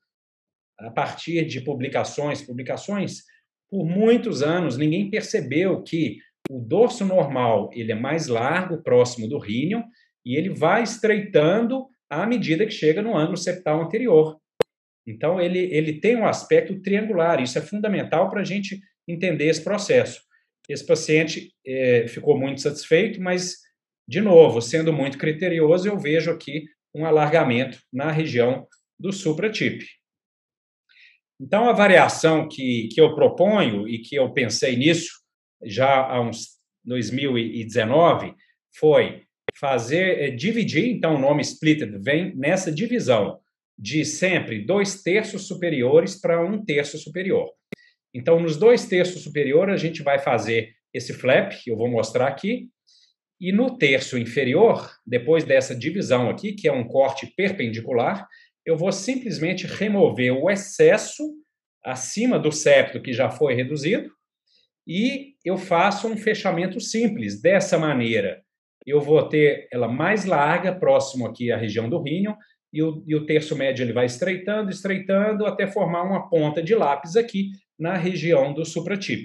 a 0.78 0.90
partir 0.90 1.44
de 1.44 1.60
publicações, 1.60 2.40
publicações 2.40 3.22
por 3.70 3.84
muitos 3.84 4.42
anos, 4.42 4.76
ninguém 4.76 5.10
percebeu 5.10 5.82
que 5.82 6.18
o 6.48 6.60
dorso 6.60 7.04
normal 7.04 7.70
ele 7.72 7.92
é 7.92 7.94
mais 7.94 8.28
largo, 8.28 8.82
próximo 8.82 9.28
do 9.28 9.38
rínion, 9.38 9.82
e 10.24 10.36
ele 10.36 10.50
vai 10.50 10.82
estreitando 10.82 11.86
à 12.08 12.26
medida 12.26 12.64
que 12.64 12.72
chega 12.72 13.02
no 13.02 13.16
ângulo 13.16 13.36
septal 13.36 13.82
anterior. 13.82 14.38
Então, 15.06 15.40
ele, 15.40 15.58
ele 15.72 16.00
tem 16.00 16.16
um 16.16 16.26
aspecto 16.26 16.80
triangular. 16.82 17.40
Isso 17.40 17.58
é 17.58 17.62
fundamental 17.62 18.28
para 18.28 18.40
a 18.40 18.44
gente 18.44 18.80
entender 19.06 19.46
esse 19.46 19.62
processo. 19.62 20.20
Esse 20.68 20.84
paciente 20.84 21.52
é, 21.64 22.08
ficou 22.08 22.36
muito 22.36 22.60
satisfeito, 22.60 23.20
mas, 23.20 23.58
de 24.08 24.20
novo, 24.20 24.60
sendo 24.60 24.92
muito 24.92 25.16
criterioso, 25.16 25.88
eu 25.88 25.96
vejo 25.96 26.30
aqui 26.30 26.64
um 26.92 27.04
alargamento 27.04 27.78
na 27.92 28.10
região 28.10 28.66
do 28.98 29.12
supratip. 29.12 29.84
Então, 31.40 31.68
a 31.68 31.72
variação 31.72 32.48
que, 32.48 32.88
que 32.92 33.00
eu 33.00 33.14
proponho 33.14 33.86
e 33.88 33.98
que 33.98 34.16
eu 34.16 34.32
pensei 34.32 34.76
nisso 34.76 35.10
já 35.62 36.06
há 36.06 36.20
uns 36.20 36.56
2019 36.84 38.34
foi 38.78 39.22
fazer, 39.58 40.20
eh, 40.20 40.30
dividir, 40.30 40.86
então 40.86 41.14
o 41.14 41.18
nome 41.18 41.42
splitted 41.42 41.98
vem 42.02 42.34
nessa 42.36 42.70
divisão 42.70 43.40
de 43.78 44.04
sempre 44.04 44.64
dois 44.64 45.02
terços 45.02 45.46
superiores 45.46 46.18
para 46.18 46.42
um 46.42 46.64
terço 46.64 46.98
superior. 46.98 47.50
Então, 48.14 48.40
nos 48.40 48.56
dois 48.56 48.86
terços 48.86 49.22
superiores, 49.22 49.74
a 49.74 49.76
gente 49.76 50.02
vai 50.02 50.18
fazer 50.18 50.74
esse 50.92 51.12
flap, 51.12 51.52
que 51.62 51.70
eu 51.70 51.76
vou 51.76 51.88
mostrar 51.88 52.26
aqui, 52.26 52.70
e 53.38 53.52
no 53.52 53.76
terço 53.76 54.16
inferior, 54.16 54.90
depois 55.06 55.44
dessa 55.44 55.74
divisão 55.74 56.30
aqui, 56.30 56.52
que 56.54 56.66
é 56.66 56.72
um 56.72 56.88
corte 56.88 57.26
perpendicular, 57.36 58.26
eu 58.66 58.76
vou 58.76 58.90
simplesmente 58.90 59.66
remover 59.66 60.32
o 60.32 60.50
excesso 60.50 61.22
acima 61.84 62.36
do 62.36 62.50
septo 62.50 63.00
que 63.00 63.12
já 63.12 63.30
foi 63.30 63.54
reduzido 63.54 64.10
e 64.86 65.34
eu 65.44 65.56
faço 65.56 66.08
um 66.08 66.16
fechamento 66.16 66.80
simples. 66.80 67.40
Dessa 67.40 67.78
maneira, 67.78 68.42
eu 68.84 69.00
vou 69.00 69.28
ter 69.28 69.68
ela 69.72 69.88
mais 69.88 70.24
larga, 70.24 70.74
próximo 70.74 71.26
aqui 71.26 71.52
à 71.52 71.56
região 71.56 71.88
do 71.88 72.02
rinho, 72.02 72.36
e 72.72 72.82
o, 72.82 73.02
e 73.06 73.14
o 73.14 73.24
terço 73.24 73.56
médio 73.56 73.84
ele 73.84 73.92
vai 73.92 74.06
estreitando, 74.06 74.70
estreitando, 74.70 75.46
até 75.46 75.66
formar 75.66 76.02
uma 76.02 76.28
ponta 76.28 76.62
de 76.62 76.74
lápis 76.74 77.16
aqui 77.16 77.50
na 77.78 77.96
região 77.96 78.52
do 78.52 78.64
supratip. 78.64 79.24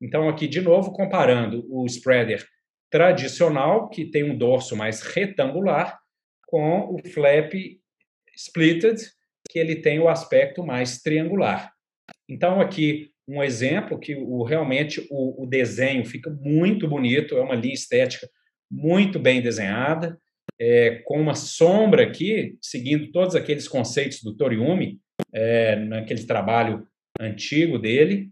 Então, 0.00 0.28
aqui, 0.28 0.46
de 0.46 0.60
novo, 0.60 0.92
comparando 0.92 1.66
o 1.68 1.84
spreader 1.86 2.44
tradicional, 2.90 3.88
que 3.88 4.04
tem 4.04 4.24
um 4.24 4.36
dorso 4.36 4.76
mais 4.76 5.02
retangular, 5.02 5.98
com 6.46 6.94
o 6.94 6.98
flap 7.12 7.52
splitted, 8.38 9.00
que 9.50 9.58
ele 9.58 9.76
tem 9.76 9.98
o 9.98 10.08
aspecto 10.08 10.64
mais 10.64 11.02
triangular. 11.02 11.72
Então, 12.28 12.60
aqui, 12.60 13.10
um 13.26 13.42
exemplo 13.42 13.98
que 13.98 14.14
o, 14.14 14.44
realmente 14.44 15.06
o, 15.10 15.42
o 15.42 15.46
desenho 15.46 16.04
fica 16.04 16.30
muito 16.30 16.86
bonito, 16.86 17.36
é 17.36 17.40
uma 17.40 17.54
linha 17.54 17.74
estética 17.74 18.28
muito 18.70 19.18
bem 19.18 19.42
desenhada, 19.42 20.18
é, 20.60 21.02
com 21.04 21.20
uma 21.20 21.34
sombra 21.34 22.04
aqui, 22.04 22.56
seguindo 22.60 23.10
todos 23.10 23.34
aqueles 23.34 23.66
conceitos 23.68 24.22
do 24.22 24.36
Toriumi, 24.36 24.98
é, 25.32 25.76
naquele 25.76 26.24
trabalho 26.24 26.86
antigo 27.18 27.78
dele. 27.78 28.30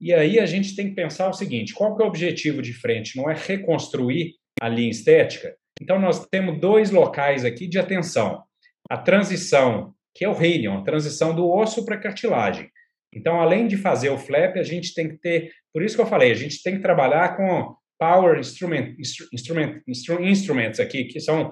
E 0.00 0.12
aí 0.12 0.38
a 0.38 0.46
gente 0.46 0.76
tem 0.76 0.88
que 0.88 0.94
pensar 0.94 1.28
o 1.28 1.32
seguinte: 1.32 1.72
qual 1.72 1.96
que 1.96 2.02
é 2.02 2.06
o 2.06 2.08
objetivo 2.08 2.60
de 2.60 2.72
frente? 2.72 3.16
Não 3.16 3.30
é 3.30 3.34
reconstruir 3.34 4.34
a 4.60 4.68
linha 4.68 4.90
estética? 4.90 5.56
Então 5.80 5.98
nós 5.98 6.26
temos 6.26 6.60
dois 6.60 6.90
locais 6.90 7.44
aqui 7.44 7.66
de 7.66 7.78
atenção: 7.78 8.42
a 8.90 8.96
transição, 8.96 9.94
que 10.14 10.24
é 10.24 10.28
o 10.28 10.34
Reinion, 10.34 10.78
a 10.78 10.84
transição 10.84 11.34
do 11.34 11.48
osso 11.48 11.84
para 11.84 11.96
a 11.96 12.00
cartilagem. 12.00 12.70
Então, 13.12 13.40
além 13.40 13.66
de 13.66 13.76
fazer 13.76 14.10
o 14.10 14.18
flap, 14.18 14.56
a 14.56 14.62
gente 14.62 14.92
tem 14.92 15.08
que 15.08 15.18
ter, 15.18 15.50
por 15.72 15.82
isso 15.82 15.96
que 15.96 16.02
eu 16.02 16.06
falei, 16.06 16.30
a 16.30 16.34
gente 16.34 16.62
tem 16.62 16.76
que 16.76 16.82
trabalhar 16.82 17.36
com 17.36 17.74
power 17.98 18.38
instrument, 18.38 18.94
instrument, 19.32 19.80
instruments 19.86 20.80
aqui, 20.80 21.04
que 21.04 21.20
são 21.20 21.50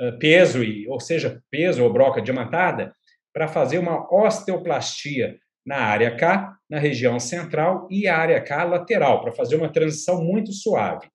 uh, 0.00 0.18
peso, 0.18 0.62
e, 0.62 0.86
ou 0.88 1.00
seja, 1.00 1.40
peso 1.50 1.82
ou 1.82 1.92
broca 1.92 2.20
diamantada, 2.20 2.94
para 3.32 3.48
fazer 3.48 3.78
uma 3.78 4.06
osteoplastia 4.12 5.38
na 5.64 5.78
área 5.78 6.14
K, 6.14 6.54
na 6.70 6.78
região 6.78 7.18
central, 7.18 7.88
e 7.90 8.06
área 8.06 8.40
K 8.40 8.64
lateral, 8.64 9.22
para 9.22 9.32
fazer 9.32 9.56
uma 9.56 9.72
transição 9.72 10.22
muito 10.22 10.52
suave. 10.52 11.08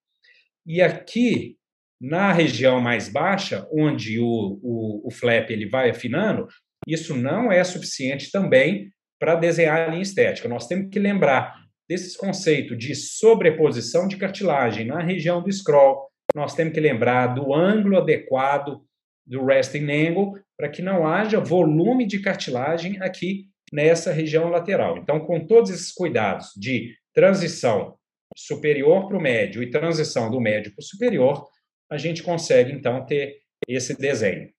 E 0.65 0.81
aqui, 0.81 1.57
na 2.01 2.31
região 2.33 2.81
mais 2.81 3.07
baixa, 3.07 3.67
onde 3.71 4.19
o, 4.19 4.59
o, 4.63 5.07
o 5.07 5.11
flap 5.11 5.51
ele 5.51 5.69
vai 5.69 5.91
afinando, 5.91 6.47
isso 6.87 7.15
não 7.15 7.51
é 7.51 7.63
suficiente 7.63 8.31
também 8.31 8.91
para 9.19 9.35
desenhar 9.35 9.87
a 9.87 9.91
linha 9.91 10.01
estética. 10.01 10.49
Nós 10.49 10.67
temos 10.67 10.89
que 10.89 10.97
lembrar 10.97 11.53
desses 11.87 12.17
conceitos 12.17 12.75
de 12.75 12.95
sobreposição 12.95 14.07
de 14.07 14.17
cartilagem 14.17 14.85
na 14.85 14.99
região 14.99 15.43
do 15.43 15.51
scroll, 15.51 16.07
nós 16.33 16.55
temos 16.55 16.73
que 16.73 16.79
lembrar 16.79 17.27
do 17.27 17.53
ângulo 17.53 17.97
adequado 17.97 18.81
do 19.27 19.45
resting 19.45 19.89
angle 19.91 20.33
para 20.57 20.69
que 20.69 20.81
não 20.81 21.05
haja 21.05 21.39
volume 21.39 22.07
de 22.07 22.19
cartilagem 22.19 22.99
aqui 23.01 23.45
nessa 23.71 24.11
região 24.11 24.49
lateral. 24.49 24.97
Então, 24.97 25.19
com 25.19 25.45
todos 25.45 25.69
esses 25.69 25.91
cuidados 25.91 26.51
de 26.57 26.95
transição 27.13 27.95
superior 28.35 29.07
para 29.07 29.17
o 29.17 29.21
médio 29.21 29.61
e 29.61 29.69
transição 29.69 30.31
do 30.31 30.39
médio 30.39 30.71
para 30.73 30.81
o 30.81 30.85
superior, 30.85 31.45
a 31.91 31.97
gente 31.97 32.23
consegue 32.23 32.71
então 32.71 33.05
ter 33.05 33.41
esse 33.67 33.97
desenho. 33.97 34.49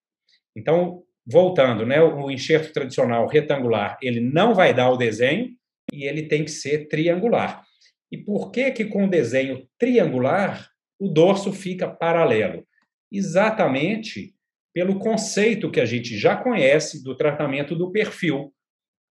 Então, 0.54 1.02
voltando, 1.26 1.86
né, 1.86 2.00
o 2.02 2.30
enxerto 2.30 2.72
tradicional 2.72 3.26
retangular, 3.26 3.96
ele 4.02 4.20
não 4.20 4.54
vai 4.54 4.74
dar 4.74 4.90
o 4.90 4.96
desenho, 4.96 5.50
e 5.92 6.04
ele 6.04 6.24
tem 6.24 6.44
que 6.44 6.50
ser 6.50 6.88
triangular. 6.88 7.62
E 8.10 8.18
por 8.18 8.50
que 8.50 8.70
que 8.70 8.84
com 8.84 9.06
o 9.06 9.10
desenho 9.10 9.66
triangular 9.78 10.70
o 10.98 11.08
dorso 11.08 11.52
fica 11.52 11.88
paralelo? 11.88 12.66
Exatamente 13.10 14.34
pelo 14.74 14.98
conceito 14.98 15.70
que 15.70 15.80
a 15.80 15.84
gente 15.84 16.16
já 16.16 16.36
conhece 16.36 17.02
do 17.02 17.14
tratamento 17.14 17.74
do 17.74 17.90
perfil. 17.90 18.52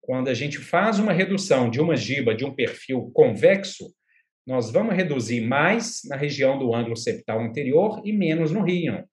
Quando 0.00 0.28
a 0.28 0.34
gente 0.34 0.58
faz 0.58 0.98
uma 0.98 1.12
redução 1.12 1.70
de 1.70 1.80
uma 1.80 1.96
giba 1.96 2.34
de 2.34 2.44
um 2.44 2.54
perfil 2.54 3.10
convexo, 3.12 3.94
nós 4.50 4.72
vamos 4.72 4.96
reduzir 4.96 5.42
mais 5.42 6.00
na 6.06 6.16
região 6.16 6.58
do 6.58 6.74
ângulo 6.74 6.96
septal 6.96 7.40
anterior 7.40 8.02
e 8.04 8.12
menos 8.12 8.50
no 8.50 8.64
ríon. 8.64 9.04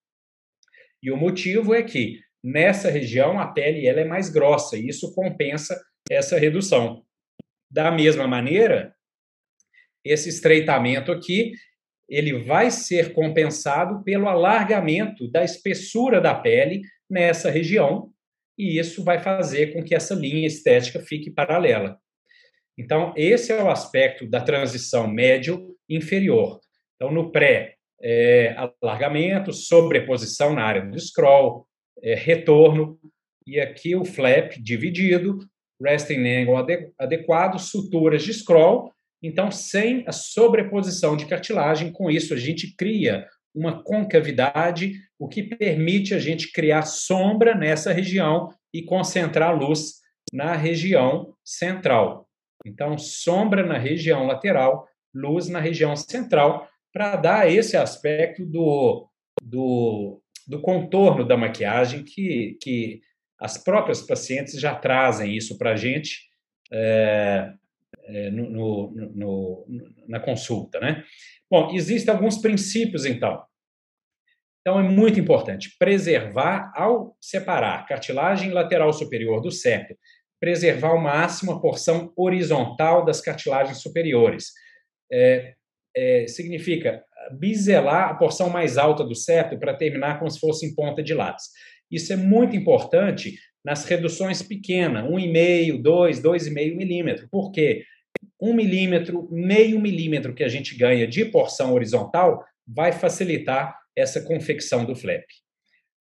E 1.01 1.11
o 1.11 1.15
motivo 1.15 1.75
é 1.75 1.83
que 1.83 2.19
nessa 2.43 2.89
região 2.89 3.39
a 3.39 3.45
pele 3.45 3.85
ela 3.85 4.01
é 4.01 4.03
mais 4.03 4.29
grossa 4.29 4.75
e 4.75 4.87
isso 4.87 5.13
compensa 5.13 5.79
essa 6.09 6.39
redução. 6.39 7.05
Da 7.69 7.91
mesma 7.91 8.27
maneira, 8.27 8.95
esse 10.03 10.27
estreitamento 10.27 11.11
aqui, 11.11 11.51
ele 12.09 12.43
vai 12.43 12.71
ser 12.71 13.13
compensado 13.13 14.03
pelo 14.03 14.27
alargamento 14.27 15.29
da 15.29 15.43
espessura 15.43 16.19
da 16.19 16.33
pele 16.33 16.81
nessa 17.07 17.51
região, 17.51 18.11
e 18.57 18.79
isso 18.79 19.03
vai 19.03 19.19
fazer 19.19 19.71
com 19.71 19.83
que 19.83 19.93
essa 19.93 20.15
linha 20.15 20.47
estética 20.47 20.99
fique 20.99 21.29
paralela. 21.29 21.99
Então, 22.77 23.13
esse 23.15 23.51
é 23.51 23.63
o 23.63 23.69
aspecto 23.69 24.29
da 24.29 24.39
transição 24.41 25.07
médio-inferior. 25.07 26.59
Então, 26.95 27.11
no 27.11 27.31
pré, 27.31 27.75
é, 28.01 28.55
alargamento, 28.81 29.51
sobreposição 29.51 30.53
na 30.53 30.63
área 30.63 30.85
do 30.85 30.99
scroll, 30.99 31.65
é, 32.03 32.13
retorno, 32.13 32.99
e 33.45 33.59
aqui 33.59 33.95
o 33.95 34.05
flap 34.05 34.53
dividido, 34.61 35.39
resting 35.81 36.27
angle 36.27 36.57
adequado, 36.99 37.57
suturas 37.59 38.23
de 38.23 38.33
scroll, 38.33 38.91
então 39.23 39.49
sem 39.49 40.03
a 40.05 40.11
sobreposição 40.11 41.15
de 41.15 41.25
cartilagem. 41.25 41.91
Com 41.91 42.11
isso, 42.11 42.33
a 42.33 42.37
gente 42.37 42.75
cria 42.75 43.27
uma 43.55 43.81
concavidade, 43.83 44.93
o 45.17 45.27
que 45.27 45.41
permite 45.41 46.13
a 46.13 46.19
gente 46.19 46.51
criar 46.51 46.83
sombra 46.83 47.55
nessa 47.55 47.91
região 47.91 48.49
e 48.73 48.83
concentrar 48.83 49.57
luz 49.57 49.93
na 50.31 50.55
região 50.55 51.33
central. 51.43 52.26
Então, 52.67 52.97
sombra 52.97 53.65
na 53.65 53.77
região 53.77 54.25
lateral, 54.25 54.87
luz 55.13 55.47
na 55.47 55.59
região 55.59 55.95
central, 55.95 56.67
para 56.93 57.15
dar 57.15 57.51
esse 57.51 57.77
aspecto 57.77 58.45
do, 58.45 59.07
do, 59.41 60.21
do 60.47 60.61
contorno 60.61 61.25
da 61.25 61.37
maquiagem 61.37 62.03
que, 62.03 62.57
que 62.61 63.01
as 63.39 63.57
próprias 63.57 64.01
pacientes 64.01 64.59
já 64.59 64.75
trazem 64.75 65.35
isso 65.35 65.57
para 65.57 65.71
a 65.71 65.75
gente 65.75 66.27
é, 66.71 67.53
é, 68.05 68.29
no, 68.31 68.49
no, 68.49 68.91
no, 69.15 69.65
na 70.07 70.19
consulta, 70.19 70.79
né? 70.79 71.03
Bom, 71.49 71.71
existem 71.73 72.13
alguns 72.13 72.37
princípios, 72.37 73.05
então. 73.05 73.43
Então, 74.61 74.79
é 74.79 74.83
muito 74.83 75.17
importante 75.17 75.73
preservar, 75.79 76.73
ao 76.75 77.15
separar 77.21 77.85
cartilagem 77.85 78.51
lateral 78.51 78.91
superior 78.91 79.41
do 79.41 79.49
septo, 79.49 79.97
preservar 80.39 80.89
ao 80.89 81.01
máximo 81.01 81.51
a 81.51 81.59
porção 81.59 82.11
horizontal 82.15 83.03
das 83.03 83.21
cartilagens 83.21 83.79
superiores. 83.79 84.51
É, 85.11 85.53
é, 85.95 86.27
significa 86.27 87.03
biselar 87.39 88.09
a 88.09 88.13
porção 88.13 88.49
mais 88.49 88.77
alta 88.77 89.03
do 89.03 89.15
septo 89.15 89.57
para 89.57 89.73
terminar 89.73 90.19
como 90.19 90.29
se 90.29 90.39
fosse 90.39 90.65
em 90.65 90.75
ponta 90.75 91.01
de 91.01 91.13
lápis. 91.13 91.45
Isso 91.91 92.13
é 92.13 92.15
muito 92.15 92.55
importante 92.55 93.35
nas 93.65 93.85
reduções 93.85 94.41
pequenas, 94.41 95.03
1,5, 95.05 95.81
2, 95.81 96.21
2,5 96.21 96.75
milímetro. 96.75 97.27
Por 97.29 97.51
quê? 97.51 97.83
1 98.41 98.53
milímetro, 98.53 99.27
meio 99.31 99.79
milímetro 99.79 100.33
que 100.33 100.43
a 100.43 100.47
gente 100.47 100.75
ganha 100.75 101.07
de 101.07 101.25
porção 101.25 101.73
horizontal 101.73 102.43
vai 102.65 102.91
facilitar 102.91 103.77
essa 103.95 104.21
confecção 104.21 104.85
do 104.85 104.95
flap. 104.95 105.23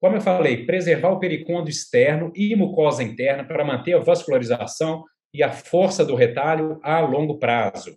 Como 0.00 0.16
eu 0.16 0.20
falei, 0.20 0.66
preservar 0.66 1.11
o 1.11 1.18
pericôndrio 1.18 1.70
externo 1.70 2.32
e 2.35 2.54
mucosa 2.54 3.02
interna 3.02 3.44
para 3.44 3.64
manter 3.64 3.94
a 3.94 3.98
vascularização 3.98 5.04
e 5.32 5.42
a 5.42 5.50
força 5.50 6.04
do 6.04 6.14
retalho 6.14 6.78
a 6.82 7.00
longo 7.00 7.38
prazo. 7.38 7.96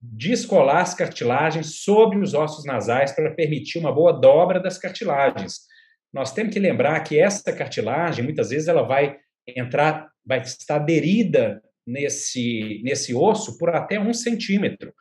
Descolar 0.00 0.80
as 0.80 0.94
cartilagens 0.94 1.80
sobre 1.82 2.18
os 2.18 2.34
ossos 2.34 2.64
nasais 2.64 3.12
para 3.12 3.34
permitir 3.34 3.78
uma 3.78 3.92
boa 3.92 4.12
dobra 4.12 4.60
das 4.60 4.78
cartilagens 4.78 5.68
nós 6.12 6.32
temos 6.32 6.52
que 6.52 6.60
lembrar 6.60 7.00
que 7.00 7.18
essa 7.18 7.52
cartilagem, 7.52 8.24
muitas 8.24 8.50
vezes, 8.50 8.68
ela 8.68 8.82
vai 8.82 9.16
entrar, 9.46 10.08
vai 10.24 10.40
estar 10.40 10.76
aderida 10.76 11.62
nesse, 11.86 12.80
nesse 12.82 13.14
osso 13.14 13.58
por 13.58 13.70
até 13.70 14.00
um 14.00 14.12
centímetro. 14.12 14.92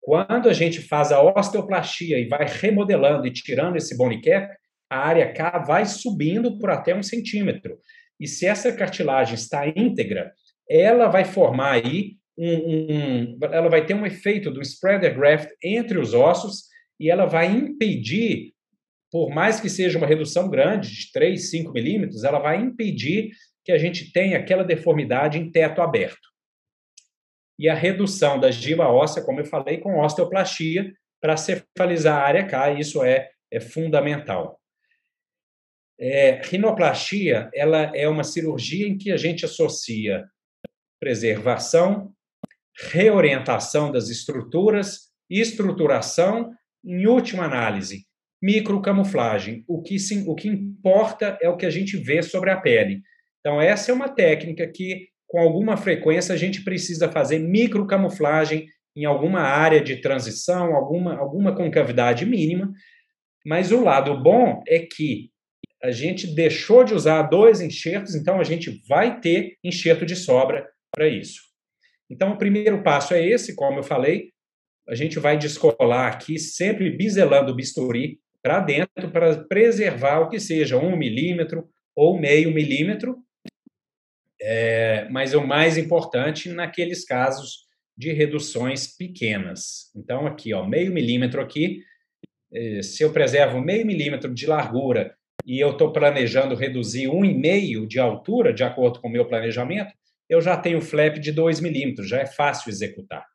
Quando 0.00 0.48
a 0.48 0.52
gente 0.52 0.80
faz 0.80 1.10
a 1.10 1.22
osteoplastia 1.22 2.18
e 2.18 2.28
vai 2.28 2.46
remodelando 2.46 3.26
e 3.26 3.32
tirando 3.32 3.76
esse 3.76 3.96
bone 3.96 4.20
cap, 4.20 4.54
a 4.94 4.98
área 4.98 5.32
K 5.32 5.58
vai 5.58 5.84
subindo 5.86 6.58
por 6.58 6.70
até 6.70 6.94
um 6.94 7.02
centímetro. 7.02 7.78
E 8.18 8.26
se 8.26 8.46
essa 8.46 8.72
cartilagem 8.72 9.34
está 9.34 9.66
íntegra, 9.66 10.32
ela 10.68 11.08
vai 11.08 11.24
formar 11.24 11.72
aí 11.72 12.16
um, 12.36 12.56
um, 12.56 13.38
ela 13.42 13.68
vai 13.68 13.84
ter 13.86 13.94
um 13.94 14.06
efeito 14.06 14.50
do 14.50 14.60
spreader 14.62 15.16
graft 15.16 15.50
entre 15.62 15.98
os 15.98 16.14
ossos 16.14 16.64
e 16.98 17.10
ela 17.10 17.26
vai 17.26 17.46
impedir 17.46 18.54
por 19.14 19.30
mais 19.30 19.60
que 19.60 19.70
seja 19.70 19.96
uma 19.96 20.08
redução 20.08 20.50
grande, 20.50 20.90
de 20.90 21.12
3, 21.12 21.48
5 21.48 21.70
milímetros, 21.70 22.24
ela 22.24 22.40
vai 22.40 22.60
impedir 22.60 23.30
que 23.64 23.70
a 23.70 23.78
gente 23.78 24.12
tenha 24.12 24.36
aquela 24.36 24.64
deformidade 24.64 25.38
em 25.38 25.52
teto 25.52 25.80
aberto. 25.80 26.34
e 27.56 27.68
a 27.68 27.74
redução 27.74 28.40
da 28.40 28.50
giba 28.50 28.88
óssea, 28.88 29.22
como 29.22 29.38
eu 29.38 29.44
falei, 29.44 29.78
com 29.78 30.00
osteoplastia 30.00 30.92
para 31.20 31.36
cefalizar 31.36 32.18
a 32.18 32.26
área 32.26 32.44
K, 32.44 32.72
isso 32.72 33.04
é, 33.04 33.30
é 33.52 33.60
fundamental. 33.60 34.60
É, 35.98 36.40
rinoplastia 36.44 37.48
ela 37.54 37.92
é 37.94 38.08
uma 38.08 38.24
cirurgia 38.24 38.86
em 38.86 38.98
que 38.98 39.12
a 39.12 39.16
gente 39.16 39.44
associa 39.44 40.24
preservação, 41.00 42.12
reorientação 42.90 43.92
das 43.92 44.08
estruturas, 44.08 45.10
estruturação, 45.30 46.52
em 46.84 47.06
última 47.06 47.44
análise, 47.44 48.04
microcamuflagem. 48.42 49.64
O 49.66 49.82
que, 49.82 49.98
sim, 49.98 50.24
o 50.26 50.34
que 50.34 50.48
importa 50.48 51.38
é 51.40 51.48
o 51.48 51.56
que 51.56 51.66
a 51.66 51.70
gente 51.70 51.96
vê 51.96 52.22
sobre 52.22 52.50
a 52.50 52.56
pele. 52.56 53.00
Então, 53.40 53.60
essa 53.60 53.90
é 53.90 53.94
uma 53.94 54.08
técnica 54.08 54.66
que, 54.66 55.08
com 55.26 55.38
alguma 55.38 55.76
frequência, 55.76 56.34
a 56.34 56.38
gente 56.38 56.62
precisa 56.64 57.10
fazer 57.10 57.38
microcamuflagem 57.38 58.66
em 58.96 59.04
alguma 59.04 59.40
área 59.40 59.80
de 59.82 59.96
transição, 59.96 60.74
alguma, 60.74 61.16
alguma 61.16 61.54
concavidade 61.54 62.24
mínima. 62.24 62.72
Mas 63.44 63.72
o 63.72 63.82
lado 63.82 64.22
bom 64.22 64.62
é 64.66 64.78
que 64.78 65.30
a 65.84 65.90
gente 65.90 66.26
deixou 66.26 66.82
de 66.82 66.94
usar 66.94 67.24
dois 67.24 67.60
enxertos, 67.60 68.14
então 68.14 68.40
a 68.40 68.44
gente 68.44 68.82
vai 68.88 69.20
ter 69.20 69.58
enxerto 69.62 70.06
de 70.06 70.16
sobra 70.16 70.66
para 70.90 71.06
isso. 71.06 71.42
Então, 72.08 72.32
o 72.32 72.38
primeiro 72.38 72.82
passo 72.82 73.12
é 73.12 73.22
esse, 73.22 73.54
como 73.54 73.80
eu 73.80 73.82
falei, 73.82 74.30
a 74.88 74.94
gente 74.94 75.18
vai 75.18 75.36
descolar 75.36 76.10
aqui, 76.10 76.38
sempre 76.38 76.88
biselando 76.88 77.52
o 77.52 77.54
bisturi 77.54 78.18
para 78.42 78.60
dentro, 78.60 79.10
para 79.12 79.44
preservar 79.44 80.20
o 80.20 80.30
que 80.30 80.40
seja 80.40 80.78
um 80.78 80.96
milímetro 80.96 81.68
ou 81.94 82.18
meio 82.18 82.50
milímetro, 82.50 83.18
é, 84.40 85.06
mas 85.10 85.34
o 85.34 85.46
mais 85.46 85.76
importante 85.76 86.48
naqueles 86.48 87.04
casos 87.04 87.66
de 87.94 88.10
reduções 88.10 88.86
pequenas. 88.86 89.90
Então, 89.94 90.26
aqui, 90.26 90.54
ó, 90.54 90.66
meio 90.66 90.90
milímetro 90.90 91.42
aqui, 91.42 91.82
é, 92.50 92.80
se 92.80 93.02
eu 93.02 93.12
preservo 93.12 93.60
meio 93.60 93.84
milímetro 93.84 94.32
de 94.32 94.46
largura 94.46 95.14
e 95.44 95.60
eu 95.60 95.72
estou 95.72 95.92
planejando 95.92 96.54
reduzir 96.54 97.08
um 97.08 97.24
e 97.24 97.34
meio 97.34 97.86
de 97.86 98.00
altura, 98.00 98.52
de 98.52 98.64
acordo 98.64 99.00
com 99.00 99.08
o 99.08 99.10
meu 99.10 99.26
planejamento, 99.26 99.92
eu 100.28 100.40
já 100.40 100.56
tenho 100.56 100.80
flap 100.80 101.18
de 101.18 101.30
2 101.30 101.60
milímetros, 101.60 102.08
já 102.08 102.20
é 102.20 102.26
fácil 102.26 102.70
executar. 102.70 103.26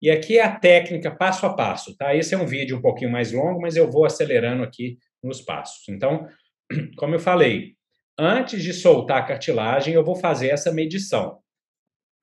E 0.00 0.10
aqui 0.10 0.38
é 0.38 0.42
a 0.42 0.54
técnica 0.54 1.10
passo 1.10 1.46
a 1.46 1.54
passo, 1.54 1.96
tá? 1.96 2.14
Esse 2.14 2.34
é 2.34 2.38
um 2.38 2.46
vídeo 2.46 2.76
um 2.76 2.80
pouquinho 2.80 3.10
mais 3.10 3.32
longo, 3.32 3.60
mas 3.60 3.76
eu 3.76 3.90
vou 3.90 4.04
acelerando 4.04 4.62
aqui 4.62 4.98
nos 5.22 5.40
passos. 5.40 5.88
Então, 5.88 6.28
como 6.96 7.14
eu 7.14 7.18
falei, 7.18 7.74
antes 8.18 8.62
de 8.62 8.72
soltar 8.72 9.18
a 9.18 9.26
cartilagem, 9.26 9.94
eu 9.94 10.04
vou 10.04 10.16
fazer 10.16 10.48
essa 10.48 10.72
medição. 10.72 11.38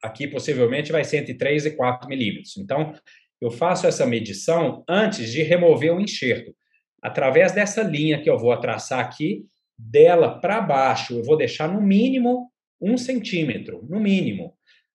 Aqui 0.04 0.28
possivelmente 0.28 0.92
vai 0.92 1.04
ser 1.04 1.18
entre 1.18 1.34
3 1.36 1.68
e 1.68 1.72
4 1.72 2.08
milímetros. 2.08 2.58
Então, 2.58 2.94
eu 3.40 3.50
faço 3.50 3.88
essa 3.88 4.06
medição 4.06 4.84
antes 4.88 5.32
de 5.32 5.42
remover 5.42 5.94
o 5.94 6.00
enxerto. 6.00 6.56
Através 7.02 7.52
dessa 7.52 7.82
linha 7.82 8.22
que 8.22 8.30
eu 8.30 8.38
vou 8.38 8.56
traçar 8.58 9.00
aqui, 9.00 9.46
dela 9.78 10.40
para 10.40 10.62
baixo, 10.62 11.18
eu 11.18 11.24
vou 11.24 11.36
deixar 11.36 11.68
no 11.68 11.82
mínimo 11.82 12.52
um 12.80 12.98
centímetro, 12.98 13.86
no 13.90 14.00
mínimo. 14.00 14.54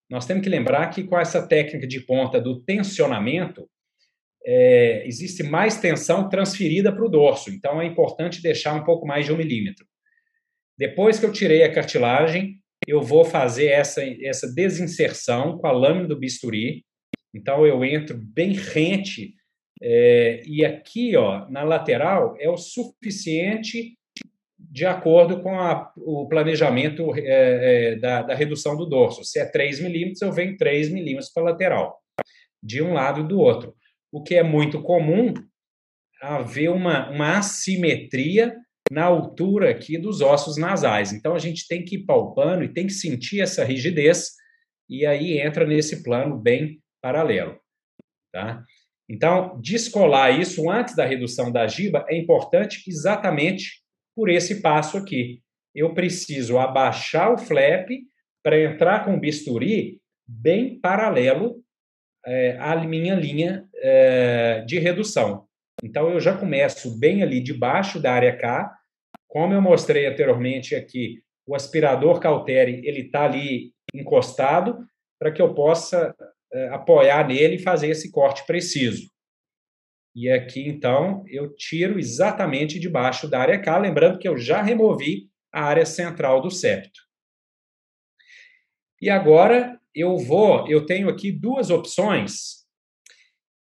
Nós 0.09 0.27
temos 0.27 0.43
que 0.43 0.49
lembrar 0.49 0.89
que 0.91 1.03
com 1.03 1.19
essa 1.19 1.47
técnica 1.47 1.87
de 1.87 2.01
ponta 2.01 2.41
do 2.41 2.61
tensionamento, 2.61 3.69
é, 4.45 5.05
existe 5.07 5.43
mais 5.43 5.81
tensão 5.81 6.29
transferida 6.29 6.93
para 6.93 7.05
o 7.05 7.09
dorso, 7.09 7.51
então 7.51 7.83
é 7.83 7.87
importante 7.87 8.41
deixar 8.41 8.75
um 8.75 8.85
pouco 8.85 9.05
mais 9.05 9.27
de 9.27 9.33
um 9.33 9.37
milímetro. 9.37 9.85
Depois 10.79 11.19
que 11.19 11.27
eu 11.27 11.33
tirei 11.33 11.65
a 11.65 11.73
cartilagem, 11.73 12.61
eu 12.87 13.03
vou 13.03 13.25
fazer 13.25 13.69
essa, 13.69 14.03
essa 14.23 14.53
desinserção 14.53 15.59
com 15.59 15.67
a 15.67 15.73
lâmina 15.73 16.07
do 16.07 16.19
bisturi. 16.19 16.85
Então 17.35 17.67
eu 17.67 17.85
entro 17.85 18.17
bem 18.17 18.53
rente 18.53 19.35
é, 19.81 20.43
e 20.47 20.65
aqui, 20.65 21.17
ó, 21.17 21.49
na 21.51 21.63
lateral, 21.63 22.37
é 22.39 22.49
o 22.49 22.57
suficiente 22.57 23.97
de 24.59 24.85
acordo 24.85 25.43
com 25.43 25.59
a, 25.59 25.93
o 25.97 26.27
planejamento 26.29 27.15
é, 27.17 27.23
é, 27.93 27.97
da, 27.97 28.23
da, 28.23 28.35
redução 28.35 28.77
do 28.77 28.87
dorso. 28.87 29.25
Se 29.25 29.39
é 29.39 29.45
3 29.45 29.81
milímetros, 29.81 30.23
eu 30.23 30.33
venho 30.33 30.57
3 30.57 30.91
milímetros 30.91 31.33
para 31.33 31.43
a 31.43 31.47
lateral, 31.47 31.99
de 32.63 32.83
um 32.83 32.93
lado 32.93 33.21
e 33.21 33.29
do 33.29 33.39
outro. 33.39 33.75
O 34.11 34.23
que 34.23 34.35
é 34.35 34.43
muito 34.43 34.83
comum 34.83 35.33
haver 36.21 36.71
uma, 36.71 37.11
uma 37.11 37.39
assimetria 37.39 38.57
na 38.91 39.05
altura 39.05 39.71
aqui 39.71 39.99
dos 39.99 40.21
ossos 40.21 40.57
nasais. 40.57 41.13
Então, 41.13 41.35
a 41.35 41.39
gente 41.39 41.67
tem 41.67 41.85
que 41.85 41.97
ir 41.97 42.05
palpando 42.05 42.65
e 42.65 42.73
tem 42.73 42.87
que 42.87 42.93
sentir 42.93 43.41
essa 43.41 43.65
rigidez, 43.65 44.33
e 44.89 45.05
aí 45.05 45.39
entra 45.39 45.67
nesse 45.67 46.03
plano 46.03 46.39
bem 46.39 46.81
paralelo. 47.03 47.59
Tá? 48.33 48.63
Então, 49.09 49.61
descolar 49.61 50.31
isso 50.31 50.69
antes 50.71 50.97
da 50.97 51.05
redução 51.05 51.53
da 51.53 51.67
giba 51.67 52.05
é 52.09 52.17
importante 52.17 52.83
exatamente 52.89 53.83
por 54.15 54.29
esse 54.29 54.61
passo 54.61 54.99
aqui. 54.99 55.41
Eu 55.75 55.95
preciso 55.95 56.59
abaixar 56.59 57.33
o 57.33 57.39
flap 57.39 57.89
para 58.43 58.61
entrar 58.61 59.05
com 59.05 59.15
o 59.15 59.21
bisturi 59.21 60.01
bem 60.27 60.81
paralelo 60.81 61.63
é, 62.25 62.57
à 62.59 62.75
minha 62.85 63.15
linha 63.15 63.69
é, 63.77 64.65
de 64.67 64.79
redução. 64.79 65.47
Então, 65.85 66.11
eu 66.11 66.19
já 66.19 66.37
começo 66.37 66.99
bem 66.99 67.23
ali 67.23 67.41
debaixo 67.41 68.01
da 68.01 68.13
área 68.13 68.37
K. 68.37 68.75
Como 69.29 69.53
eu 69.53 69.61
mostrei 69.61 70.07
anteriormente 70.07 70.75
aqui, 70.75 71.23
o 71.47 71.55
aspirador 71.55 72.19
Cauteri 72.19 72.81
ele 72.85 73.03
está 73.03 73.25
ali 73.25 73.73
encostado 73.95 74.79
para 75.19 75.31
que 75.31 75.41
eu 75.41 75.55
possa 75.55 76.15
apoiar 76.71 77.27
nele 77.27 77.57
e 77.57 77.63
fazer 77.63 77.89
esse 77.89 78.11
corte 78.11 78.45
preciso. 78.47 79.11
E 80.15 80.31
aqui, 80.31 80.67
então, 80.67 81.23
eu 81.29 81.55
tiro 81.55 81.99
exatamente 81.99 82.79
debaixo 82.79 83.29
da 83.29 83.39
área 83.39 83.61
K, 83.61 83.77
lembrando 83.77 84.19
que 84.19 84.27
eu 84.27 84.39
já 84.39 84.63
removi 84.63 85.29
a 85.53 85.63
área 85.63 85.85
central 85.85 86.41
do 86.41 86.51
septo. 86.51 87.01
E 89.01 89.11
agora 89.11 89.79
eu 89.95 90.17
vou, 90.17 90.67
eu 90.69 90.87
tenho 90.87 91.09
aqui 91.09 91.31
duas 91.31 91.69
opções 91.69 92.65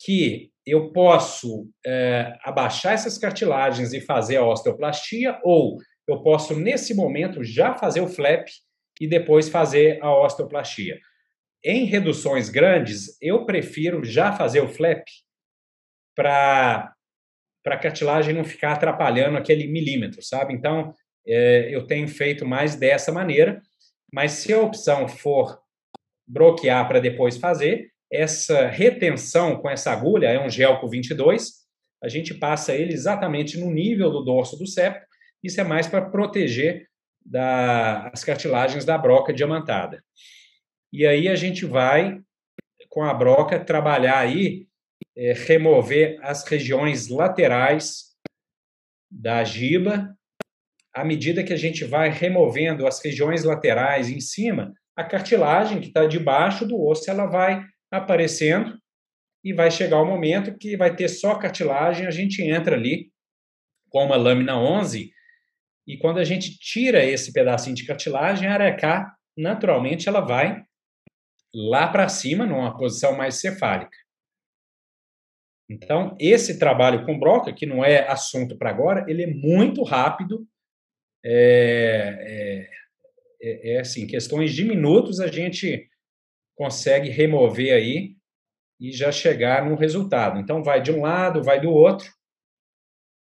que 0.05 0.51
eu 0.67 0.93
posso 0.93 1.71
é, 1.85 2.37
abaixar 2.43 2.93
essas 2.93 3.17
cartilagens 3.17 3.93
e 3.93 4.01
fazer 4.01 4.37
a 4.37 4.47
osteoplastia, 4.47 5.41
ou 5.43 5.79
eu 6.07 6.23
posso, 6.23 6.55
nesse 6.55 6.95
momento, 6.95 7.43
já 7.43 7.75
fazer 7.75 8.01
o 8.01 8.09
flap 8.09 8.47
e 9.01 9.07
depois 9.07 9.49
fazer 9.49 10.03
a 10.03 10.15
osteoplastia. 10.15 11.01
Em 11.65 11.85
reduções 11.85 12.49
grandes, 12.49 13.17
eu 13.21 13.47
prefiro 13.47 14.05
já 14.05 14.33
fazer 14.33 14.61
o 14.61 14.69
flap 14.69 15.05
para 16.15 16.93
a 17.67 17.77
cartilagem 17.77 18.35
não 18.35 18.45
ficar 18.45 18.73
atrapalhando 18.73 19.39
aquele 19.39 19.69
milímetro, 19.69 20.23
sabe? 20.23 20.53
Então, 20.53 20.93
é, 21.27 21.69
eu 21.75 21.87
tenho 21.87 22.09
feito 22.09 22.45
mais 22.45 22.75
dessa 22.75 23.13
maneira, 23.13 23.63
mas 24.13 24.33
se 24.33 24.53
a 24.53 24.61
opção 24.61 25.07
for 25.07 25.61
bloquear 26.27 26.87
para 26.89 27.01
depois 27.01 27.37
fazer, 27.37 27.93
essa 28.11 28.67
retenção 28.67 29.57
com 29.57 29.71
essa 29.71 29.91
agulha, 29.91 30.27
é 30.27 30.45
um 30.45 30.51
gelco 30.51 30.89
22, 30.89 31.63
a 32.03 32.09
gente 32.09 32.35
passa 32.35 32.75
ele 32.75 32.93
exatamente 32.93 33.59
no 33.59 33.71
nível 33.71 34.11
do 34.11 34.25
dorso 34.25 34.59
do 34.59 34.67
septo, 34.67 35.07
isso 35.43 35.61
é 35.61 35.65
mais 35.65 35.87
para 35.87 36.11
proteger 36.11 36.89
da, 37.25 38.09
as 38.09 38.25
cartilagens 38.25 38.85
da 38.85 38.99
broca 38.99 39.33
diamantada. 39.33 40.03
E 40.93 41.07
aí 41.07 41.29
a 41.29 41.35
gente 41.35 41.65
vai, 41.65 42.21
com 42.89 43.03
a 43.03 43.15
broca, 43.15 43.65
trabalhar 43.65 44.19
aí 44.19 44.67
é, 45.17 45.33
remover 45.33 46.19
as 46.23 46.45
regiões 46.45 47.09
laterais 47.09 48.13
da 49.11 49.43
giba. 49.45 50.15
À 50.95 51.05
medida 51.05 51.43
que 51.43 51.53
a 51.53 51.57
gente 51.57 51.85
vai 51.85 52.11
removendo 52.11 52.87
as 52.87 53.03
regiões 53.03 53.45
laterais 53.45 54.11
em 54.11 54.21
cima, 54.21 54.73
a 54.95 55.03
cartilagem 55.03 55.81
que 55.81 55.89
está 55.89 56.07
debaixo 56.07 56.67
do 56.67 56.79
osso 56.79 57.11
ela 57.11 57.27
vai 57.27 57.65
aparecendo 57.91 58.79
e 59.43 59.53
vai 59.53 59.71
chegar 59.71 60.01
o 60.01 60.07
momento 60.07 60.57
que 60.57 60.77
vai 60.77 60.95
ter 60.95 61.09
só 61.09 61.35
cartilagem, 61.37 62.07
a 62.07 62.11
gente 62.11 62.43
entra 62.43 62.77
ali 62.77 63.11
com 63.89 64.05
uma 64.05 64.17
lâmina 64.17 64.59
11 64.59 65.11
e 65.87 65.99
quando 65.99 66.19
a 66.19 66.25
gente 66.25 66.59
tira 66.59 67.05
esse 67.05 67.33
pedacinho 67.33 67.75
de 67.75 67.87
cartilagem, 67.87 68.47
a 68.49 68.77
K, 68.77 69.13
naturalmente, 69.37 70.09
ela 70.09 70.21
vai 70.21 70.63
lá 71.55 71.89
para 71.89 72.09
cima, 72.09 72.47
numa 72.47 72.77
posição 72.77 73.17
mais 73.17 73.37
cefálica. 73.37 73.97
Então, 75.69 76.17
esse 76.21 76.59
trabalho 76.59 77.07
com 77.07 77.19
broca, 77.19 77.53
que 77.53 77.67
não 77.67 77.85
é 77.85 78.07
assunto 78.09 78.57
para 78.57 78.71
agora, 78.71 79.05
ele 79.09 79.23
é 79.23 79.27
muito 79.27 79.83
rápido. 79.83 80.47
É, 81.25 82.69
é, 83.41 83.51
é, 83.51 83.75
é, 83.75 83.81
assim, 83.81 84.07
questões 84.07 84.53
de 84.53 84.65
minutos 84.65 85.21
a 85.21 85.29
gente 85.29 85.89
consegue 86.55 87.09
remover 87.09 87.73
aí 87.75 88.17
e 88.81 88.93
já 88.93 89.11
chegar 89.13 89.65
no 89.65 89.77
resultado. 89.77 90.41
Então, 90.41 90.63
vai 90.63 90.83
de 90.83 90.93
um 90.93 91.03
lado, 91.03 91.43
vai 91.43 91.61
do 91.61 91.71
outro. 91.71 92.11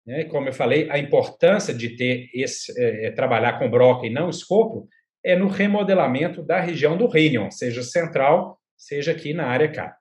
Né? 0.06 0.26
Como 0.26 0.48
eu 0.48 0.54
falei, 0.54 0.90
a 0.92 1.00
importância 1.00 1.74
de 1.74 1.96
ter 1.96 2.30
esse, 2.34 2.72
é, 2.80 3.08
é 3.08 3.12
trabalhar 3.12 3.58
com 3.58 3.70
broca 3.70 4.06
e 4.06 4.10
não 4.10 4.30
escopo 4.30 4.88
é 5.28 5.36
no 5.36 5.50
remodelamento 5.50 6.42
da 6.42 6.62
região 6.62 6.98
do 6.98 7.06
rínion, 7.06 7.52
seja 7.52 7.84
central, 7.84 8.58
seja 8.78 9.12
aqui 9.12 9.34
na 9.34 9.46
área 9.46 9.70
K. 9.70 9.94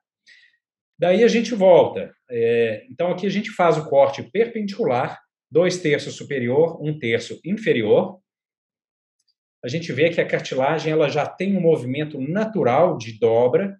Daí 0.97 1.21
a 1.21 1.27
gente 1.27 1.53
volta. 1.53 2.15
É, 2.31 2.87
então 2.89 3.11
aqui 3.11 3.27
a 3.27 3.29
gente 3.29 3.51
faz 3.51 3.77
o 3.77 3.89
corte 3.89 4.23
perpendicular, 4.23 5.19
dois 5.51 5.79
terços 5.79 6.15
superior, 6.15 6.81
um 6.81 6.97
terço 6.97 7.41
inferior. 7.43 8.21
A 9.61 9.67
gente 9.67 9.91
vê 9.91 10.09
que 10.09 10.21
a 10.21 10.27
cartilagem 10.27 10.93
ela 10.93 11.09
já 11.09 11.27
tem 11.27 11.57
um 11.57 11.61
movimento 11.61 12.21
natural 12.21 12.97
de 12.97 13.19
dobra. 13.19 13.77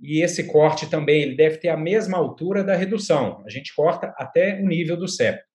E 0.00 0.22
esse 0.22 0.46
corte 0.46 0.88
também 0.88 1.22
ele 1.22 1.34
deve 1.34 1.58
ter 1.58 1.70
a 1.70 1.76
mesma 1.76 2.18
altura 2.18 2.62
da 2.62 2.76
redução. 2.76 3.42
A 3.44 3.50
gente 3.50 3.74
corta 3.74 4.14
até 4.16 4.60
o 4.60 4.66
nível 4.68 4.96
do 4.96 5.08
septo. 5.08 5.53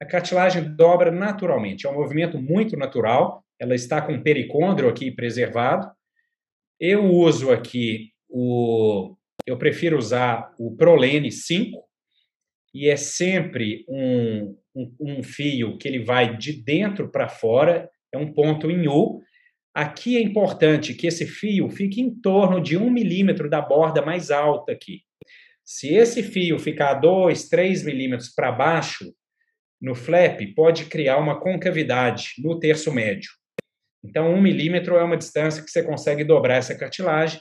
A 0.00 0.06
cartilagem 0.06 0.74
dobra 0.76 1.10
naturalmente. 1.10 1.86
É 1.86 1.90
um 1.90 1.94
movimento 1.94 2.38
muito 2.40 2.76
natural. 2.76 3.44
Ela 3.58 3.74
está 3.74 4.00
com 4.00 4.14
o 4.14 4.22
pericôndrio 4.22 4.88
aqui 4.88 5.10
preservado. 5.10 5.90
Eu 6.80 7.04
uso 7.06 7.50
aqui 7.50 8.12
o, 8.28 9.16
eu 9.46 9.56
prefiro 9.56 9.98
usar 9.98 10.54
o 10.58 10.76
Prolene 10.76 11.32
5, 11.32 11.88
e 12.74 12.88
é 12.88 12.96
sempre 12.96 13.84
um, 13.88 14.56
um, 14.74 14.96
um 15.00 15.22
fio 15.22 15.78
que 15.78 15.88
ele 15.88 16.04
vai 16.04 16.36
de 16.36 16.52
dentro 16.52 17.10
para 17.10 17.28
fora, 17.28 17.90
é 18.12 18.18
um 18.18 18.32
ponto 18.32 18.70
em 18.70 18.86
U. 18.86 19.22
Aqui 19.74 20.16
é 20.16 20.20
importante 20.20 20.94
que 20.94 21.06
esse 21.06 21.26
fio 21.26 21.70
fique 21.70 22.00
em 22.00 22.14
torno 22.20 22.60
de 22.60 22.76
um 22.76 22.90
milímetro 22.90 23.48
da 23.48 23.60
borda 23.60 24.02
mais 24.02 24.30
alta 24.30 24.72
aqui. 24.72 25.02
Se 25.64 25.94
esse 25.94 26.22
fio 26.22 26.58
ficar 26.58 26.94
2, 26.94 27.48
3 27.48 27.84
milímetros 27.84 28.28
para 28.28 28.52
baixo, 28.52 29.12
no 29.80 29.94
flap, 29.94 30.40
pode 30.54 30.86
criar 30.86 31.18
uma 31.18 31.40
concavidade 31.40 32.32
no 32.38 32.58
terço 32.58 32.92
médio. 32.92 33.30
Então, 34.04 34.32
um 34.32 34.40
milímetro 34.40 34.96
é 34.96 35.02
uma 35.02 35.16
distância 35.16 35.62
que 35.62 35.70
você 35.70 35.82
consegue 35.82 36.24
dobrar 36.24 36.56
essa 36.56 36.76
cartilagem 36.76 37.40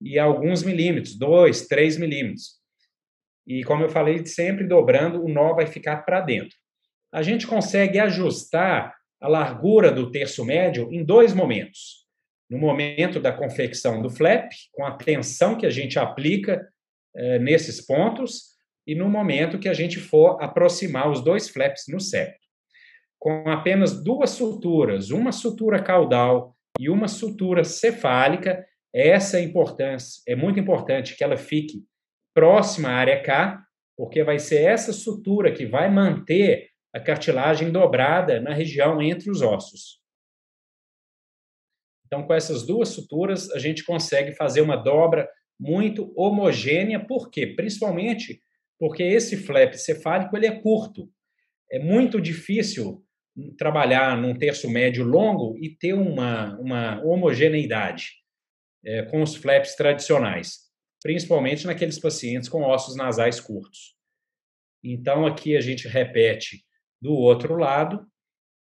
e 0.00 0.18
alguns 0.18 0.62
milímetros, 0.62 1.18
2, 1.18 1.66
3 1.66 1.98
milímetros. 1.98 2.56
E 3.46 3.62
como 3.64 3.84
eu 3.84 3.88
falei, 3.88 4.24
sempre 4.26 4.66
dobrando, 4.66 5.24
o 5.24 5.28
nó 5.28 5.54
vai 5.54 5.66
ficar 5.66 6.04
para 6.04 6.20
dentro. 6.20 6.56
A 7.12 7.22
gente 7.22 7.46
consegue 7.46 7.98
ajustar 7.98 8.94
a 9.20 9.28
largura 9.28 9.90
do 9.90 10.10
terço 10.10 10.44
médio 10.44 10.92
em 10.92 11.04
dois 11.04 11.32
momentos. 11.32 12.06
No 12.50 12.58
momento 12.58 13.20
da 13.20 13.32
confecção 13.32 14.02
do 14.02 14.10
flap, 14.10 14.50
com 14.72 14.84
a 14.84 14.96
tensão 14.96 15.56
que 15.56 15.66
a 15.66 15.70
gente 15.70 15.98
aplica 15.98 16.66
eh, 17.14 17.38
nesses 17.38 17.84
pontos, 17.84 18.55
e 18.86 18.94
no 18.94 19.08
momento 19.08 19.58
que 19.58 19.68
a 19.68 19.74
gente 19.74 19.98
for 19.98 20.42
aproximar 20.42 21.10
os 21.10 21.22
dois 21.22 21.48
flaps 21.48 21.84
no 21.88 22.00
septo. 22.00 22.46
Com 23.18 23.48
apenas 23.48 24.02
duas 24.02 24.30
suturas, 24.30 25.10
uma 25.10 25.32
sutura 25.32 25.82
caudal 25.82 26.56
e 26.78 26.88
uma 26.88 27.08
sutura 27.08 27.64
cefálica, 27.64 28.64
essa 28.94 29.40
importância, 29.40 30.22
é 30.26 30.36
muito 30.36 30.60
importante 30.60 31.16
que 31.16 31.24
ela 31.24 31.36
fique 31.36 31.84
próxima 32.34 32.90
à 32.90 32.92
área 32.92 33.22
K, 33.22 33.62
porque 33.96 34.22
vai 34.22 34.38
ser 34.38 34.62
essa 34.62 34.92
sutura 34.92 35.52
que 35.52 35.66
vai 35.66 35.90
manter 35.90 36.68
a 36.94 37.00
cartilagem 37.00 37.70
dobrada 37.72 38.40
na 38.40 38.52
região 38.52 39.02
entre 39.02 39.30
os 39.30 39.42
ossos. 39.42 40.00
Então, 42.06 42.26
com 42.26 42.32
essas 42.32 42.64
duas 42.64 42.90
suturas, 42.90 43.50
a 43.50 43.58
gente 43.58 43.84
consegue 43.84 44.32
fazer 44.32 44.60
uma 44.60 44.76
dobra 44.76 45.28
muito 45.58 46.12
homogênea, 46.14 47.04
por 47.04 47.30
quê? 47.30 47.46
Principalmente 47.46 48.40
porque 48.78 49.02
esse 49.02 49.36
flap 49.36 49.74
cefálico 49.74 50.36
ele 50.36 50.46
é 50.46 50.60
curto. 50.60 51.10
É 51.70 51.78
muito 51.78 52.20
difícil 52.20 53.04
trabalhar 53.58 54.16
num 54.16 54.34
terço 54.34 54.68
médio 54.70 55.04
longo 55.04 55.56
e 55.58 55.70
ter 55.70 55.92
uma, 55.92 56.58
uma 56.58 57.02
homogeneidade 57.04 58.12
é, 58.84 59.02
com 59.02 59.22
os 59.22 59.34
flaps 59.34 59.74
tradicionais, 59.74 60.58
principalmente 61.02 61.66
naqueles 61.66 61.98
pacientes 61.98 62.48
com 62.48 62.62
ossos 62.62 62.96
nasais 62.96 63.40
curtos. 63.40 63.94
Então, 64.82 65.26
aqui 65.26 65.56
a 65.56 65.60
gente 65.60 65.88
repete 65.88 66.64
do 67.00 67.12
outro 67.12 67.56
lado, 67.56 68.06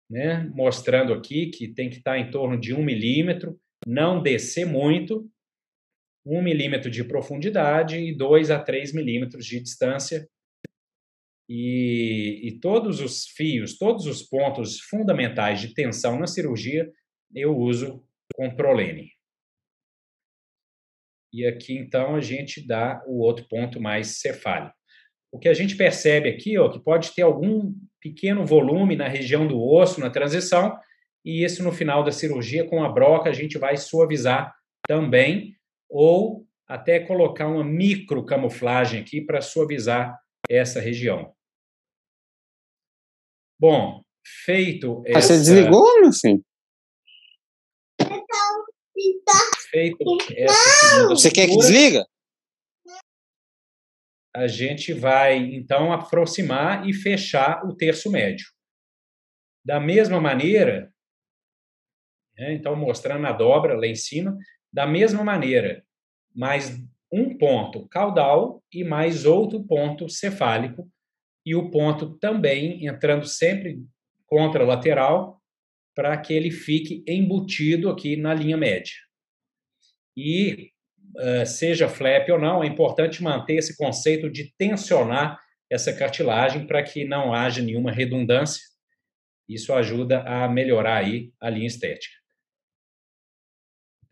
né, 0.09 0.49
mostrando 0.55 1.13
aqui 1.13 1.47
que 1.47 1.69
tem 1.69 1.91
que 1.91 1.97
estar 1.97 2.19
em 2.19 2.31
torno 2.31 2.59
de 2.59 2.73
um 2.73 2.83
milímetro, 2.83 3.59
não 3.87 4.23
descer 4.23 4.67
muito, 4.67 5.29
um 6.27 6.43
milímetro 6.43 6.91
de 6.91 7.05
profundidade 7.05 7.99
e 7.99 8.17
dois 8.17 8.51
a 8.51 8.59
três 8.59 8.93
milímetros 8.93 9.45
de 9.45 9.61
distância. 9.61 10.29
E, 11.49 12.41
e, 12.49 12.61
todos 12.61 13.01
os 13.01 13.27
fios, 13.27 13.77
todos 13.77 14.07
os 14.07 14.23
pontos 14.23 14.81
fundamentais 14.81 15.61
de 15.61 15.75
tensão 15.75 16.19
na 16.19 16.27
cirurgia, 16.27 16.91
eu 17.35 17.55
uso 17.55 18.03
com 18.35 18.55
prolene. 18.55 19.11
E 21.31 21.45
aqui, 21.45 21.77
então, 21.77 22.17
a 22.17 22.21
gente 22.21 22.67
dá 22.67 23.03
o 23.07 23.19
outro 23.19 23.47
ponto 23.49 23.81
mais 23.81 24.21
cefálico. 24.21 24.75
O 25.33 25.39
que 25.39 25.49
a 25.49 25.55
gente 25.55 25.77
percebe 25.77 26.29
aqui, 26.29 26.57
ó, 26.57 26.71
que 26.71 26.79
pode 26.79 27.13
ter 27.13 27.23
algum 27.23 27.75
pequeno 28.01 28.47
volume 28.47 28.95
na 28.95 29.09
região 29.09 29.47
do 29.47 29.61
osso, 29.61 30.01
na 30.01 30.09
transição, 30.09 30.79
e 31.25 31.43
isso 31.43 31.63
no 31.65 31.73
final 31.73 32.05
da 32.05 32.13
cirurgia, 32.13 32.65
com 32.65 32.85
a 32.85 32.89
broca, 32.89 33.31
a 33.31 33.33
gente 33.33 33.59
vai 33.59 33.77
suavizar 33.77 34.55
também, 34.87 35.54
ou 35.95 36.45
até 36.67 36.99
colocar 36.99 37.47
uma 37.47 37.63
micro 37.63 38.27
camuflagem 38.27 39.01
aqui 39.01 39.21
para 39.21 39.41
suavizar 39.41 40.19
essa 40.51 40.81
região. 40.81 41.33
Bom, 43.61 44.03
feito 44.45 45.05
essa... 45.07 45.29
Você 45.29 45.39
desligou, 45.39 46.01
meu 46.01 46.13
filho? 46.13 46.45
feito 49.71 50.05
essa 50.37 51.09
Você 51.09 51.31
quer 51.31 51.47
que 51.47 51.57
desliga? 51.57 52.05
A 54.35 54.49
gente 54.49 54.93
vai, 54.93 55.37
então, 55.37 55.93
aproximar 55.93 56.89
e 56.89 56.93
fechar 56.93 57.65
o 57.65 57.77
terço 57.77 58.11
médio. 58.11 58.47
Da 59.65 59.79
mesma 59.79 60.21
maneira, 60.21 60.93
né, 62.37 62.53
então, 62.53 62.75
mostrando 62.75 63.27
a 63.27 63.33
dobra 63.33 63.77
lá 63.77 63.87
em 63.87 63.95
cima, 63.95 64.37
da 64.75 64.89
mesma 64.89 65.23
maneira, 65.23 65.85
mais 66.35 66.77
um 67.13 67.39
ponto 67.39 67.87
caudal 67.87 68.61
e 68.73 68.83
mais 68.83 69.25
outro 69.25 69.63
ponto 69.63 70.09
cefálico, 70.09 70.91
e 71.47 71.55
o 71.55 71.71
ponto 71.71 72.19
também 72.19 72.85
entrando 72.85 73.25
sempre 73.25 73.79
contra 74.27 74.65
lateral, 74.65 75.41
para 75.95 76.17
que 76.17 76.35
ele 76.35 76.51
fique 76.51 77.05
embutido 77.07 77.89
aqui 77.89 78.17
na 78.17 78.35
linha 78.35 78.57
média. 78.57 78.95
E 80.17 80.73
uh, 81.17 81.47
seja 81.47 81.89
flap 81.89 82.29
ou 82.31 82.41
não, 82.41 82.65
é 82.65 82.67
importante 82.67 83.23
manter 83.23 83.55
esse 83.55 83.77
conceito 83.77 84.29
de 84.29 84.53
tensionar 84.59 85.39
essa 85.71 85.93
cartilagem 85.93 86.67
para 86.67 86.83
que 86.83 87.05
não 87.05 87.33
haja 87.33 87.63
nenhuma 87.63 87.93
redundância. 87.93 88.61
Isso 89.49 89.73
ajuda 89.73 90.23
a 90.23 90.49
melhorar 90.49 90.97
aí 90.97 91.33
a 91.41 91.49
linha 91.49 91.69
estética. 91.69 92.24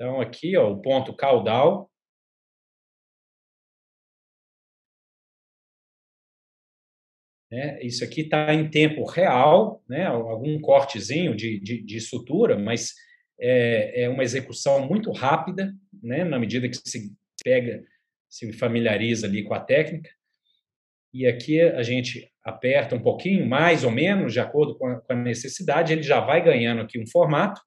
Então 0.02 0.20
aqui, 0.20 0.56
ó, 0.56 0.68
o 0.68 0.82
ponto 0.82 1.14
caudal 1.14 1.88
Né? 7.48 7.78
Isso 7.82 8.02
aqui 8.02 8.22
está 8.22 8.52
em 8.54 8.70
tempo 8.70 9.04
real, 9.04 9.84
né? 9.86 10.06
algum 10.06 10.58
cortezinho 10.58 11.36
de, 11.36 11.60
de, 11.60 11.82
de 11.82 12.00
sutura, 12.00 12.58
mas 12.58 12.94
é, 13.38 14.04
é, 14.04 14.08
uma 14.08 14.22
execução 14.22 14.88
muito 14.88 15.12
rápida, 15.12 15.70
né? 16.02 16.24
na 16.24 16.38
medida 16.38 16.66
que 16.66 16.76
se 16.76 17.14
pega, 17.44 17.84
se 18.26 18.50
familiariza 18.54 19.26
ali 19.26 19.44
com 19.44 19.52
a 19.52 19.60
técnica. 19.60 20.10
E 21.12 21.26
aqui 21.26 21.60
a 21.60 21.82
gente 21.82 22.32
aperta 22.42 22.96
um 22.96 23.02
pouquinho, 23.02 23.46
mais 23.46 23.84
ou 23.84 23.90
menos, 23.90 24.32
de 24.32 24.40
acordo 24.40 24.78
com 24.78 24.86
a, 24.86 25.00
com 25.02 25.12
a 25.12 25.16
necessidade, 25.16 25.92
ele 25.92 26.02
já 26.02 26.20
vai 26.20 26.42
ganhando 26.42 26.80
aqui 26.80 26.98
um 26.98 27.06
formato. 27.06 27.60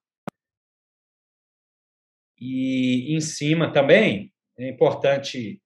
E 2.40 3.14
em 3.14 3.20
cima 3.20 3.72
também 3.72 4.32
é 4.58 4.68
importante. 4.68 5.60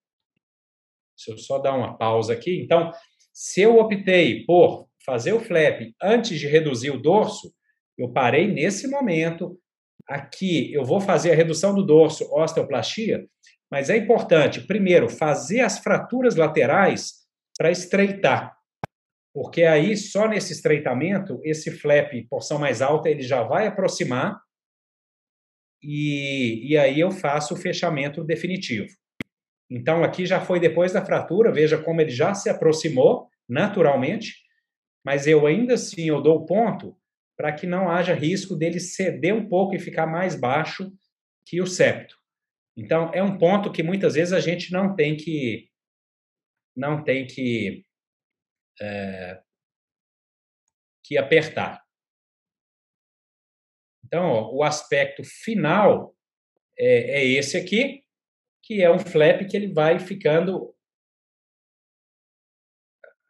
Deixa 1.17 1.33
eu 1.33 1.39
só 1.39 1.59
dar 1.59 1.75
uma 1.75 1.97
pausa 1.97 2.33
aqui. 2.33 2.61
Então, 2.63 2.93
se 3.33 3.61
eu 3.61 3.79
optei 3.79 4.45
por 4.45 4.89
fazer 5.05 5.33
o 5.33 5.41
flap 5.41 5.81
antes 6.03 6.39
de 6.39 6.47
reduzir 6.47 6.91
o 6.91 7.01
dorso, 7.01 7.53
eu 7.99 8.13
parei 8.13 8.47
nesse 8.47 8.89
momento. 8.89 9.59
Aqui 10.09 10.73
eu 10.73 10.85
vou 10.85 11.01
fazer 11.01 11.33
a 11.33 11.35
redução 11.35 11.75
do 11.75 11.85
dorso, 11.85 12.29
osteoplastia, 12.33 13.27
mas 13.71 13.89
é 13.89 13.97
importante, 13.97 14.61
primeiro, 14.67 15.09
fazer 15.09 15.61
as 15.61 15.79
fraturas 15.79 16.35
laterais 16.35 17.21
para 17.57 17.71
estreitar. 17.71 18.57
Porque 19.33 19.63
aí, 19.63 19.97
só 19.97 20.27
nesse 20.27 20.53
estreitamento, 20.53 21.41
esse 21.45 21.71
flap, 21.71 22.11
porção 22.29 22.59
mais 22.59 22.83
alta, 22.83 23.09
ele 23.09 23.23
já 23.23 23.43
vai 23.45 23.67
aproximar 23.67 24.41
e, 25.83 26.73
e 26.73 26.77
aí 26.77 27.01
eu 27.01 27.11
faço 27.11 27.55
o 27.55 27.57
fechamento 27.57 28.23
definitivo. 28.25 28.89
Então, 29.71 30.03
aqui 30.03 30.27
já 30.27 30.41
foi 30.41 30.59
depois 30.59 30.93
da 30.93 31.05
fratura, 31.05 31.53
veja 31.53 31.79
como 31.79 32.01
ele 32.01 32.11
já 32.11 32.35
se 32.35 32.51
aproximou 32.51 33.29
naturalmente, 33.49 34.35
mas 35.05 35.27
eu 35.27 35.47
ainda 35.47 35.75
assim 35.75 36.09
eu 36.09 36.21
dou 36.21 36.45
ponto 36.45 36.97
para 37.37 37.53
que 37.53 37.67
não 37.67 37.89
haja 37.89 38.13
risco 38.13 38.55
dele 38.55 38.79
ceder 38.79 39.35
um 39.35 39.49
pouco 39.49 39.75
e 39.75 39.79
ficar 39.79 40.07
mais 40.07 40.35
baixo 40.35 40.93
que 41.47 41.61
o 41.61 41.67
septo. 41.67 42.17
Então, 42.77 43.11
é 43.15 43.23
um 43.23 43.39
ponto 43.39 43.73
que 43.73 43.83
muitas 43.83 44.15
vezes 44.15 44.33
a 44.33 44.41
gente 44.41 44.73
não 44.73 44.95
tem 44.95 45.17
que 45.17 45.69
não 46.77 47.03
tem 47.03 47.27
que 47.27 47.85
é, 48.81 49.41
que 51.05 51.19
apertar. 51.19 51.83
Então, 54.11 54.25
ó, 54.25 54.53
o 54.53 54.65
aspecto 54.65 55.23
final 55.23 56.17
é, 56.77 57.21
é 57.21 57.25
esse 57.25 57.57
aqui, 57.57 58.05
que 58.61 58.83
é 58.83 58.91
um 58.91 58.99
flap 58.99 59.49
que 59.49 59.57
ele 59.57 59.73
vai 59.73 60.01
ficando 60.01 60.77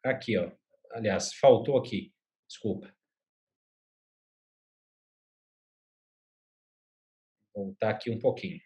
aqui, 0.02 0.38
ó. 0.38 0.50
Aliás, 0.92 1.34
faltou 1.34 1.76
aqui. 1.76 2.14
Desculpa. 2.48 2.90
Voltar 7.54 7.90
aqui 7.90 8.10
um 8.10 8.18
pouquinho. 8.18 8.58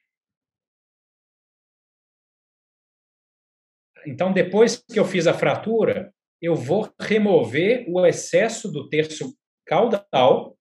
Então, 4.06 4.32
depois 4.32 4.84
que 4.84 5.00
eu 5.00 5.04
fiz 5.04 5.26
a 5.26 5.34
fratura, 5.34 6.14
eu 6.40 6.54
vou 6.54 6.94
remover 7.00 7.84
o 7.88 8.06
excesso 8.06 8.70
do 8.70 8.88
terço 8.88 9.36
caudal 9.66 10.56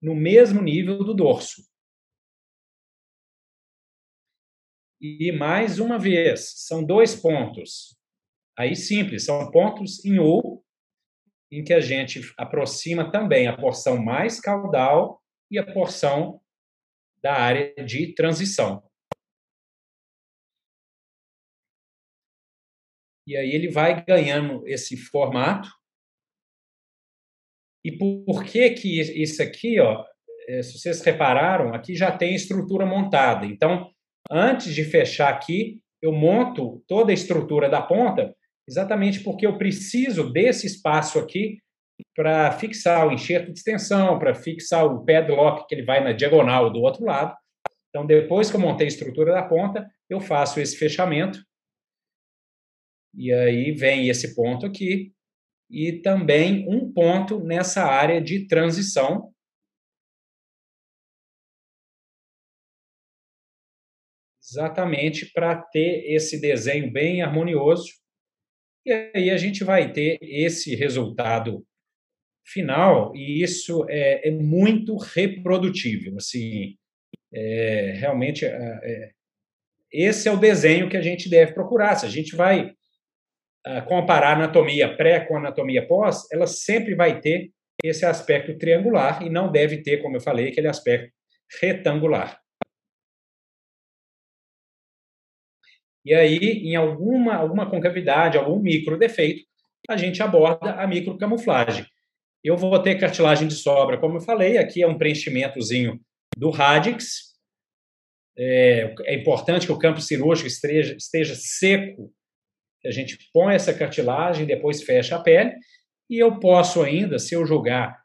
no 0.00 0.14
mesmo 0.14 0.62
nível 0.62 0.98
do 0.98 1.14
dorso. 1.14 1.62
E 5.00 5.32
mais 5.32 5.78
uma 5.78 5.98
vez, 5.98 6.52
são 6.66 6.84
dois 6.84 7.14
pontos. 7.14 7.96
Aí 8.58 8.76
simples, 8.76 9.24
são 9.24 9.50
pontos 9.50 10.04
em 10.04 10.18
U, 10.18 10.62
em 11.50 11.64
que 11.64 11.72
a 11.72 11.80
gente 11.80 12.20
aproxima 12.36 13.10
também 13.10 13.48
a 13.48 13.56
porção 13.56 14.02
mais 14.02 14.38
caudal 14.38 15.22
e 15.50 15.58
a 15.58 15.72
porção 15.72 16.40
da 17.22 17.34
área 17.34 17.74
de 17.84 18.14
transição. 18.14 18.82
E 23.26 23.36
aí 23.36 23.50
ele 23.52 23.70
vai 23.70 24.04
ganhando 24.04 24.66
esse 24.66 24.96
formato. 24.96 25.68
E 27.84 27.92
por 27.92 28.44
que 28.44 28.70
que 28.70 29.00
isso 29.00 29.42
aqui, 29.42 29.80
ó, 29.80 30.04
é, 30.48 30.62
se 30.62 30.78
vocês 30.78 31.00
repararam, 31.02 31.72
aqui 31.72 31.94
já 31.94 32.10
tem 32.10 32.34
estrutura 32.34 32.84
montada. 32.84 33.46
Então, 33.46 33.90
antes 34.30 34.74
de 34.74 34.84
fechar 34.84 35.28
aqui, 35.28 35.80
eu 36.02 36.12
monto 36.12 36.82
toda 36.86 37.10
a 37.10 37.14
estrutura 37.14 37.68
da 37.68 37.80
ponta, 37.80 38.34
exatamente 38.68 39.20
porque 39.20 39.46
eu 39.46 39.56
preciso 39.58 40.30
desse 40.32 40.66
espaço 40.66 41.18
aqui 41.18 41.58
para 42.14 42.50
fixar 42.52 43.06
o 43.06 43.12
enxerto 43.12 43.52
de 43.52 43.58
extensão, 43.58 44.18
para 44.18 44.34
fixar 44.34 44.86
o 44.86 45.04
padlock 45.04 45.66
que 45.66 45.74
ele 45.74 45.84
vai 45.84 46.02
na 46.02 46.12
diagonal 46.12 46.70
do 46.70 46.80
outro 46.80 47.04
lado. 47.04 47.36
Então, 47.88 48.06
depois 48.06 48.50
que 48.50 48.56
eu 48.56 48.60
montei 48.60 48.86
a 48.86 48.88
estrutura 48.88 49.32
da 49.32 49.42
ponta, 49.42 49.88
eu 50.08 50.20
faço 50.20 50.60
esse 50.60 50.76
fechamento. 50.76 51.44
E 53.14 53.32
aí 53.32 53.72
vem 53.72 54.08
esse 54.08 54.34
ponto 54.34 54.64
aqui 54.64 55.12
e 55.70 56.00
também 56.02 56.68
um 56.68 56.92
ponto 56.92 57.42
nessa 57.44 57.84
área 57.84 58.20
de 58.20 58.46
transição. 58.46 59.32
Exatamente 64.42 65.30
para 65.32 65.54
ter 65.54 66.12
esse 66.12 66.40
desenho 66.40 66.92
bem 66.92 67.22
harmonioso. 67.22 67.88
E 68.84 68.92
aí 69.14 69.30
a 69.30 69.36
gente 69.36 69.62
vai 69.62 69.92
ter 69.92 70.18
esse 70.20 70.74
resultado 70.74 71.64
final, 72.44 73.14
e 73.14 73.42
isso 73.42 73.86
é, 73.88 74.28
é 74.28 74.30
muito 74.32 74.96
reprodutível. 74.96 76.16
Assim, 76.16 76.76
é, 77.32 77.92
realmente, 77.92 78.44
é, 78.44 78.50
é, 78.82 79.10
esse 79.92 80.28
é 80.28 80.32
o 80.32 80.40
desenho 80.40 80.88
que 80.88 80.96
a 80.96 81.02
gente 81.02 81.28
deve 81.28 81.52
procurar. 81.52 81.94
Se 81.96 82.06
a 82.06 82.08
gente 82.08 82.34
vai 82.34 82.74
comparar 83.86 84.36
anatomia 84.36 84.96
pré 84.96 85.20
com 85.20 85.36
anatomia 85.36 85.86
pós, 85.86 86.26
ela 86.32 86.46
sempre 86.46 86.94
vai 86.94 87.20
ter 87.20 87.50
esse 87.82 88.04
aspecto 88.04 88.56
triangular 88.58 89.22
e 89.22 89.30
não 89.30 89.50
deve 89.50 89.82
ter, 89.82 90.02
como 90.02 90.16
eu 90.16 90.20
falei, 90.20 90.48
aquele 90.48 90.68
aspecto 90.68 91.12
retangular. 91.60 92.40
E 96.04 96.14
aí, 96.14 96.38
em 96.38 96.76
alguma, 96.76 97.34
alguma 97.34 97.68
concavidade, 97.68 98.38
algum 98.38 98.58
micro 98.58 98.98
defeito, 98.98 99.44
a 99.88 99.96
gente 99.96 100.22
aborda 100.22 100.74
a 100.74 100.86
microcamuflagem. 100.86 101.86
Eu 102.42 102.56
vou 102.56 102.78
ter 102.82 102.98
cartilagem 102.98 103.46
de 103.46 103.54
sobra, 103.54 103.98
como 103.98 104.16
eu 104.16 104.20
falei, 104.20 104.56
aqui 104.56 104.82
é 104.82 104.86
um 104.86 104.96
preenchimentozinho 104.96 106.00
do 106.36 106.50
radix. 106.50 107.30
É, 108.36 108.94
é 109.04 109.14
importante 109.14 109.66
que 109.66 109.72
o 109.72 109.78
campo 109.78 110.00
cirúrgico 110.00 110.48
esteja, 110.48 110.96
esteja 110.96 111.34
seco, 111.34 112.10
a 112.84 112.90
gente 112.90 113.18
põe 113.32 113.54
essa 113.54 113.74
cartilagem, 113.74 114.46
depois 114.46 114.82
fecha 114.82 115.16
a 115.16 115.22
pele, 115.22 115.54
e 116.08 116.18
eu 116.18 116.38
posso 116.38 116.82
ainda, 116.82 117.18
se 117.18 117.34
eu 117.34 117.46
julgar 117.46 117.98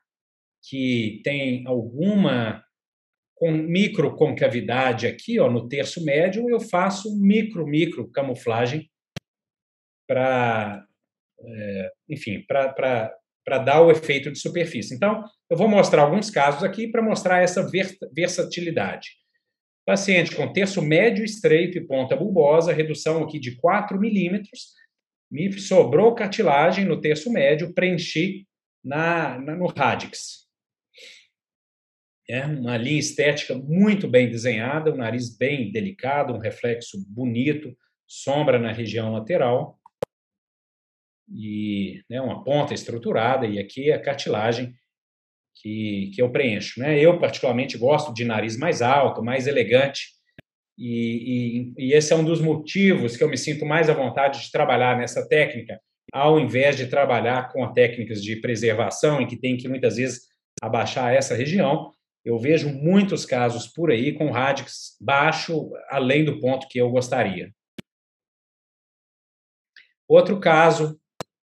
que 0.68 1.22
tem 1.24 1.66
alguma 1.68 2.64
com 3.36 3.52
microconcavidade 3.52 5.08
aqui, 5.08 5.40
ó, 5.40 5.50
no 5.50 5.68
terço 5.68 6.04
médio, 6.04 6.50
eu 6.50 6.60
faço 6.60 7.20
micro, 7.20 7.68
micro 7.68 8.10
camuflagem 8.10 8.90
para, 10.08 10.86
é, 11.40 11.92
enfim, 12.10 12.44
para 12.48 13.12
para 13.46 13.60
dar 13.60 13.82
o 13.82 13.92
efeito 13.92 14.32
de 14.32 14.40
superfície. 14.40 14.96
Então, 14.96 15.24
eu 15.50 15.56
vou 15.56 15.68
mostrar 15.68 16.02
alguns 16.02 16.32
casos 16.32 16.64
aqui 16.64 16.88
para 16.88 17.04
mostrar 17.04 17.44
essa 17.44 17.70
versatilidade. 18.12 19.10
Paciente 19.86 20.36
com 20.36 20.52
terço 20.52 20.82
médio 20.82 21.24
estreito 21.24 21.78
e 21.78 21.86
ponta 21.86 22.16
bulbosa, 22.16 22.74
redução 22.74 23.24
aqui 23.24 23.40
de 23.40 23.56
4 23.56 24.00
milímetros, 24.00 24.74
me 25.32 25.52
sobrou 25.60 26.16
cartilagem 26.16 26.86
no 26.86 27.00
terço 27.00 27.32
médio, 27.32 27.74
preenchi 27.74 28.48
na, 28.84 29.40
na, 29.40 29.56
no 29.56 29.68
radix. 29.68 30.46
É 32.28 32.44
uma 32.46 32.78
linha 32.78 33.00
estética 33.00 33.54
muito 33.54 34.08
bem 34.08 34.28
desenhada, 34.28 34.92
um 34.92 34.98
nariz 34.98 35.38
bem 35.38 35.72
delicado, 35.72 36.34
um 36.34 36.40
reflexo 36.40 36.98
bonito, 37.08 37.78
sombra 38.08 38.58
na 38.58 38.72
região 38.72 39.12
lateral 39.14 39.80
e 41.30 42.04
né, 42.10 42.20
uma 42.22 42.44
ponta 42.44 42.74
estruturada, 42.74 43.46
e 43.46 43.60
aqui 43.60 43.92
a 43.92 44.02
cartilagem 44.02 44.74
que, 45.56 46.12
que 46.14 46.22
eu 46.22 46.30
preencho. 46.30 46.80
Né? 46.80 47.00
Eu, 47.00 47.20
particularmente, 47.20 47.78
gosto 47.78 48.14
de 48.14 48.26
nariz 48.26 48.58
mais 48.58 48.82
alto, 48.82 49.24
mais 49.24 49.48
elegante, 49.48 50.16
e, 50.78 51.74
e, 51.78 51.86
e, 51.86 51.94
esse 51.94 52.12
é 52.12 52.16
um 52.16 52.24
dos 52.24 52.42
motivos 52.42 53.16
que 53.16 53.24
eu 53.24 53.30
me 53.30 53.38
sinto 53.38 53.66
mais 53.66 53.90
à 53.90 53.94
vontade 53.94 54.42
de 54.42 54.52
trabalhar 54.52 54.98
nessa 54.98 55.28
técnica, 55.28 55.80
ao 56.12 56.38
invés 56.40 56.76
de 56.76 56.88
trabalhar 56.88 57.52
com 57.52 57.72
técnicas 57.74 58.22
de 58.22 58.36
preservação, 58.38 59.22
em 59.22 59.28
que 59.28 59.38
tem 59.38 59.56
que 59.56 59.70
muitas 59.70 59.96
vezes 59.96 60.28
abaixar 60.62 61.14
essa 61.14 61.34
região. 61.34 61.92
Eu 62.26 62.38
vejo 62.38 62.70
muitos 62.70 63.26
casos 63.26 63.68
por 63.68 63.92
aí 63.92 64.12
com 64.12 64.32
radix 64.32 64.98
baixo, 65.00 65.72
além 65.90 66.26
do 66.26 66.40
ponto 66.40 66.68
que 66.68 66.80
eu 66.80 66.90
gostaria. 66.90 67.52
Outro 70.08 70.40
caso 70.40 71.00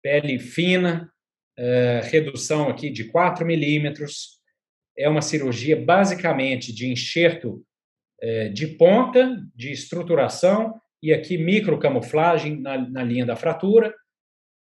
pele 0.02 0.38
fina, 0.38 1.12
uh, 1.58 2.04
redução 2.10 2.68
aqui 2.68 2.90
de 2.90 3.04
4 3.04 3.44
milímetros. 3.44 4.38
É 4.96 5.08
uma 5.08 5.22
cirurgia 5.22 5.76
basicamente 5.76 6.72
de 6.72 6.90
enxerto 6.90 7.64
uh, 8.22 8.52
de 8.52 8.68
ponta, 8.68 9.36
de 9.54 9.72
estruturação, 9.72 10.74
e 11.02 11.12
aqui 11.12 11.38
microcamuflagem 11.38 12.60
na, 12.60 12.78
na 12.78 13.02
linha 13.02 13.26
da 13.26 13.36
fratura. 13.36 13.94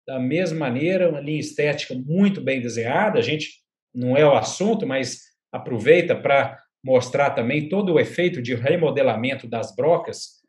Da 0.07 0.19
mesma 0.19 0.59
maneira, 0.59 1.09
uma 1.09 1.21
linha 1.21 1.41
estética 1.41 1.95
muito 1.95 2.41
bem 2.41 2.61
desenhada. 2.61 3.19
A 3.19 3.23
gente 3.23 3.49
não 3.95 4.17
é 4.17 4.25
o 4.25 4.35
assunto, 4.35 4.87
mas 4.87 5.21
aproveita 5.53 6.15
para 6.15 6.59
mostrar 6.85 7.31
também 7.31 7.69
todo 7.69 7.95
o 7.95 8.01
efeito 8.01 8.41
de 8.41 8.55
remodelamento 8.55 9.47
das 9.47 9.75
brocas, 9.75 10.41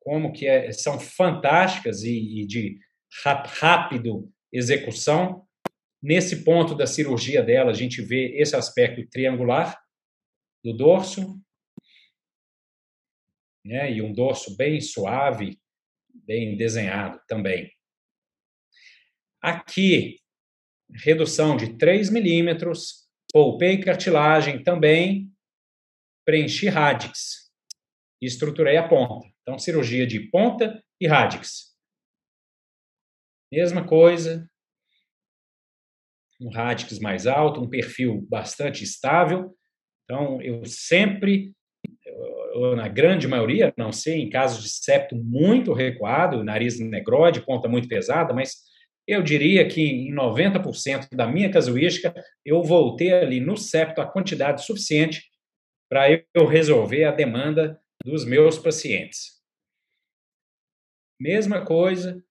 como 0.00 0.32
que 0.32 0.46
é, 0.46 0.70
são 0.72 0.98
fantásticas 0.98 2.02
e, 2.02 2.42
e 2.42 2.46
de 2.46 2.78
rápido 3.58 4.30
execução. 4.52 5.44
Nesse 6.02 6.42
ponto 6.44 6.74
da 6.74 6.86
cirurgia 6.86 7.42
dela, 7.42 7.70
a 7.70 7.74
gente 7.74 8.02
vê 8.02 8.36
esse 8.36 8.56
aspecto 8.56 9.08
triangular 9.08 9.80
do 10.64 10.72
dorso, 10.72 11.40
né, 13.64 13.92
e 13.92 14.02
um 14.02 14.12
dorso 14.12 14.56
bem 14.56 14.80
suave, 14.80 15.60
bem 16.12 16.56
desenhado 16.56 17.20
também. 17.28 17.72
Aqui, 19.40 20.20
redução 20.92 21.56
de 21.56 21.76
3 21.78 22.10
milímetros, 22.10 23.08
poupei 23.32 23.80
cartilagem 23.80 24.62
também, 24.62 25.32
preenchi 26.24 26.68
radix, 26.68 27.50
estruturei 28.20 28.76
a 28.76 28.88
ponta. 28.88 29.28
Então, 29.42 29.58
cirurgia 29.58 30.06
de 30.06 30.20
ponta 30.30 30.82
e 31.00 31.06
radix. 31.06 31.76
Mesma 33.52 33.86
coisa. 33.86 34.48
Um 36.42 36.50
radix 36.50 36.98
mais 36.98 37.26
alto, 37.26 37.60
um 37.60 37.68
perfil 37.68 38.26
bastante 38.28 38.82
estável. 38.82 39.54
Então, 40.04 40.42
eu 40.42 40.64
sempre, 40.64 41.52
ou 42.54 42.76
na 42.76 42.88
grande 42.88 43.28
maioria, 43.28 43.72
não 43.76 43.92
sei, 43.92 44.20
em 44.20 44.30
casos 44.30 44.62
de 44.62 44.70
septo 44.70 45.16
muito 45.16 45.72
recuado, 45.72 46.44
nariz 46.44 46.78
negrode, 46.80 47.44
ponta 47.46 47.68
muito 47.68 47.88
pesada, 47.88 48.34
mas 48.34 48.56
eu 49.06 49.22
diria 49.22 49.66
que 49.66 49.80
em 49.80 50.14
90% 50.14 51.08
da 51.14 51.26
minha 51.26 51.50
casuística, 51.50 52.14
eu 52.44 52.62
voltei 52.62 53.12
ali 53.12 53.40
no 53.40 53.56
septo 53.56 54.00
a 54.00 54.06
quantidade 54.06 54.64
suficiente 54.64 55.24
para 55.90 56.10
eu 56.34 56.46
resolver 56.46 57.04
a 57.04 57.12
demanda 57.12 57.80
dos 58.04 58.24
meus 58.24 58.58
pacientes. 58.58 59.42
Mesma 61.20 61.64
coisa, 61.64 62.22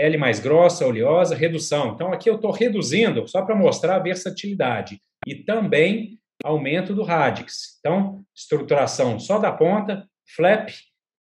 pele 0.00 0.16
mais 0.16 0.40
grossa, 0.40 0.86
oleosa, 0.86 1.36
redução. 1.36 1.92
Então, 1.92 2.10
aqui 2.10 2.30
eu 2.30 2.36
estou 2.36 2.50
reduzindo 2.50 3.28
só 3.28 3.44
para 3.44 3.54
mostrar 3.54 3.96
a 3.96 3.98
versatilidade 3.98 4.98
e 5.26 5.34
também 5.34 6.18
aumento 6.42 6.94
do 6.94 7.02
radix. 7.02 7.78
Então, 7.80 8.24
estruturação 8.34 9.20
só 9.20 9.38
da 9.38 9.52
ponta, 9.52 10.08
flap, 10.34 10.70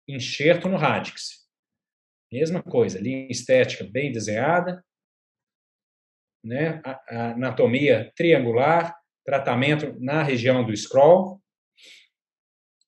enxerto 0.07 0.69
no 0.69 0.77
radix. 0.77 1.49
Mesma 2.33 2.63
coisa, 2.63 3.01
linha 3.01 3.27
estética 3.29 3.83
bem 3.83 4.13
desenhada, 4.13 4.81
né? 6.45 6.81
Anatomia 7.09 8.13
triangular, 8.15 8.97
tratamento 9.27 9.97
na 9.99 10.23
região 10.23 10.65
do 10.65 10.77
scroll, 10.77 11.43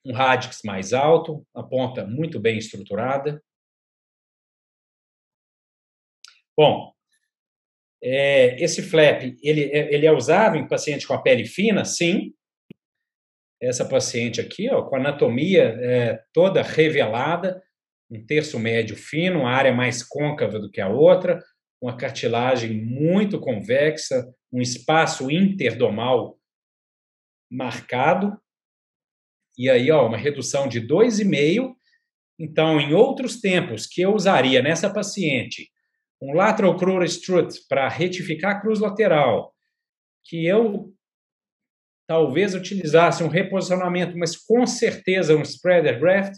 um 0.06 0.12
radix 0.12 0.60
mais 0.64 0.92
alto, 0.92 1.44
a 1.52 1.64
ponta 1.64 2.06
muito 2.06 2.38
bem 2.38 2.58
estruturada. 2.58 3.42
Bom, 6.56 6.92
é, 8.02 8.62
esse 8.62 8.82
flap, 8.82 9.22
ele, 9.42 9.64
é, 9.64 9.94
ele 9.94 10.06
é 10.06 10.12
usável 10.12 10.60
em 10.60 10.68
paciente 10.68 11.06
com 11.06 11.14
a 11.14 11.22
pele 11.22 11.44
fina? 11.44 11.84
Sim. 11.84 12.32
Essa 13.60 13.84
paciente 13.84 14.40
aqui, 14.40 14.70
ó, 14.70 14.82
com 14.82 14.96
anatomia 14.96 15.64
é, 15.80 16.24
toda 16.32 16.62
revelada, 16.62 17.62
um 18.10 18.24
terço 18.24 18.58
médio 18.58 18.96
fino, 18.96 19.40
uma 19.40 19.50
área 19.50 19.72
mais 19.72 20.02
côncava 20.02 20.58
do 20.58 20.70
que 20.70 20.80
a 20.80 20.88
outra, 20.88 21.42
uma 21.80 21.96
cartilagem 21.96 22.72
muito 22.72 23.38
convexa, 23.38 24.26
um 24.52 24.60
espaço 24.60 25.30
interdomal 25.30 26.38
marcado, 27.50 28.38
e 29.58 29.68
aí 29.68 29.90
ó, 29.90 30.06
uma 30.06 30.16
redução 30.16 30.66
de 30.66 30.80
2,5. 30.80 31.74
Então, 32.38 32.80
em 32.80 32.94
outros 32.94 33.40
tempos 33.40 33.86
que 33.86 34.00
eu 34.00 34.14
usaria 34.14 34.62
nessa 34.62 34.90
paciente 34.90 35.70
um 36.20 36.34
lateral 36.34 36.76
crural 36.76 37.04
strut 37.04 37.66
para 37.68 37.88
retificar 37.88 38.56
a 38.56 38.60
cruz 38.60 38.78
lateral, 38.78 39.54
que 40.24 40.46
eu 40.46 40.92
talvez 42.06 42.54
utilizasse 42.54 43.22
um 43.22 43.28
reposicionamento, 43.28 44.18
mas 44.18 44.36
com 44.36 44.66
certeza 44.66 45.36
um 45.36 45.42
spreader 45.42 45.98
graft, 46.00 46.34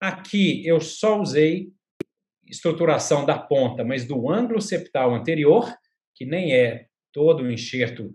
aqui 0.00 0.66
eu 0.66 0.80
só 0.80 1.20
usei 1.20 1.68
estruturação 2.44 3.24
da 3.24 3.38
ponta, 3.38 3.84
mas 3.84 4.04
do 4.04 4.28
ângulo 4.28 4.60
septal 4.60 5.14
anterior, 5.14 5.72
que 6.14 6.26
nem 6.26 6.52
é 6.54 6.86
todo 7.12 7.44
o 7.44 7.50
enxerto 7.50 8.06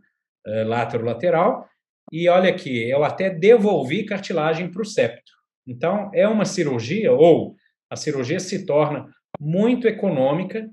uh, 0.45 0.68
lateral, 0.68 1.65
e 2.11 2.30
olha 2.30 2.49
aqui, 2.49 2.89
eu 2.89 3.03
até 3.03 3.30
devolvi 3.30 4.05
cartilagem 4.05 4.70
para 4.70 4.82
o 4.82 4.86
septo. 4.86 5.32
Então, 5.65 6.11
é 6.13 6.28
uma 6.28 6.45
cirurgia, 6.45 7.11
ou 7.11 7.55
a 7.89 7.95
cirurgia 7.95 8.39
se 8.39 8.65
torna 8.65 9.09
muito 9.39 9.88
econômica 9.88 10.70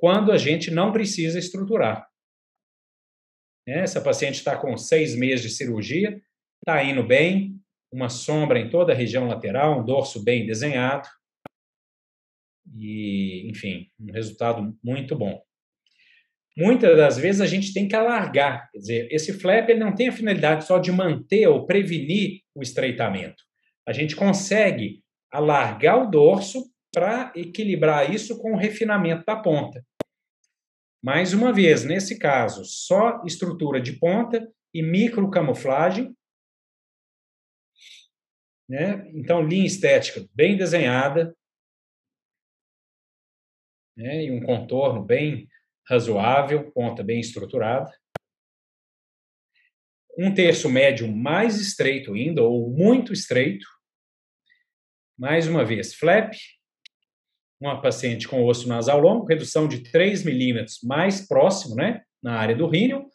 quando 0.00 0.32
a 0.32 0.38
gente 0.38 0.70
não 0.70 0.92
precisa 0.92 1.38
estruturar. 1.38 2.08
Né, 3.68 3.80
essa 3.80 4.00
paciente 4.00 4.36
está 4.36 4.56
com 4.56 4.74
seis 4.78 5.14
meses 5.14 5.42
de 5.42 5.50
cirurgia, 5.50 6.18
está 6.58 6.82
indo 6.82 7.02
bem, 7.02 7.60
uma 7.92 8.08
sombra 8.08 8.58
em 8.58 8.70
toda 8.70 8.94
a 8.94 8.96
região 8.96 9.28
lateral, 9.28 9.78
um 9.78 9.84
dorso 9.84 10.24
bem 10.24 10.46
desenhado, 10.46 11.06
e, 12.74 13.46
enfim, 13.50 13.90
um 14.00 14.10
resultado 14.10 14.74
muito 14.82 15.14
bom. 15.14 15.42
Muitas 16.56 16.96
das 16.96 17.18
vezes 17.18 17.42
a 17.42 17.46
gente 17.46 17.74
tem 17.74 17.86
que 17.86 17.94
alargar, 17.94 18.70
quer 18.70 18.78
dizer, 18.78 19.08
esse 19.10 19.34
flap 19.34 19.68
ele 19.68 19.80
não 19.80 19.94
tem 19.94 20.08
a 20.08 20.12
finalidade 20.12 20.64
só 20.64 20.78
de 20.78 20.90
manter 20.90 21.46
ou 21.46 21.66
prevenir 21.66 22.40
o 22.54 22.62
estreitamento. 22.62 23.42
A 23.86 23.92
gente 23.92 24.16
consegue 24.16 25.02
alargar 25.30 26.02
o 26.02 26.10
dorso 26.10 26.64
para 26.90 27.32
equilibrar 27.36 28.10
isso 28.10 28.38
com 28.38 28.52
o 28.52 28.56
refinamento 28.56 29.24
da 29.26 29.36
ponta. 29.36 29.84
Mais 31.02 31.32
uma 31.32 31.50
vez, 31.50 31.84
nesse 31.84 32.18
caso, 32.18 32.62
só 32.64 33.22
estrutura 33.24 33.80
de 33.80 33.94
ponta 33.94 34.52
e 34.72 34.82
microcamuflagem. 34.82 36.14
Né? 38.68 39.10
Então, 39.14 39.42
linha 39.42 39.66
estética 39.66 40.28
bem 40.34 40.58
desenhada. 40.58 41.34
Né? 43.96 44.26
E 44.26 44.30
um 44.30 44.42
contorno 44.44 45.02
bem 45.02 45.48
razoável, 45.88 46.70
ponta 46.70 47.02
bem 47.02 47.18
estruturada. 47.18 47.90
Um 50.18 50.34
terço 50.34 50.68
médio 50.68 51.10
mais 51.10 51.58
estreito 51.58 52.12
ainda, 52.12 52.42
ou 52.42 52.70
muito 52.70 53.12
estreito. 53.12 53.66
Mais 55.18 55.48
uma 55.48 55.64
vez, 55.64 55.94
flap, 55.94 56.34
uma 57.60 57.80
paciente 57.80 58.26
com 58.26 58.44
osso 58.44 58.66
nasal 58.66 58.98
longo, 59.00 59.26
redução 59.26 59.68
de 59.68 59.80
3 59.80 60.24
milímetros 60.24 60.78
mais 60.82 61.26
próximo, 61.26 61.74
né, 61.74 62.02
na 62.22 62.38
área 62.38 62.56
do 62.56 62.66
rímel, 62.66 63.08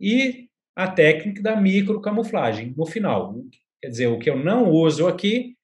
e 0.00 0.48
a 0.76 0.88
técnica 0.88 1.42
da 1.42 1.56
microcamuflagem 1.56 2.72
no 2.76 2.86
final. 2.86 3.34
Quer 3.82 3.88
dizer, 3.88 4.06
o 4.06 4.18
que 4.18 4.30
eu 4.30 4.36
não 4.36 4.70
uso 4.70 5.08
aqui, 5.08 5.56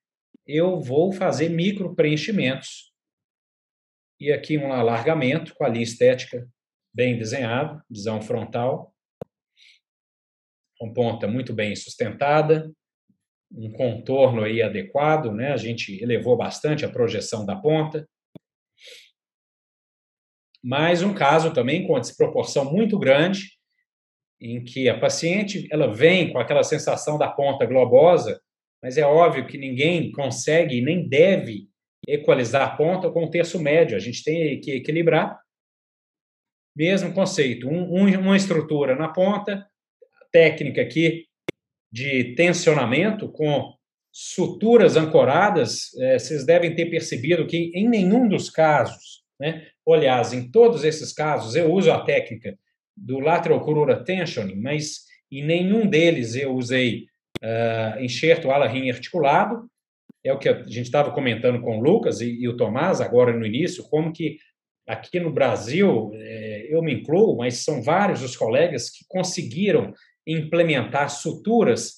eu 0.46 0.80
vou 0.80 1.12
fazer 1.12 1.48
micro 1.48 1.94
preenchimentos. 1.94 2.92
E 4.20 4.32
aqui 4.32 4.58
um 4.58 4.72
alargamento 4.72 5.54
com 5.54 5.64
a 5.64 5.68
linha 5.68 5.84
estética 5.84 6.48
bem 6.92 7.16
desenhado, 7.16 7.82
visão 7.88 8.20
frontal, 8.20 8.94
com 10.78 10.92
ponta 10.92 11.26
muito 11.26 11.52
bem 11.52 11.74
sustentada, 11.74 12.70
um 13.52 13.70
contorno 13.72 14.42
aí 14.42 14.60
adequado, 14.62 15.32
né? 15.32 15.52
A 15.52 15.56
gente 15.56 16.02
elevou 16.02 16.36
bastante 16.36 16.84
a 16.84 16.90
projeção 16.90 17.46
da 17.46 17.54
ponta, 17.54 18.08
mais 20.64 21.02
um 21.02 21.12
caso 21.12 21.52
também 21.52 21.86
com 21.86 22.00
desproporção 22.00 22.72
muito 22.72 22.98
grande, 22.98 23.50
em 24.40 24.64
que 24.64 24.88
a 24.88 24.98
paciente 24.98 25.68
ela 25.70 25.92
vem 25.92 26.32
com 26.32 26.38
aquela 26.38 26.62
sensação 26.64 27.18
da 27.18 27.28
ponta 27.28 27.66
globosa, 27.66 28.40
mas 28.82 28.96
é 28.96 29.04
óbvio 29.04 29.46
que 29.46 29.58
ninguém 29.58 30.10
consegue 30.10 30.80
nem 30.80 31.06
deve 31.06 31.68
equalizar 32.08 32.62
a 32.66 32.76
ponta 32.76 33.10
com 33.10 33.24
o 33.24 33.30
terço 33.30 33.60
médio. 33.60 33.94
A 33.94 34.00
gente 34.00 34.24
tem 34.24 34.58
que 34.58 34.72
equilibrar. 34.72 35.38
Mesmo 36.74 37.12
conceito, 37.12 37.68
um, 37.68 38.00
um, 38.00 38.18
uma 38.18 38.36
estrutura 38.36 38.96
na 38.96 39.08
ponta, 39.08 39.66
técnica 40.32 40.80
aqui 40.80 41.26
de 41.92 42.34
tensionamento 42.36 43.30
com 43.30 43.74
suturas 44.10 44.96
ancoradas. 44.96 45.94
É, 45.98 46.18
vocês 46.18 46.46
devem 46.46 46.74
ter 46.74 46.86
percebido 46.86 47.46
que 47.46 47.70
em 47.74 47.86
nenhum 47.86 48.26
dos 48.26 48.48
casos 48.48 49.24
né? 49.38 49.66
Aliás, 49.88 50.32
em 50.32 50.50
todos 50.50 50.84
esses 50.84 51.12
casos, 51.12 51.54
eu 51.54 51.70
uso 51.70 51.90
a 51.90 52.04
técnica 52.04 52.56
do 52.96 53.18
lateral 53.18 53.62
crural 53.62 54.02
tensioning, 54.04 54.56
mas 54.56 55.00
em 55.30 55.44
nenhum 55.44 55.86
deles 55.86 56.34
eu 56.34 56.54
usei 56.54 57.06
uh, 57.42 58.00
enxerto 58.00 58.50
ala-rim 58.50 58.90
articulado. 58.90 59.68
É 60.24 60.32
o 60.32 60.38
que 60.38 60.48
a 60.48 60.62
gente 60.62 60.86
estava 60.86 61.10
comentando 61.10 61.60
com 61.60 61.78
o 61.78 61.82
Lucas 61.82 62.20
e, 62.20 62.40
e, 62.40 62.48
o 62.48 62.56
Tomás 62.56 63.00
agora 63.00 63.32
no 63.32 63.44
início, 63.44 63.84
como 63.84 64.12
que 64.12 64.38
aqui 64.86 65.20
no 65.20 65.32
Brasil, 65.32 66.10
é, 66.14 66.66
eu 66.70 66.82
me 66.82 66.94
incluo, 66.94 67.36
mas 67.36 67.64
são 67.64 67.82
vários 67.82 68.22
os 68.22 68.36
colegas 68.36 68.90
que 68.90 69.04
conseguiram 69.08 69.92
implementar 70.26 71.10
suturas 71.10 71.94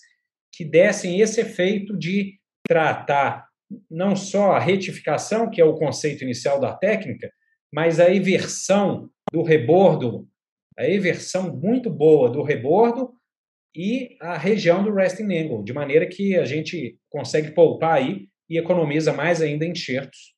que 0.53 0.65
dessem 0.65 1.21
esse 1.21 1.41
efeito 1.41 1.97
de 1.97 2.35
tratar 2.67 3.47
não 3.91 4.17
só 4.17 4.53
a 4.53 4.59
retificação, 4.61 5.51
que 5.51 5.61
é 5.61 5.65
o 5.65 5.75
conceito 5.75 6.23
inicial 6.25 6.61
da 6.61 6.73
técnica, 6.73 7.31
mas 7.73 8.01
a 8.01 8.13
inversão 8.13 9.11
do 9.33 9.43
rebordo, 9.43 10.29
a 10.79 10.89
inversão 10.89 11.57
muito 11.57 11.91
boa 11.91 12.31
do 12.31 12.43
rebordo 12.43 13.15
e 13.75 14.17
a 14.21 14.37
região 14.39 14.83
do 14.83 14.93
resting 14.93 15.33
angle, 15.35 15.63
de 15.63 15.73
maneira 15.73 16.07
que 16.07 16.37
a 16.37 16.45
gente 16.45 16.99
consegue 17.11 17.53
poupar 17.53 17.99
aí 17.99 18.29
e 18.49 18.59
economiza 18.59 19.13
mais 19.13 19.43
ainda 19.43 19.67
enxertos. 19.67 20.35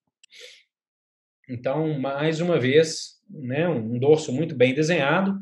Então, 1.49 1.99
mais 1.99 2.41
uma 2.41 2.59
vez, 2.59 3.21
né, 3.29 3.69
um 3.69 3.99
dorso 3.99 4.33
muito 4.33 4.55
bem 4.55 4.75
desenhado, 4.75 5.39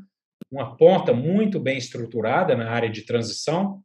uma 0.50 0.76
ponta 0.76 1.12
muito 1.12 1.58
bem 1.58 1.78
estruturada 1.78 2.54
na 2.54 2.70
área 2.70 2.90
de 2.90 3.02
transição, 3.02 3.82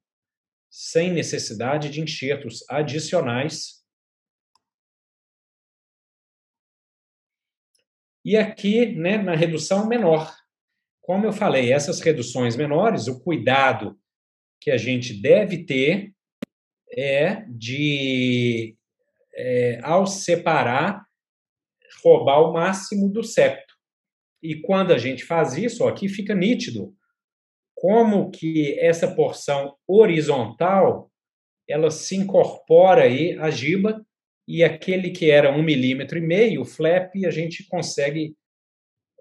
sem 0.70 1.12
necessidade 1.12 1.90
de 1.90 2.02
enxertos 2.02 2.64
adicionais 2.70 3.81
E 8.24 8.38
aqui, 8.38 8.88
né, 8.96 9.18
na 9.18 9.36
redução 9.36 9.88
menor, 9.88 10.32
como 11.02 11.26
eu 11.26 11.34
falei, 11.34 11.72
essas 11.72 12.00
reduções 12.00 12.56
menores, 12.56 13.08
o 13.08 13.22
cuidado 13.24 13.98
que 14.60 14.70
a 14.70 14.78
gente 14.78 15.20
deve 15.20 15.66
ter 15.66 16.14
é 16.96 17.44
de, 17.50 18.76
é, 19.34 19.80
ao 19.82 20.06
separar, 20.06 21.04
roubar 22.04 22.42
o 22.42 22.54
máximo 22.54 23.10
do 23.10 23.24
septo. 23.24 23.74
E 24.42 24.62
quando 24.62 24.94
a 24.94 24.98
gente 24.98 25.24
faz 25.24 25.58
isso, 25.58 25.84
ó, 25.84 25.90
aqui 25.90 26.08
fica 26.08 26.36
nítido 26.36 26.96
como 27.76 28.30
que 28.30 28.80
essa 28.80 29.14
porção 29.16 29.76
horizontal 29.88 31.12
ela 31.68 31.90
se 31.90 32.16
incorpora 32.16 33.04
aí 33.04 33.38
à 33.40 33.50
giba 33.50 34.06
e 34.48 34.64
aquele 34.64 35.12
que 35.12 35.30
era 35.30 35.52
um 35.52 35.64
milímetro 35.64 36.18
e 36.18 36.22
meio, 36.22 36.62
o 36.62 36.66
flap, 36.66 37.12
a 37.26 37.32
gente 37.32 37.68
consegue 37.68 38.36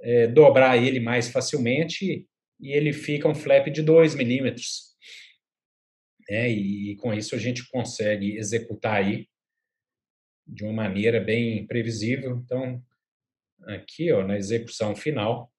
é, 0.00 0.26
dobrar 0.26 0.76
ele 0.76 1.00
mais 1.00 1.28
facilmente 1.30 2.26
e 2.58 2.72
ele 2.72 2.92
fica 2.92 3.28
um 3.28 3.34
flap 3.34 3.68
de 3.68 3.82
2 3.82 4.14
milímetros. 4.14 4.90
É, 6.28 6.50
e, 6.50 6.92
e 6.92 6.96
com 6.96 7.12
isso 7.12 7.34
a 7.34 7.38
gente 7.38 7.68
consegue 7.68 8.36
executar 8.36 8.96
aí 8.96 9.28
de 10.46 10.64
uma 10.64 10.72
maneira 10.72 11.20
bem 11.20 11.66
previsível. 11.66 12.36
Então, 12.36 12.82
aqui, 13.66 14.12
ó, 14.12 14.26
na 14.26 14.36
execução 14.36 14.94
final, 14.96 15.52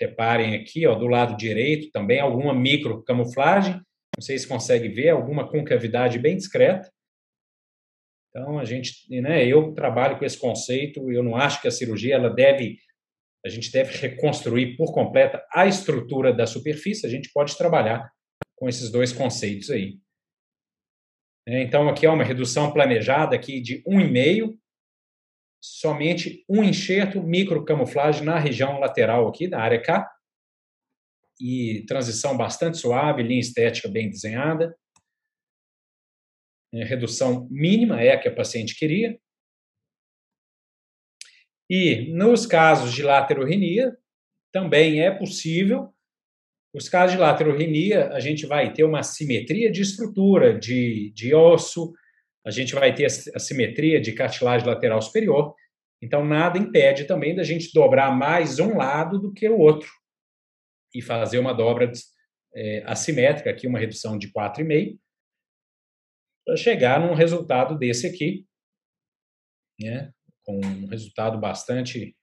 reparem 0.00 0.54
aqui, 0.54 0.86
ó, 0.86 0.94
do 0.94 1.06
lado 1.06 1.36
direito 1.36 1.90
também 1.90 2.20
alguma 2.20 2.54
micro 2.54 3.02
camuflagem, 3.04 3.80
não 4.24 4.26
sei 4.26 4.38
se 4.38 4.48
consegue 4.48 4.88
ver, 4.88 5.10
alguma 5.10 5.46
concavidade 5.46 6.18
bem 6.18 6.34
discreta. 6.34 6.90
Então, 8.30 8.58
a 8.58 8.64
gente, 8.64 9.06
né, 9.20 9.46
eu 9.46 9.74
trabalho 9.74 10.18
com 10.18 10.24
esse 10.24 10.38
conceito, 10.38 11.12
eu 11.12 11.22
não 11.22 11.36
acho 11.36 11.60
que 11.60 11.68
a 11.68 11.70
cirurgia 11.70 12.14
ela 12.14 12.30
deve, 12.30 12.78
a 13.44 13.50
gente 13.50 13.70
deve 13.70 13.94
reconstruir 13.98 14.76
por 14.76 14.94
completa 14.94 15.46
a 15.52 15.66
estrutura 15.66 16.32
da 16.32 16.46
superfície, 16.46 17.06
a 17.06 17.10
gente 17.10 17.30
pode 17.34 17.56
trabalhar 17.56 18.10
com 18.56 18.66
esses 18.66 18.90
dois 18.90 19.12
conceitos 19.12 19.70
aí. 19.70 19.98
É, 21.46 21.60
então, 21.60 21.86
aqui 21.86 22.06
é 22.06 22.10
uma 22.10 22.24
redução 22.24 22.72
planejada 22.72 23.36
aqui 23.36 23.60
de 23.60 23.82
1,5, 23.84 24.56
somente 25.62 26.42
um 26.48 26.64
enxerto 26.64 27.22
microcamuflagem 27.22 28.24
na 28.24 28.38
região 28.38 28.80
lateral 28.80 29.28
aqui, 29.28 29.46
da 29.46 29.60
área 29.60 29.80
K, 29.80 30.10
e 31.40 31.84
transição 31.86 32.36
bastante 32.36 32.78
suave, 32.78 33.22
linha 33.22 33.40
estética 33.40 33.88
bem 33.88 34.08
desenhada. 34.08 34.76
É, 36.72 36.84
redução 36.84 37.48
mínima 37.50 38.00
é 38.00 38.12
a 38.12 38.18
que 38.18 38.28
a 38.28 38.34
paciente 38.34 38.76
queria. 38.76 39.18
E 41.68 42.12
nos 42.12 42.46
casos 42.46 42.92
de 42.92 43.02
laterorrenia, 43.02 43.96
também 44.52 45.00
é 45.00 45.10
possível. 45.10 45.92
Os 46.74 46.88
casos 46.88 47.12
de 47.12 47.20
laterorrenia, 47.20 48.08
a 48.08 48.20
gente 48.20 48.46
vai 48.46 48.72
ter 48.72 48.84
uma 48.84 49.02
simetria 49.02 49.70
de 49.70 49.80
estrutura 49.80 50.58
de, 50.58 51.12
de 51.14 51.34
osso, 51.34 51.92
a 52.44 52.50
gente 52.50 52.74
vai 52.74 52.94
ter 52.94 53.06
a 53.06 53.38
simetria 53.38 54.00
de 54.00 54.12
cartilagem 54.12 54.66
lateral 54.66 55.00
superior. 55.00 55.54
Então, 56.02 56.24
nada 56.24 56.58
impede 56.58 57.04
também 57.04 57.34
da 57.34 57.42
gente 57.42 57.72
dobrar 57.72 58.14
mais 58.14 58.58
um 58.58 58.76
lado 58.76 59.18
do 59.18 59.32
que 59.32 59.48
o 59.48 59.58
outro 59.58 59.88
e 60.94 61.02
fazer 61.02 61.38
uma 61.38 61.52
dobra 61.52 61.90
é, 62.54 62.82
assimétrica, 62.86 63.50
aqui 63.50 63.66
uma 63.66 63.78
redução 63.78 64.16
de 64.16 64.30
4,5, 64.32 64.98
para 66.46 66.56
chegar 66.56 67.00
num 67.00 67.14
resultado 67.14 67.76
desse 67.76 68.06
aqui, 68.06 68.46
né, 69.80 70.12
com 70.42 70.60
um 70.60 70.86
resultado 70.86 71.38
bastante 71.38 72.16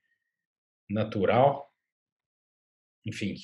natural, 0.89 1.69
enfim. 3.05 3.35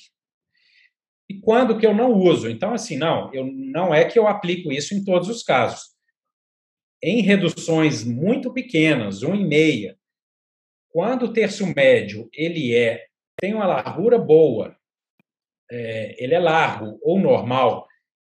E 1.28 1.38
quando 1.40 1.78
que 1.78 1.86
eu 1.86 1.92
não 1.92 2.12
uso? 2.12 2.48
Então, 2.48 2.72
assim, 2.72 2.96
não, 2.96 3.32
eu, 3.34 3.44
não 3.44 3.92
é 3.92 4.04
que 4.08 4.18
eu 4.18 4.26
aplico 4.26 4.72
isso 4.72 4.94
em 4.94 5.04
todos 5.04 5.28
os 5.28 5.42
casos. 5.42 5.96
Em 7.02 7.20
reduções 7.20 8.02
muito 8.02 8.52
pequenas, 8.52 9.20
1,5, 9.20 9.96
quando 10.88 11.26
o 11.26 11.32
terço 11.32 11.66
médio 11.74 12.28
ele 12.32 12.74
é 12.74 13.06
tem 13.40 13.54
uma 13.54 13.66
largura 13.66 14.18
boa 14.18 14.77
é, 15.70 16.22
ele 16.22 16.34
é 16.34 16.38
largo 16.38 16.98
ou 17.02 17.18
normal, 17.18 17.86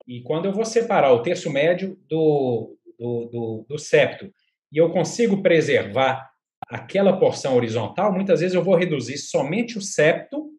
e 0.07 0.21
quando 0.23 0.45
eu 0.45 0.51
vou 0.51 0.65
separar 0.65 1.13
o 1.13 1.21
terço 1.21 1.51
médio 1.51 1.95
do, 2.09 2.75
do, 2.97 3.25
do, 3.31 3.65
do 3.69 3.77
septo 3.77 4.33
e 4.71 4.77
eu 4.77 4.89
consigo 4.91 5.41
preservar 5.43 6.27
aquela 6.67 7.19
porção 7.19 7.55
horizontal, 7.55 8.11
muitas 8.11 8.39
vezes 8.39 8.55
eu 8.55 8.63
vou 8.63 8.75
reduzir 8.75 9.17
somente 9.17 9.77
o 9.77 9.81
septo 9.81 10.49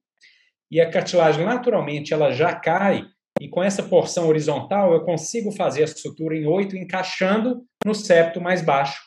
e 0.71 0.81
a 0.81 0.89
cartilagem 0.89 1.45
naturalmente 1.45 2.15
ela 2.15 2.31
já 2.31 2.55
cai 2.55 3.05
e 3.41 3.49
com 3.49 3.63
essa 3.63 3.83
porção 3.83 4.29
horizontal 4.29 4.93
eu 4.93 5.05
consigo 5.05 5.51
fazer 5.51 5.83
a 5.83 5.89
sutura 5.89 6.37
em 6.37 6.47
oito 6.47 6.77
encaixando 6.77 7.65
no 7.85 7.95
septo 7.95 8.41
mais 8.41 8.63
baixo 8.63 9.03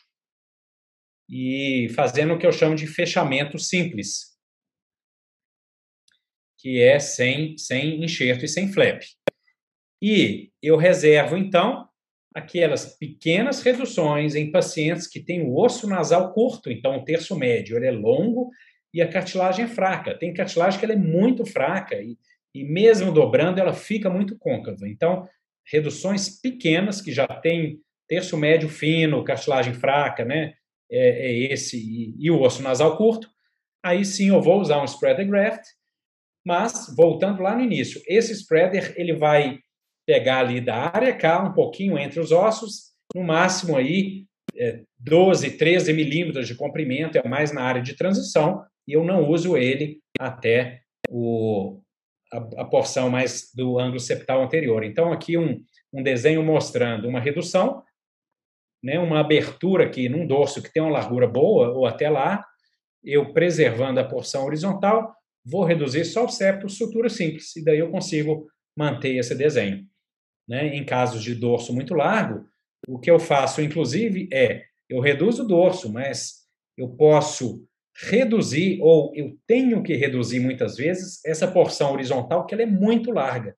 e 1.28 1.88
fazendo 1.94 2.34
o 2.34 2.38
que 2.38 2.46
eu 2.46 2.52
chamo 2.52 2.74
de 2.74 2.86
fechamento 2.86 3.58
simples 3.58 4.33
que 6.64 6.80
é 6.80 6.98
sem, 6.98 7.58
sem 7.58 8.02
enxerto 8.02 8.46
e 8.46 8.48
sem 8.48 8.72
flap. 8.72 9.02
E 10.02 10.50
eu 10.62 10.78
reservo, 10.78 11.36
então, 11.36 11.86
aquelas 12.34 12.96
pequenas 12.96 13.60
reduções 13.60 14.34
em 14.34 14.50
pacientes 14.50 15.06
que 15.06 15.20
têm 15.20 15.42
o 15.42 15.54
osso 15.58 15.86
nasal 15.86 16.32
curto, 16.32 16.72
então 16.72 16.96
o 16.96 17.04
terço 17.04 17.36
médio 17.36 17.76
ele 17.76 17.86
é 17.86 17.90
longo 17.90 18.48
e 18.94 19.02
a 19.02 19.08
cartilagem 19.08 19.66
é 19.66 19.68
fraca. 19.68 20.18
Tem 20.18 20.32
cartilagem 20.32 20.78
que 20.78 20.86
ela 20.86 20.94
é 20.94 20.96
muito 20.96 21.44
fraca 21.44 21.96
e, 21.96 22.16
e 22.54 22.64
mesmo 22.64 23.12
dobrando 23.12 23.60
ela 23.60 23.74
fica 23.74 24.08
muito 24.08 24.38
côncava. 24.38 24.88
Então, 24.88 25.28
reduções 25.70 26.40
pequenas 26.40 27.02
que 27.02 27.12
já 27.12 27.26
tem 27.26 27.78
terço 28.08 28.38
médio 28.38 28.70
fino, 28.70 29.22
cartilagem 29.22 29.74
fraca, 29.74 30.24
né? 30.24 30.54
É, 30.90 31.28
é 31.28 31.52
esse 31.52 31.76
e, 31.76 32.14
e, 32.18 32.30
o 32.30 32.40
osso 32.40 32.62
nasal 32.62 32.96
curto. 32.96 33.28
Aí 33.84 34.02
sim 34.02 34.28
eu 34.28 34.40
vou 34.40 34.62
usar 34.62 34.80
um 34.80 34.86
spreader 34.86 35.26
graft 35.26 35.66
mas, 36.44 36.94
voltando 36.94 37.42
lá 37.42 37.56
no 37.56 37.62
início, 37.62 38.00
esse 38.06 38.32
spreader 38.32 38.92
ele 38.96 39.14
vai 39.14 39.58
pegar 40.06 40.40
ali 40.40 40.60
da 40.60 40.90
área 40.94 41.14
K, 41.14 41.42
um 41.42 41.52
pouquinho 41.52 41.98
entre 41.98 42.20
os 42.20 42.30
ossos, 42.30 42.92
no 43.14 43.24
máximo 43.24 43.76
aí 43.76 44.26
é, 44.56 44.82
12, 44.98 45.52
13 45.52 45.92
milímetros 45.92 46.46
de 46.46 46.54
comprimento, 46.54 47.18
é 47.18 47.26
mais 47.26 47.52
na 47.52 47.62
área 47.62 47.80
de 47.80 47.96
transição, 47.96 48.64
e 48.86 48.92
eu 48.92 49.04
não 49.04 49.28
uso 49.28 49.56
ele 49.56 50.00
até 50.18 50.80
o, 51.08 51.80
a, 52.32 52.36
a 52.62 52.64
porção 52.64 53.08
mais 53.08 53.50
do 53.54 53.78
ângulo 53.78 54.00
septal 54.00 54.42
anterior. 54.42 54.84
Então, 54.84 55.12
aqui 55.12 55.38
um, 55.38 55.62
um 55.92 56.02
desenho 56.02 56.42
mostrando 56.42 57.08
uma 57.08 57.20
redução, 57.20 57.82
né, 58.82 58.98
uma 58.98 59.20
abertura 59.20 59.84
aqui 59.84 60.08
num 60.10 60.26
dorso 60.26 60.62
que 60.62 60.70
tem 60.70 60.82
uma 60.82 60.92
largura 60.92 61.26
boa, 61.26 61.70
ou 61.70 61.86
até 61.86 62.10
lá, 62.10 62.44
eu 63.02 63.32
preservando 63.32 63.98
a 63.98 64.04
porção 64.04 64.44
horizontal, 64.44 65.14
vou 65.44 65.64
reduzir 65.64 66.04
só 66.04 66.24
o 66.24 66.28
septo, 66.28 66.68
sutura 66.68 67.08
simples, 67.08 67.54
e 67.56 67.64
daí 67.64 67.78
eu 67.78 67.90
consigo 67.90 68.46
manter 68.76 69.16
esse 69.16 69.34
desenho. 69.34 69.86
Né? 70.48 70.74
Em 70.76 70.84
casos 70.84 71.22
de 71.22 71.34
dorso 71.34 71.72
muito 71.72 71.94
largo, 71.94 72.46
o 72.88 72.98
que 72.98 73.10
eu 73.10 73.18
faço, 73.18 73.62
inclusive, 73.62 74.28
é 74.32 74.64
eu 74.88 75.00
reduzo 75.00 75.44
o 75.44 75.46
dorso, 75.46 75.92
mas 75.92 76.44
eu 76.76 76.88
posso 76.88 77.66
reduzir, 77.96 78.80
ou 78.82 79.12
eu 79.14 79.38
tenho 79.46 79.82
que 79.82 79.94
reduzir 79.94 80.40
muitas 80.40 80.76
vezes, 80.76 81.24
essa 81.24 81.50
porção 81.50 81.92
horizontal, 81.92 82.44
que 82.44 82.54
ela 82.54 82.62
é 82.62 82.66
muito 82.66 83.10
larga. 83.10 83.56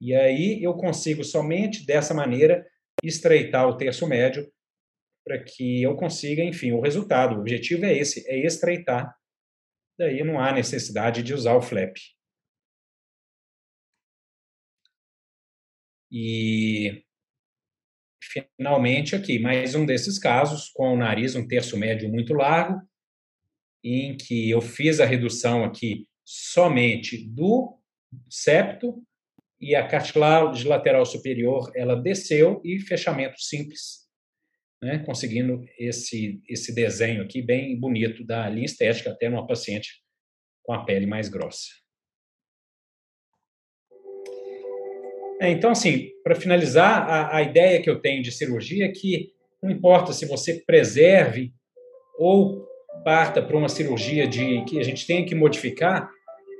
E 0.00 0.14
aí 0.14 0.62
eu 0.62 0.74
consigo 0.74 1.24
somente 1.24 1.84
dessa 1.84 2.14
maneira 2.14 2.66
estreitar 3.02 3.68
o 3.68 3.76
terço 3.76 4.06
médio 4.06 4.48
para 5.26 5.42
que 5.42 5.82
eu 5.82 5.96
consiga, 5.96 6.42
enfim, 6.42 6.72
o 6.72 6.80
resultado. 6.80 7.36
O 7.36 7.40
objetivo 7.40 7.84
é 7.84 7.96
esse, 7.96 8.28
é 8.28 8.38
estreitar 8.44 9.14
daí 9.98 10.22
não 10.24 10.40
há 10.40 10.52
necessidade 10.52 11.22
de 11.22 11.34
usar 11.34 11.54
o 11.54 11.62
flap. 11.62 11.96
E 16.10 17.04
finalmente 18.56 19.16
aqui, 19.16 19.38
mais 19.38 19.74
um 19.74 19.84
desses 19.84 20.18
casos 20.18 20.68
com 20.68 20.94
o 20.94 20.96
nariz 20.96 21.34
um 21.34 21.46
terço 21.46 21.76
médio 21.76 22.08
muito 22.08 22.32
largo, 22.34 22.80
em 23.82 24.16
que 24.16 24.50
eu 24.50 24.60
fiz 24.60 25.00
a 25.00 25.04
redução 25.04 25.64
aqui 25.64 26.08
somente 26.24 27.26
do 27.28 27.78
septo 28.30 29.04
e 29.60 29.74
a 29.74 29.86
cartilagem 29.86 30.66
lateral 30.68 31.04
superior 31.04 31.70
ela 31.74 31.94
desceu 31.94 32.60
e 32.64 32.78
fechamento 32.78 33.40
simples 33.40 34.03
né, 34.84 34.98
conseguindo 34.98 35.64
esse, 35.78 36.42
esse 36.46 36.74
desenho 36.74 37.22
aqui 37.22 37.40
bem 37.40 37.78
bonito 37.80 38.24
da 38.24 38.48
linha 38.50 38.66
estética, 38.66 39.10
até 39.10 39.30
numa 39.30 39.46
paciente 39.46 40.02
com 40.62 40.74
a 40.74 40.84
pele 40.84 41.06
mais 41.06 41.28
grossa. 41.28 41.68
É, 45.40 45.50
então, 45.50 45.70
assim, 45.70 46.10
para 46.22 46.34
finalizar, 46.34 47.08
a, 47.08 47.36
a 47.36 47.42
ideia 47.42 47.82
que 47.82 47.88
eu 47.88 48.00
tenho 48.00 48.22
de 48.22 48.30
cirurgia 48.30 48.84
é 48.84 48.92
que 48.92 49.32
não 49.62 49.70
importa 49.70 50.12
se 50.12 50.26
você 50.26 50.62
preserve 50.66 51.52
ou 52.18 52.66
parta 53.04 53.42
para 53.42 53.56
uma 53.56 53.68
cirurgia 53.68 54.28
de 54.28 54.64
que 54.64 54.78
a 54.78 54.82
gente 54.82 55.06
tem 55.06 55.24
que 55.24 55.34
modificar, 55.34 56.08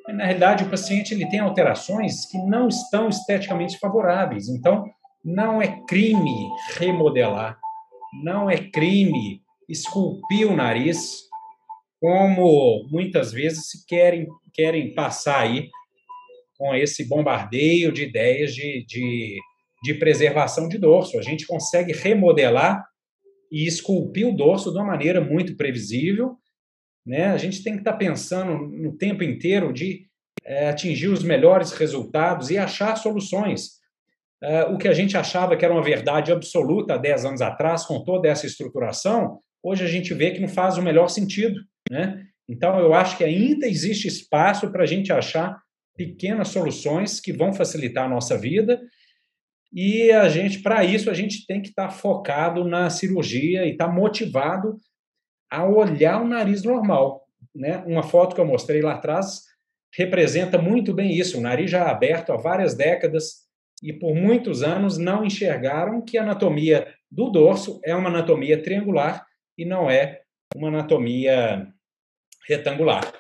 na 0.09 0.25
realidade 0.25 0.65
o 0.65 0.71
paciente 0.71 1.15
ele 1.15 1.29
tem 1.29 1.41
alterações 1.41 2.27
que 2.27 2.39
não 2.39 2.69
estão 2.69 3.09
esteticamente 3.09 3.79
favoráveis. 3.79 4.49
Então, 4.49 4.85
não 5.25 5.63
é 5.63 5.83
crime 5.87 6.49
remodelar, 6.77 7.59
não 8.23 8.51
é 8.51 8.59
crime 8.59 9.43
esculpir 9.69 10.47
o 10.47 10.57
nariz, 10.57 11.23
como 12.01 12.87
muitas 12.91 13.33
vezes 13.33 13.71
se 13.71 13.87
querem, 13.87 14.27
querem 14.53 14.95
passar 14.95 15.41
aí 15.41 15.71
com 16.57 16.75
esse 16.75 17.09
bombardeio 17.09 17.91
de 17.91 18.03
ideias 18.03 18.55
de, 18.55 18.85
de, 18.87 19.39
de 19.83 19.95
preservação 19.95 20.69
de 20.69 20.79
dorso. 20.79 21.19
A 21.19 21.23
gente 21.23 21.47
consegue 21.47 21.93
remodelar 21.93 22.85
e 23.51 23.67
esculpir 23.67 24.29
o 24.29 24.37
dorso 24.37 24.71
de 24.71 24.79
uma 24.79 24.87
maneira 24.87 25.21
muito 25.21 25.57
previsível. 25.57 26.37
Né? 27.07 27.27
A 27.27 27.37
gente 27.37 27.63
tem 27.63 27.75
que 27.75 27.81
estar 27.81 27.95
pensando 27.95 28.57
no 28.57 28.97
tempo 28.97 29.23
inteiro 29.23 29.73
de 29.73 30.07
é, 30.45 30.69
atingir 30.69 31.09
os 31.09 31.23
melhores 31.23 31.73
resultados 31.73 32.51
e 32.51 32.59
achar 32.59 32.97
soluções. 32.97 33.84
É, 34.45 34.65
o 34.65 34.77
que 34.77 34.89
a 34.89 34.93
gente 34.93 35.17
achava 35.17 35.57
que 35.57 35.65
era 35.65 35.73
uma 35.73 35.83
verdade 35.83 36.31
absoluta 36.31 36.95
há 36.95 36.99
10 36.99 37.25
anos 37.25 37.41
atrás, 37.41 37.87
com 37.87 38.05
toda 38.05 38.29
essa 38.29 38.47
estruturação, 38.47 39.41
hoje 39.63 39.85
a 39.85 39.89
gente 39.89 40.13
vê 40.13 40.33
que 40.33 40.41
não 40.41 40.49
faz 40.49 40.77
o 40.77 40.83
melhor 40.83 41.09
sentido. 41.09 41.59
Né? 41.91 42.23
Então, 42.49 42.79
eu 42.79 42.93
acho 42.93 43.17
que 43.17 43.25
ainda 43.25 43.67
existe 43.67 44.07
espaço 44.07 44.71
para 44.71 44.83
a 44.83 44.87
gente 44.87 45.11
achar 45.13 45.59
pequenas 45.97 46.49
soluções 46.49 47.21
que 47.21 47.33
vão 47.33 47.55
facilitar 47.55 48.05
a 48.05 48.09
nossa 48.09 48.37
vida 48.37 48.81
e 49.75 50.13
a 50.13 50.29
gente, 50.29 50.61
para 50.61 50.85
isso, 50.85 51.11
a 51.11 51.15
gente 51.15 51.45
tem 51.47 51.61
que 51.61 51.71
estar 51.71 51.89
tá 51.89 51.91
focado 51.93 52.65
na 52.65 52.89
cirurgia 52.89 53.67
e 53.67 53.73
estar 53.73 53.89
tá 53.89 53.93
motivado 53.93 54.79
a 55.51 55.65
olhar 55.65 56.23
o 56.23 56.29
nariz 56.29 56.63
normal. 56.63 57.27
Né? 57.53 57.79
Uma 57.85 58.05
foto 58.05 58.37
que 58.37 58.41
eu 58.41 58.47
mostrei 58.47 58.81
lá 58.81 58.93
atrás 58.95 59.43
representa 59.97 60.59
muito 60.59 60.95
bem 60.95 61.13
isso. 61.13 61.39
O 61.39 61.41
nariz 61.41 61.73
já 61.73 61.91
aberto 61.91 62.31
há 62.31 62.37
várias 62.37 62.75
décadas 62.75 63.44
e 63.85 63.93
por 63.93 64.15
muitos 64.15 64.63
anos 64.63 64.97
não 64.97 65.27
enxergaram 65.27 66.03
que 66.03 66.17
a 66.17 66.23
anatomia 66.23 66.89
do 67.11 67.29
dorso 67.29 67.79
é 67.85 67.95
uma 67.95 68.09
anatomia 68.09 68.61
triangular 68.63 69.27
e 69.59 69.67
não 69.67 69.91
é 69.91 70.23
uma 70.57 70.69
anatomia 70.69 71.69
retangular. 72.49 73.13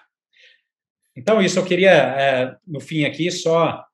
Então, 1.15 1.43
isso 1.43 1.59
eu 1.59 1.67
queria, 1.67 1.91
é, 1.91 2.57
no 2.67 2.81
fim 2.81 3.05
aqui, 3.05 3.31
só 3.31 3.85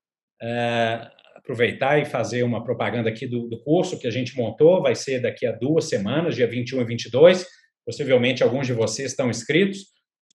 é, 0.40 1.10
aproveitar 1.34 1.98
e 1.98 2.04
fazer 2.04 2.44
uma 2.44 2.62
propaganda 2.62 3.10
aqui 3.10 3.26
do, 3.26 3.48
do, 3.48 3.60
curso 3.64 3.98
que 3.98 4.06
a 4.06 4.10
gente 4.10 4.36
montou, 4.36 4.80
vai 4.80 4.94
ser 4.94 5.20
daqui 5.20 5.46
a 5.46 5.52
duas 5.52 5.88
semanas, 5.88 6.36
dia 6.36 6.46
21 6.46 6.82
e 6.82 6.84
22, 6.84 7.46
possivelmente 7.84 8.44
alguns 8.44 8.68
de 8.68 8.72
vocês 8.72 9.10
estão 9.10 9.28
inscritos, 9.28 9.86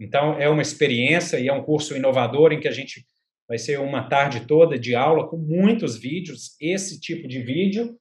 então 0.02 0.38
é 0.38 0.50
uma 0.50 0.62
experiência 0.62 1.40
e 1.40 1.48
é 1.48 1.54
um 1.54 1.64
curso 1.64 1.96
inovador 1.96 2.52
em 2.52 2.60
que 2.60 2.68
a 2.68 2.72
gente 2.72 3.06
vai 3.48 3.58
ser 3.58 3.80
uma 3.80 4.08
tarde 4.10 4.48
toda 4.48 4.78
de 4.78 4.96
aula 4.96 5.28
com 5.28 5.38
muitos 5.38 5.98
vídeos, 5.98 6.56
esse 6.60 7.00
tipo 7.00 7.28
de 7.28 7.42
vídeo 7.42 7.98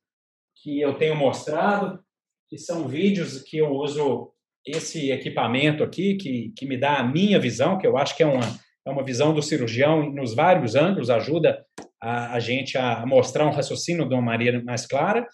que 0.62 0.80
eu 0.80 0.94
tenho 0.94 1.14
mostrado, 1.14 2.00
que 2.48 2.56
são 2.56 2.88
vídeos 2.88 3.42
que 3.42 3.58
eu 3.58 3.70
uso 3.70 4.32
esse 4.66 5.10
equipamento 5.10 5.82
aqui, 5.82 6.14
que, 6.16 6.52
que 6.56 6.66
me 6.66 6.76
dá 6.76 6.98
a 6.98 7.06
minha 7.06 7.38
visão, 7.38 7.76
que 7.76 7.86
eu 7.86 7.98
acho 7.98 8.16
que 8.16 8.22
é 8.22 8.26
uma, 8.26 8.44
é 8.86 8.90
uma 8.90 9.04
visão 9.04 9.34
do 9.34 9.42
cirurgião 9.42 10.10
nos 10.10 10.34
vários 10.34 10.74
ângulos, 10.74 11.10
ajuda 11.10 11.64
a, 12.00 12.34
a 12.34 12.40
gente 12.40 12.78
a 12.78 13.04
mostrar 13.04 13.46
um 13.46 13.52
raciocínio 13.52 14.08
de 14.08 14.14
uma 14.14 14.22
maneira 14.22 14.62
mais 14.62 14.86
clara. 14.86 15.26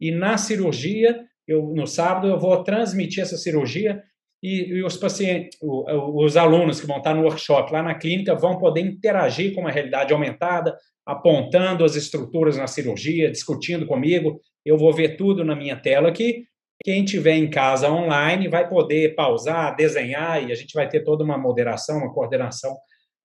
E 0.00 0.10
na 0.10 0.36
cirurgia, 0.36 1.24
eu 1.46 1.72
no 1.74 1.86
sábado 1.86 2.28
eu 2.28 2.38
vou 2.38 2.62
transmitir 2.62 3.22
essa 3.22 3.36
cirurgia 3.36 4.02
e, 4.46 4.82
os 4.82 4.94
pacientes, 4.98 5.58
os 5.62 6.36
alunos 6.36 6.78
que 6.78 6.86
vão 6.86 6.98
estar 6.98 7.14
no 7.14 7.22
workshop 7.22 7.72
lá 7.72 7.82
na 7.82 7.94
clínica 7.94 8.34
vão 8.34 8.58
poder 8.58 8.82
interagir 8.82 9.54
com 9.54 9.62
uma 9.62 9.70
realidade 9.70 10.12
aumentada, 10.12 10.76
apontando 11.06 11.82
as 11.82 11.96
estruturas 11.96 12.58
na 12.58 12.66
cirurgia, 12.66 13.30
discutindo 13.30 13.86
comigo. 13.86 14.38
Eu 14.62 14.76
vou 14.76 14.92
ver 14.92 15.16
tudo 15.16 15.42
na 15.46 15.56
minha 15.56 15.76
tela 15.76 16.10
aqui. 16.10 16.44
Quem 16.84 17.06
tiver 17.06 17.36
em 17.36 17.48
casa 17.48 17.90
online 17.90 18.46
vai 18.46 18.68
poder 18.68 19.14
pausar, 19.14 19.74
desenhar 19.76 20.46
e 20.46 20.52
a 20.52 20.54
gente 20.54 20.74
vai 20.74 20.86
ter 20.86 21.02
toda 21.02 21.24
uma 21.24 21.38
moderação, 21.38 21.96
uma 21.96 22.12
coordenação 22.12 22.76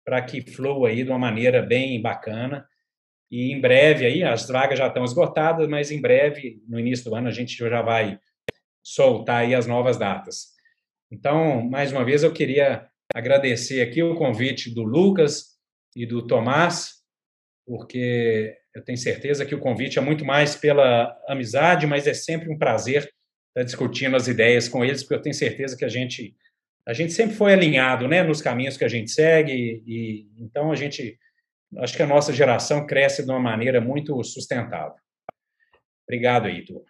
para 0.05 0.22
que 0.22 0.39
flua 0.39 0.88
aí 0.88 1.03
de 1.03 1.09
uma 1.09 1.20
maneira 1.20 1.61
bem 1.61 2.01
bacana. 2.01 2.65
E 3.30 3.51
em 3.51 3.59
breve 3.59 4.05
aí, 4.05 4.24
as 4.24 4.47
vagas 4.47 4.80
já 4.80 4.88
estão 4.88 5.03
esgotadas, 5.03 5.67
mas 5.67 5.91
em 5.91 5.99
breve, 5.99 6.61
no 6.65 6.80
início 6.80 7.09
do 7.09 7.15
ano, 7.15 7.28
a 7.28 7.32
gente 7.32 7.57
já 7.57 7.82
vai 7.82 8.17
soltar 8.82 9.41
aí 9.41 9.53
as 9.53 9.67
novas 9.67 9.97
datas. 9.97 10.57
Então, 11.12 11.68
mais 11.68 11.91
uma 11.91 12.05
vez, 12.05 12.24
eu 12.24 12.32
queria 12.32 12.88
agradecer 13.14 13.82
aqui 13.82 14.03
o 14.03 14.16
convite 14.16 14.74
do 14.74 14.84
Lucas 14.84 15.57
e 15.95 16.05
do 16.05 16.26
Tomás, 16.26 16.99
porque 17.66 18.55
eu 18.76 18.84
tenho 18.84 18.97
certeza 18.97 19.45
que 19.45 19.55
o 19.55 19.60
convite 19.60 19.97
é 19.97 20.01
muito 20.01 20.24
mais 20.24 20.55
pela 20.55 21.18
amizade, 21.28 21.88
mas 21.88 22.07
é 22.07 22.14
sempre 22.14 22.49
um 22.49 22.57
prazer 22.57 23.12
estar 23.49 23.64
discutindo 23.64 24.16
as 24.16 24.28
ideias 24.28 24.68
com 24.68 24.86
eles, 24.86 25.01
porque 25.01 25.16
eu 25.16 25.22
tenho 25.22 25.36
certeza 25.36 25.76
que 25.76 25.86
a 25.86 25.89
gente 25.89 26.36
a 26.88 26.93
gente 26.93 27.14
sempre 27.14 27.36
foi 27.36 27.53
alinhado, 27.53 28.07
né, 28.07 28.24
nos 28.24 28.41
caminhos 28.41 28.76
que 28.76 28.84
a 28.84 28.88
gente 28.88 29.12
segue 29.12 29.84
e 29.86 30.28
então 30.39 30.72
a 30.72 30.76
gente 30.76 31.20
acho 31.78 31.95
que 31.95 32.01
a 32.01 32.07
nossa 32.07 32.34
geração 32.34 32.88
cresce 32.88 33.24
de 33.24 33.30
uma 33.30 33.39
maneira 33.39 33.80
muito 33.80 34.24
sustentável. 34.24 34.95
Obrigado, 36.07 36.49
Ito. 36.49 36.84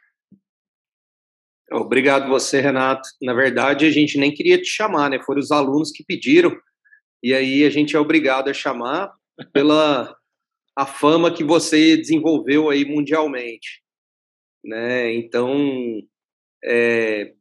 Obrigado 1.71 2.29
você, 2.29 2.59
Renato. 2.59 3.07
Na 3.21 3.33
verdade, 3.33 3.85
a 3.85 3.91
gente 3.91 4.17
nem 4.17 4.33
queria 4.33 4.59
te 4.59 4.67
chamar, 4.67 5.09
né? 5.09 5.21
Foram 5.21 5.39
os 5.39 5.51
alunos 5.51 5.91
que 5.91 6.03
pediram. 6.03 6.55
E 7.21 7.33
aí 7.33 7.63
a 7.63 7.69
gente 7.69 7.95
é 7.95 7.99
obrigado 7.99 8.49
a 8.49 8.53
chamar 8.53 9.11
pela 9.53 10.15
a 10.75 10.85
fama 10.85 11.33
que 11.33 11.43
você 11.43 11.97
desenvolveu 11.97 12.69
aí 12.69 12.85
mundialmente, 12.85 13.83
né? 14.63 15.13
Então, 15.13 16.01
é, 16.63 17.33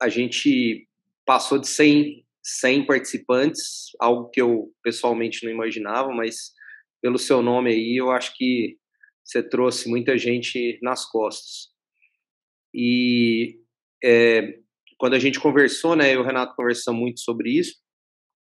a 0.00 0.08
gente 0.08 0.88
passou 1.26 1.58
de 1.58 1.68
100 1.68 2.24
100 2.48 2.86
participantes, 2.86 3.90
algo 4.00 4.30
que 4.30 4.40
eu 4.40 4.72
pessoalmente 4.82 5.44
não 5.44 5.52
imaginava, 5.52 6.10
mas 6.12 6.52
pelo 7.02 7.18
seu 7.18 7.42
nome 7.42 7.70
aí, 7.70 7.96
eu 7.96 8.10
acho 8.10 8.34
que 8.34 8.78
você 9.22 9.42
trouxe 9.42 9.88
muita 9.88 10.16
gente 10.16 10.78
nas 10.82 11.04
costas. 11.04 11.68
E 12.80 13.58
é, 14.04 14.60
quando 14.96 15.14
a 15.14 15.18
gente 15.18 15.40
conversou, 15.40 15.96
né, 15.96 16.14
eu 16.14 16.20
e 16.20 16.22
o 16.22 16.24
Renato 16.24 16.54
conversamos 16.54 17.00
muito 17.00 17.18
sobre 17.18 17.58
isso, 17.58 17.74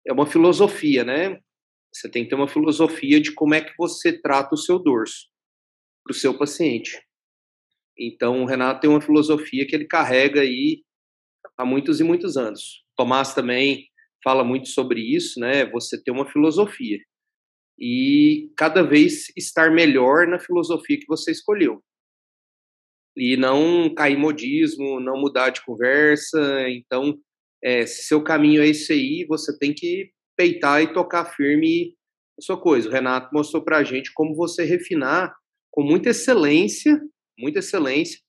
é 0.08 0.12
uma 0.12 0.26
filosofia, 0.26 1.04
né? 1.04 1.40
Você 1.94 2.10
tem 2.10 2.24
que 2.24 2.32
ter 2.32 2.36
uma 2.36 2.48
filosofia 2.48 3.22
de 3.22 3.32
como 3.32 3.54
é 3.54 3.62
que 3.62 3.74
você 3.78 4.20
trata 4.20 4.56
o 4.56 4.58
seu 4.58 4.80
dorso 4.80 5.28
para 6.04 6.12
o 6.12 6.18
seu 6.18 6.36
paciente. 6.36 7.00
Então, 7.96 8.42
o 8.42 8.46
Renato 8.46 8.82
tem 8.82 8.90
uma 8.90 9.00
filosofia 9.00 9.68
que 9.68 9.76
ele 9.76 9.86
carrega 9.86 10.42
aí 10.42 10.84
há 11.56 11.64
muitos 11.64 12.00
e 12.00 12.04
muitos 12.04 12.36
anos. 12.36 12.84
Tomás 12.98 13.36
também 13.36 13.88
fala 14.24 14.44
muito 14.44 14.68
sobre 14.70 15.00
isso, 15.00 15.40
né? 15.40 15.64
Você 15.68 16.02
ter 16.02 16.10
uma 16.10 16.26
filosofia 16.26 16.98
e 17.80 18.52
cada 18.58 18.82
vez 18.82 19.32
estar 19.38 19.70
melhor 19.72 20.28
na 20.28 20.40
filosofia 20.40 20.98
que 20.98 21.06
você 21.08 21.32
escolheu. 21.32 21.84
E 23.16 23.38
não 23.38 23.94
cair 23.94 24.18
modismo, 24.18 25.00
não 25.00 25.20
mudar 25.20 25.50
de 25.50 25.64
conversa. 25.64 26.68
Então, 26.70 27.18
é, 27.64 27.86
se 27.86 28.04
seu 28.04 28.24
caminho 28.24 28.62
é 28.62 28.68
esse 28.68 28.92
aí, 28.92 29.26
você 29.28 29.58
tem 29.58 29.74
que 29.74 30.12
peitar 30.36 30.82
e 30.82 30.94
tocar 30.94 31.26
firme 31.26 31.96
a 32.38 32.42
sua 32.42 32.60
coisa. 32.60 32.90
O 32.90 32.92
Renato 32.92 33.30
mostrou 33.34 33.64
para 33.64 33.78
a 33.78 33.84
gente 33.84 34.12
como 34.14 34.36
você 34.36 34.64
refinar 34.64 35.34
com 35.72 35.84
muita 35.84 36.10
excelência, 36.10 37.00
muita 37.38 37.60
excelência, 37.60 38.20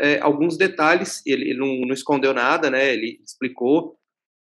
é, 0.00 0.18
alguns 0.20 0.56
detalhes. 0.56 1.22
Ele, 1.24 1.50
ele 1.50 1.58
não, 1.58 1.86
não, 1.86 1.94
escondeu 1.94 2.34
nada, 2.34 2.70
né? 2.70 2.92
Ele 2.92 3.20
explicou 3.24 3.96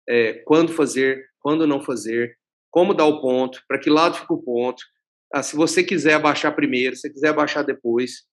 é, 0.08 0.34
quando 0.44 0.72
fazer, 0.72 1.24
quando 1.40 1.66
não 1.66 1.82
fazer, 1.82 2.36
como 2.70 2.94
dar 2.94 3.06
o 3.06 3.20
ponto, 3.20 3.62
para 3.68 3.78
que 3.78 3.90
lado 3.90 4.16
fica 4.16 4.32
o 4.32 4.42
ponto. 4.42 4.82
Ah, 5.32 5.42
se 5.42 5.56
você 5.56 5.82
quiser 5.82 6.14
abaixar 6.14 6.54
primeiro, 6.54 6.96
se 6.96 7.10
quiser 7.12 7.28
abaixar 7.28 7.64
depois. 7.64 8.24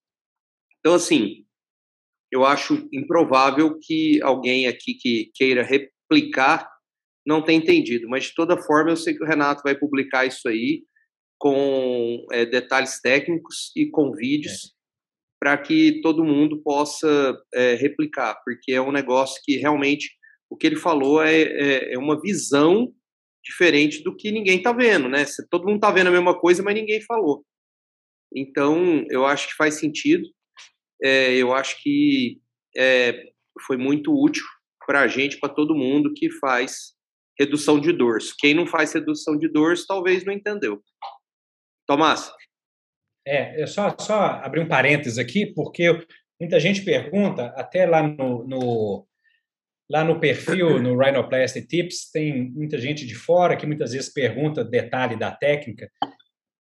Então, 0.80 0.96
assim, 0.96 1.46
eu 2.32 2.46
acho 2.46 2.88
improvável 2.94 3.78
que 3.82 4.22
alguém 4.22 4.68
aqui 4.68 4.94
que 4.94 5.32
queira 5.34 5.64
replicar 5.64 6.70
não 7.26 7.44
tenha 7.44 7.60
entendido, 7.60 8.08
mas 8.08 8.26
de 8.26 8.36
toda 8.36 8.62
forma 8.62 8.92
eu 8.92 8.98
sei 8.98 9.14
que 9.14 9.24
o 9.24 9.28
Renato 9.28 9.62
vai 9.64 9.76
publicar 9.76 10.26
isso 10.26 10.48
aí 10.48 10.84
com 11.38 12.26
é, 12.32 12.46
detalhes 12.46 13.00
técnicos 13.02 13.72
e 13.76 13.90
com 13.90 14.12
vídeos 14.12 14.54
é. 14.54 14.68
para 15.40 15.58
que 15.58 16.02
todo 16.02 16.24
mundo 16.24 16.62
possa 16.62 17.38
é, 17.54 17.76
replicar, 17.76 18.40
porque 18.44 18.72
é 18.72 18.82
um 18.82 18.92
negócio 18.92 19.42
que 19.44 19.58
realmente 19.58 20.10
o 20.50 20.58
que 20.58 20.68
ele 20.68 20.76
falou 20.76 21.22
é, 21.22 21.42
é, 21.42 21.94
é 21.94 21.98
uma 21.98 22.20
visão 22.20 22.92
diferente 23.44 24.04
do 24.04 24.16
que 24.16 24.32
ninguém 24.32 24.58
está 24.58 24.74
vendo, 24.74 25.08
né? 25.08 25.26
Todo 25.50 25.66
mundo 25.66 25.76
está 25.76 25.92
vendo 25.92 26.08
a 26.08 26.12
mesma 26.12 26.38
coisa, 26.38 26.62
mas 26.62 26.76
ninguém 26.76 27.02
falou. 27.02 27.46
Então, 28.36 29.06
eu 29.10 29.26
acho 29.26 29.48
que 29.48 29.56
faz 29.56 29.80
sentido. 29.80 30.28
É, 31.04 31.34
eu 31.36 31.54
acho 31.54 31.82
que 31.82 32.40
é, 32.76 33.32
foi 33.66 33.78
muito 33.78 34.14
útil 34.14 34.46
para 34.86 35.02
a 35.02 35.08
gente, 35.08 35.40
para 35.40 35.50
todo 35.50 35.76
mundo 35.76 36.14
que 36.14 36.32
faz 36.32 36.94
redução 37.40 37.80
de 37.80 37.94
dorso. 37.94 38.36
Quem 38.38 38.54
não 38.54 38.68
faz 38.68 38.94
redução 38.94 39.38
de 39.38 39.48
dorso 39.48 39.86
talvez 39.88 40.26
não 40.26 40.34
entendeu. 40.34 40.82
Tomás? 41.88 42.32
É, 43.26 43.62
é 43.62 43.68
só, 43.68 43.96
só 44.00 44.22
abrir 44.44 44.62
um 44.62 44.68
parênteses 44.68 45.18
aqui, 45.18 45.46
porque 45.54 46.06
muita 46.40 46.60
gente 46.60 46.84
pergunta, 46.84 47.48
até 47.56 47.86
lá 47.86 48.02
no, 48.02 48.48
no 48.48 49.08
lá 49.90 50.04
no 50.04 50.20
perfil, 50.20 50.80
no 50.80 50.98
Rhinoplasty 50.98 51.66
Tips, 51.66 52.12
tem 52.12 52.52
muita 52.52 52.78
gente 52.78 53.08
de 53.08 53.16
fora 53.16 53.58
que 53.58 53.66
muitas 53.66 53.92
vezes 53.92 54.14
pergunta 54.14 54.64
detalhe 54.64 55.18
da 55.18 55.32
técnica. 55.32 55.90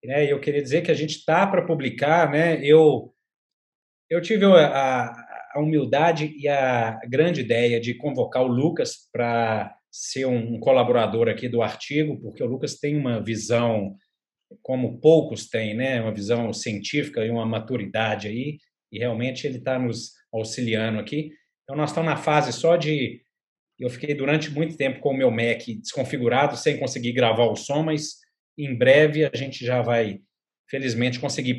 Né? 0.03 0.31
Eu 0.31 0.39
queria 0.39 0.61
dizer 0.61 0.81
que 0.81 0.89
a 0.89 0.95
gente 0.95 1.17
está 1.17 1.45
para 1.45 1.65
publicar, 1.65 2.31
né? 2.31 2.59
Eu, 2.65 3.13
eu 4.09 4.21
tive 4.21 4.45
a, 4.45 5.13
a 5.53 5.59
humildade 5.59 6.33
e 6.37 6.47
a 6.47 6.99
grande 7.07 7.41
ideia 7.41 7.79
de 7.79 7.93
convocar 7.93 8.43
o 8.43 8.47
Lucas 8.47 9.09
para 9.11 9.75
ser 9.91 10.25
um 10.25 10.59
colaborador 10.59 11.27
aqui 11.27 11.47
do 11.47 11.61
artigo, 11.61 12.19
porque 12.21 12.43
o 12.43 12.47
Lucas 12.47 12.75
tem 12.75 12.95
uma 12.97 13.21
visão 13.21 13.95
como 14.61 14.99
poucos 14.99 15.47
têm, 15.47 15.75
né? 15.75 16.01
Uma 16.01 16.13
visão 16.13 16.51
científica 16.53 17.23
e 17.23 17.29
uma 17.29 17.45
maturidade 17.45 18.27
aí, 18.27 18.57
e 18.91 18.99
realmente 18.99 19.45
ele 19.45 19.57
está 19.57 19.77
nos 19.77 20.11
auxiliando 20.33 20.99
aqui. 20.99 21.31
Então 21.63 21.75
nós 21.75 21.91
estamos 21.91 22.09
na 22.09 22.17
fase 22.17 22.51
só 22.51 22.75
de 22.75 23.21
eu 23.79 23.89
fiquei 23.89 24.13
durante 24.13 24.51
muito 24.51 24.75
tempo 24.75 24.99
com 24.99 25.11
o 25.11 25.17
meu 25.17 25.31
Mac 25.31 25.61
desconfigurado, 25.79 26.57
sem 26.57 26.77
conseguir 26.77 27.13
gravar 27.13 27.45
o 27.45 27.55
som, 27.55 27.83
mas 27.83 28.15
em 28.57 28.75
breve 28.75 29.23
a 29.23 29.31
gente 29.33 29.65
já 29.65 29.81
vai, 29.81 30.19
felizmente, 30.69 31.19
conseguir 31.19 31.57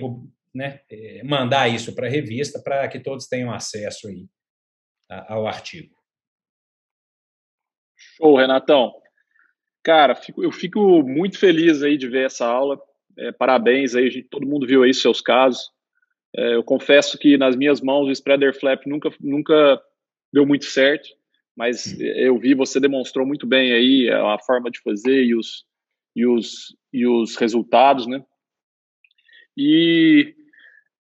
né, 0.55 0.81
eh, 0.91 1.23
mandar 1.25 1.69
isso 1.69 1.95
para 1.95 2.07
a 2.07 2.11
revista 2.11 2.61
para 2.61 2.89
que 2.89 3.01
todos 3.01 3.27
tenham 3.27 3.53
acesso 3.53 4.09
aí 4.09 4.27
ao 5.29 5.47
artigo. 5.47 5.95
Show, 8.17 8.37
Renatão. 8.37 8.93
Cara, 9.83 10.19
eu 10.39 10.53
fico 10.53 11.03
muito 11.03 11.39
feliz 11.39 11.83
aí 11.83 11.97
de 11.97 12.09
ver 12.09 12.27
essa 12.27 12.47
aula. 12.47 12.81
É, 13.19 13.33
parabéns 13.33 13.95
aí, 13.95 14.11
gente, 14.11 14.29
todo 14.29 14.47
mundo 14.47 14.67
viu 14.67 14.83
aí 14.83 14.95
seus 14.95 15.21
casos. 15.21 15.71
É, 16.37 16.55
eu 16.55 16.63
confesso 16.63 17.19
que 17.19 17.37
nas 17.37 17.57
minhas 17.57 17.81
mãos 17.81 18.07
o 18.07 18.13
spreader 18.13 18.59
flap 18.59 18.87
nunca, 18.87 19.11
nunca 19.21 19.83
deu 20.33 20.47
muito 20.47 20.67
certo, 20.67 21.09
mas 21.57 21.93
hum. 21.93 22.03
eu 22.03 22.39
vi 22.39 22.55
você 22.55 22.79
demonstrou 22.79 23.27
muito 23.27 23.47
bem 23.47 23.73
aí 23.73 24.11
a 24.11 24.39
forma 24.39 24.71
de 24.71 24.81
fazer 24.81 25.25
e 25.25 25.35
os, 25.35 25.65
e 26.15 26.27
os, 26.27 26.77
e 26.93 27.07
os 27.07 27.37
resultados, 27.37 28.07
né? 28.07 28.25
E 29.57 30.35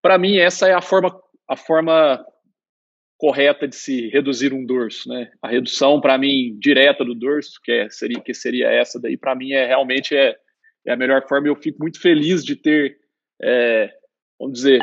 para 0.02 0.18
mim 0.18 0.38
essa 0.38 0.68
é 0.68 0.74
a 0.74 0.80
forma, 0.80 1.14
a 1.48 1.56
forma 1.56 2.24
correta 3.20 3.68
de 3.68 3.76
se 3.76 4.08
reduzir 4.08 4.54
um 4.54 4.64
dorso, 4.64 5.06
né? 5.08 5.30
A 5.42 5.48
redução 5.48 6.00
para 6.00 6.16
mim 6.16 6.56
direta 6.58 7.04
do 7.04 7.14
dorso, 7.14 7.60
que 7.62 7.70
é, 7.70 7.90
seria 7.90 8.18
que 8.18 8.32
seria 8.32 8.70
essa 8.70 8.98
daí, 8.98 9.16
para 9.16 9.34
mim 9.34 9.52
é 9.52 9.66
realmente 9.66 10.16
é, 10.16 10.34
é, 10.86 10.92
a 10.92 10.96
melhor 10.96 11.28
forma. 11.28 11.46
Eu 11.46 11.54
fico 11.54 11.78
muito 11.80 12.00
feliz 12.00 12.42
de 12.42 12.56
ter, 12.56 12.96
é, 13.42 13.90
vamos 14.38 14.54
dizer, 14.54 14.80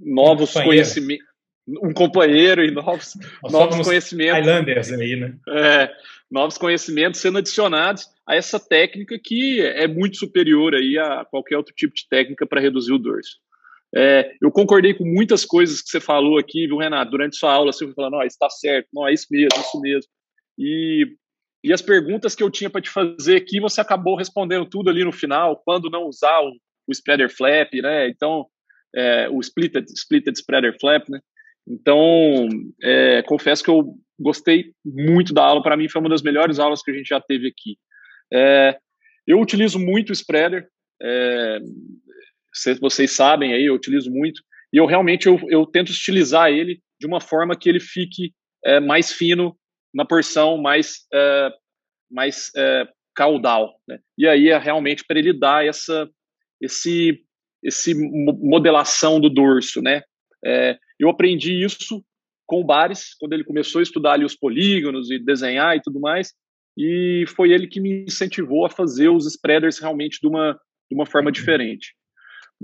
novos 0.00 0.52
conhecimentos, 0.52 1.26
um 1.66 1.92
companheiro 1.92 2.64
e 2.64 2.70
novos, 2.70 3.14
novos 3.42 3.84
conhecimentos. 3.84 4.46
Highlanders 4.46 4.92
aí, 4.92 5.16
né? 5.16 5.34
É, 5.48 5.90
novos 6.30 6.56
conhecimentos 6.56 7.20
sendo 7.20 7.38
adicionados 7.38 8.06
a 8.24 8.36
essa 8.36 8.60
técnica 8.60 9.18
que 9.18 9.60
é 9.60 9.88
muito 9.88 10.16
superior 10.16 10.76
aí 10.76 10.96
a 10.96 11.24
qualquer 11.24 11.56
outro 11.56 11.74
tipo 11.74 11.94
de 11.94 12.08
técnica 12.08 12.46
para 12.46 12.60
reduzir 12.60 12.92
o 12.92 12.98
dorso. 12.98 13.38
É, 13.96 14.32
eu 14.42 14.50
concordei 14.50 14.92
com 14.92 15.04
muitas 15.04 15.44
coisas 15.44 15.80
que 15.80 15.88
você 15.88 16.00
falou 16.00 16.38
aqui, 16.38 16.66
viu, 16.66 16.78
Renato? 16.78 17.12
Durante 17.12 17.36
sua 17.36 17.52
aula, 17.52 17.72
você 17.72 17.84
foi 17.84 17.94
falando, 17.94 18.14
não, 18.14 18.22
está 18.22 18.50
certo, 18.50 18.88
não, 18.92 19.06
é 19.06 19.12
isso 19.12 19.26
mesmo, 19.30 19.60
isso 19.60 19.80
mesmo. 19.80 20.10
E, 20.58 21.06
e 21.62 21.72
as 21.72 21.80
perguntas 21.80 22.34
que 22.34 22.42
eu 22.42 22.50
tinha 22.50 22.68
para 22.68 22.80
te 22.80 22.90
fazer 22.90 23.36
aqui, 23.36 23.60
você 23.60 23.80
acabou 23.80 24.16
respondendo 24.16 24.66
tudo 24.66 24.90
ali 24.90 25.04
no 25.04 25.12
final, 25.12 25.62
quando 25.64 25.90
não 25.90 26.04
usar 26.04 26.40
o, 26.40 26.50
o 26.88 26.92
spreader 26.92 27.30
flap, 27.30 27.72
né? 27.74 28.08
Então, 28.08 28.46
é, 28.94 29.28
o 29.30 29.40
splitted, 29.40 29.86
splitted 29.92 30.36
spreader 30.38 30.76
flap, 30.80 31.08
né? 31.08 31.20
Então, 31.66 32.48
é, 32.82 33.22
confesso 33.22 33.62
que 33.62 33.70
eu 33.70 33.94
gostei 34.18 34.72
muito 34.84 35.32
da 35.32 35.44
aula, 35.44 35.62
para 35.62 35.76
mim 35.76 35.88
foi 35.88 36.00
uma 36.00 36.10
das 36.10 36.22
melhores 36.22 36.58
aulas 36.58 36.82
que 36.82 36.90
a 36.90 36.94
gente 36.94 37.08
já 37.08 37.20
teve 37.20 37.48
aqui. 37.48 37.76
É, 38.32 38.76
eu 39.26 39.40
utilizo 39.40 39.78
muito 39.78 40.10
o 40.10 40.12
spreader, 40.12 40.68
é, 41.00 41.58
vocês 42.80 43.10
sabem 43.12 43.52
aí, 43.52 43.66
eu 43.66 43.74
utilizo 43.74 44.10
muito, 44.10 44.42
e 44.72 44.76
eu 44.76 44.86
realmente 44.86 45.26
eu, 45.26 45.38
eu 45.48 45.66
tento 45.66 45.90
estilizar 45.90 46.50
ele 46.50 46.80
de 47.00 47.06
uma 47.06 47.20
forma 47.20 47.56
que 47.56 47.68
ele 47.68 47.80
fique 47.80 48.32
é, 48.64 48.80
mais 48.80 49.12
fino 49.12 49.56
na 49.92 50.04
porção, 50.04 50.56
mais, 50.56 51.06
é, 51.12 51.50
mais 52.10 52.50
é, 52.56 52.88
caudal. 53.14 53.78
Né? 53.86 53.98
E 54.18 54.26
aí 54.26 54.48
é 54.48 54.58
realmente 54.58 55.04
para 55.06 55.18
ele 55.18 55.32
dar 55.32 55.66
essa 55.66 56.08
esse, 56.60 57.22
esse 57.62 57.94
modelação 57.94 59.20
do 59.20 59.28
dorso. 59.28 59.82
Né? 59.82 60.02
É, 60.44 60.78
eu 60.98 61.08
aprendi 61.08 61.62
isso 61.62 62.04
com 62.46 62.60
o 62.60 62.64
Bares, 62.64 63.14
quando 63.18 63.32
ele 63.32 63.44
começou 63.44 63.78
a 63.78 63.82
estudar 63.82 64.12
ali 64.12 64.24
os 64.24 64.36
polígonos 64.36 65.10
e 65.10 65.18
desenhar 65.18 65.76
e 65.76 65.82
tudo 65.82 66.00
mais, 66.00 66.32
e 66.76 67.24
foi 67.28 67.52
ele 67.52 67.66
que 67.66 67.80
me 67.80 68.04
incentivou 68.04 68.66
a 68.66 68.70
fazer 68.70 69.08
os 69.08 69.26
spreaders 69.26 69.78
realmente 69.78 70.20
de 70.20 70.26
uma, 70.26 70.52
de 70.90 70.94
uma 70.94 71.06
forma 71.06 71.32
diferente. 71.32 71.94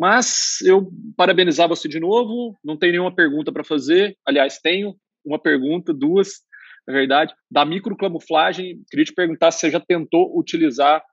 Mas 0.01 0.63
eu 0.63 0.91
parabenizar 1.15 1.69
você 1.69 1.87
de 1.87 2.01
novo, 2.01 2.59
não 2.65 2.75
tem 2.75 2.91
nenhuma 2.91 3.15
pergunta 3.15 3.53
para 3.53 3.63
fazer. 3.63 4.17
Aliás, 4.27 4.59
tenho 4.59 4.99
uma 5.23 5.39
pergunta, 5.39 5.93
duas, 5.93 6.41
na 6.89 6.95
verdade, 6.95 7.35
da 7.51 7.67
microcamuflagem. 7.67 8.83
Queria 8.89 9.05
te 9.05 9.13
perguntar 9.13 9.51
se 9.51 9.61
você 9.61 9.71
já 9.71 9.79
tentou 9.79 10.35
utilizar 10.39 11.05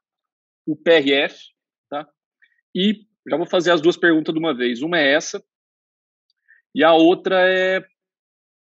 o 0.65 0.73
PRF, 0.73 1.37
tá? 1.89 2.07
E 2.73 3.01
já 3.29 3.35
vou 3.35 3.45
fazer 3.45 3.71
as 3.71 3.81
duas 3.81 3.97
perguntas 3.97 4.33
de 4.33 4.39
uma 4.39 4.55
vez. 4.55 4.81
Uma 4.81 4.97
é 4.97 5.11
essa, 5.11 5.43
e 6.73 6.81
a 6.81 6.93
outra 6.93 7.41
é 7.45 7.85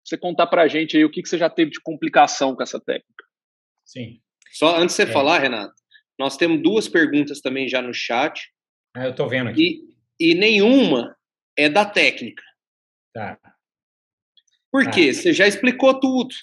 você 0.04 0.18
contar 0.18 0.48
para 0.48 0.62
a 0.62 0.68
gente 0.68 0.96
aí 0.96 1.04
o 1.04 1.10
que, 1.10 1.22
que 1.22 1.28
você 1.28 1.38
já 1.38 1.48
teve 1.48 1.70
de 1.70 1.80
complicação 1.80 2.56
com 2.56 2.64
essa 2.64 2.80
técnica. 2.80 3.24
Sim. 3.84 4.20
Só 4.50 4.76
antes 4.76 4.96
de 4.96 5.04
você 5.04 5.08
é. 5.08 5.12
falar, 5.12 5.38
Renato, 5.38 5.74
nós 6.18 6.36
temos 6.36 6.60
duas 6.60 6.88
perguntas 6.88 7.40
também 7.40 7.68
já 7.68 7.80
no 7.80 7.94
chat. 7.94 8.52
Ah, 8.96 9.04
eu 9.04 9.10
estou 9.12 9.28
vendo 9.28 9.50
aqui. 9.50 9.95
E 10.18 10.34
nenhuma 10.34 11.16
é 11.56 11.68
da 11.68 11.84
técnica. 11.84 12.42
Tá. 13.12 13.38
Por 14.70 14.84
tá. 14.84 14.90
quê? 14.90 15.12
Você 15.12 15.32
já 15.32 15.46
explicou 15.46 15.98
tudo. 15.98 16.34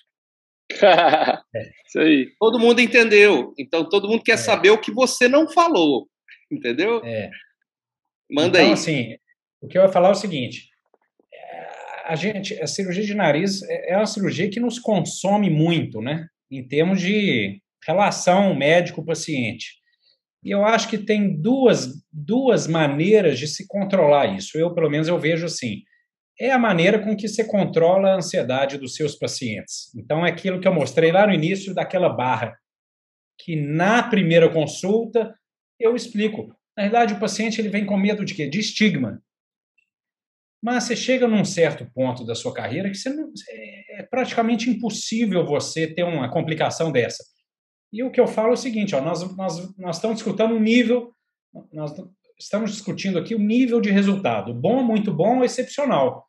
é. 1.56 1.72
Isso 1.86 2.00
aí. 2.00 2.34
Todo 2.40 2.60
mundo 2.60 2.82
entendeu. 2.82 3.54
Então 3.58 3.88
todo 3.88 4.08
mundo 4.08 4.24
quer 4.24 4.34
é. 4.34 4.38
saber 4.38 4.72
o 4.72 4.80
que 4.80 4.92
você 4.92 5.28
não 5.28 5.48
falou. 5.50 6.08
Entendeu? 6.52 7.02
É. 7.04 7.30
Manda 8.32 8.60
então, 8.60 8.68
aí. 8.68 8.74
assim, 8.74 9.18
o 9.62 9.68
que 9.68 9.78
eu 9.78 9.84
ia 9.84 9.90
falar 9.90 10.10
é 10.10 10.12
o 10.12 10.16
seguinte: 10.16 10.70
é, 11.34 11.68
a 12.06 12.16
gente, 12.16 12.60
a 12.62 12.68
cirurgia 12.68 13.04
de 13.04 13.14
nariz 13.14 13.62
é, 13.64 13.94
é 13.94 13.98
uma 13.98 14.06
cirurgia 14.06 14.50
que 14.50 14.60
nos 14.60 14.80
consome 14.80 15.50
muito, 15.50 16.02
né? 16.02 16.28
Em 16.50 16.68
termos 16.68 17.02
de 17.02 17.62
relação 17.86 18.56
médico-paciente. 18.56 19.83
E 20.44 20.52
eu 20.52 20.66
acho 20.66 20.90
que 20.90 20.98
tem 20.98 21.40
duas, 21.40 22.04
duas 22.12 22.68
maneiras 22.68 23.40
de 23.40 23.48
se 23.48 23.66
controlar 23.68 24.36
isso. 24.36 24.58
Eu, 24.58 24.74
pelo 24.74 24.90
menos, 24.90 25.08
eu 25.08 25.18
vejo 25.18 25.46
assim. 25.46 25.82
É 26.40 26.52
a 26.52 26.60
maneira 26.60 27.00
com 27.00 27.16
que 27.16 27.28
você 27.28 27.46
controla 27.46 28.10
a 28.10 28.16
ansiedade 28.16 28.78
dos 28.78 28.96
seus 28.96 29.16
pacientes. 29.16 29.94
Então, 29.96 30.26
é 30.26 30.30
aquilo 30.30 30.60
que 30.60 30.68
eu 30.68 30.74
mostrei 30.74 31.12
lá 31.12 31.26
no 31.26 31.34
início 31.34 31.74
daquela 31.74 32.10
barra, 32.10 32.58
que 33.40 33.56
na 33.56 34.04
primeira 34.04 34.50
consulta 34.50 35.34
eu 35.80 35.96
explico. 35.96 36.54
Na 36.76 36.84
verdade, 36.84 37.14
o 37.14 37.20
paciente 37.20 37.62
ele 37.62 37.70
vem 37.70 37.86
com 37.86 37.98
medo 37.98 38.26
de 38.26 38.34
quê? 38.34 38.48
De 38.48 38.60
estigma. 38.60 39.22
Mas 40.62 40.86
você 40.86 40.96
chega 40.96 41.28
num 41.28 41.44
certo 41.44 41.86
ponto 41.94 42.26
da 42.26 42.34
sua 42.34 42.54
carreira 42.54 42.90
que 42.90 43.10
não, 43.10 43.32
é, 43.50 44.00
é 44.00 44.04
praticamente 44.04 44.70
impossível 44.70 45.46
você 45.46 45.88
ter 45.88 46.04
uma 46.04 46.32
complicação 46.32 46.92
dessa. 46.92 47.24
E 47.94 48.02
o 48.02 48.10
que 48.10 48.20
eu 48.20 48.26
falo 48.26 48.50
é 48.50 48.54
o 48.54 48.58
seguinte, 48.58 48.96
ó, 48.96 49.02
nós, 49.02 49.38
nós, 49.38 49.78
nós 49.78 49.98
estamos 49.98 50.18
discutindo 50.18 50.56
um 50.56 50.60
nível, 50.60 51.14
nós 51.72 51.94
estamos 52.40 52.72
discutindo 52.72 53.20
aqui 53.20 53.36
o 53.36 53.40
nível 53.40 53.80
de 53.80 53.92
resultado, 53.92 54.52
bom, 54.52 54.82
muito 54.82 55.14
bom, 55.14 55.44
excepcional. 55.44 56.28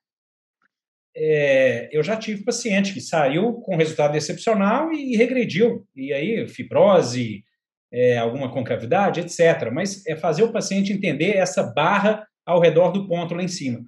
É, 1.17 1.89
eu 1.91 2.03
já 2.03 2.19
tive 2.19 2.45
paciente 2.45 2.93
que 2.93 3.01
saiu 3.01 3.55
com 3.55 3.77
resultado 3.77 4.15
excepcional 4.15 4.93
e, 4.93 5.15
e 5.15 5.17
regrediu, 5.17 5.87
e 5.97 6.13
aí 6.13 6.47
fibrose, 6.47 7.43
é, 7.91 8.19
alguma 8.19 8.53
concavidade, 8.53 9.21
etc. 9.21 9.71
Mas 9.73 10.07
é 10.07 10.15
fazer 10.17 10.43
o 10.43 10.53
paciente 10.53 10.93
entender 10.93 11.37
essa 11.37 11.63
barra 11.63 12.27
ao 12.45 12.61
redor 12.61 12.91
do 12.91 13.09
ponto 13.09 13.35
lá 13.35 13.43
em 13.43 13.49
cima. 13.49 13.83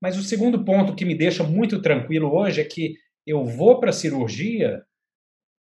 Mas 0.00 0.16
o 0.16 0.22
segundo 0.22 0.64
ponto 0.64 0.94
que 0.94 1.04
me 1.04 1.14
deixa 1.14 1.44
muito 1.44 1.82
tranquilo 1.82 2.32
hoje 2.32 2.62
é 2.62 2.64
que 2.64 2.94
eu 3.26 3.44
vou 3.44 3.78
para 3.78 3.90
a 3.90 3.92
cirurgia 3.92 4.82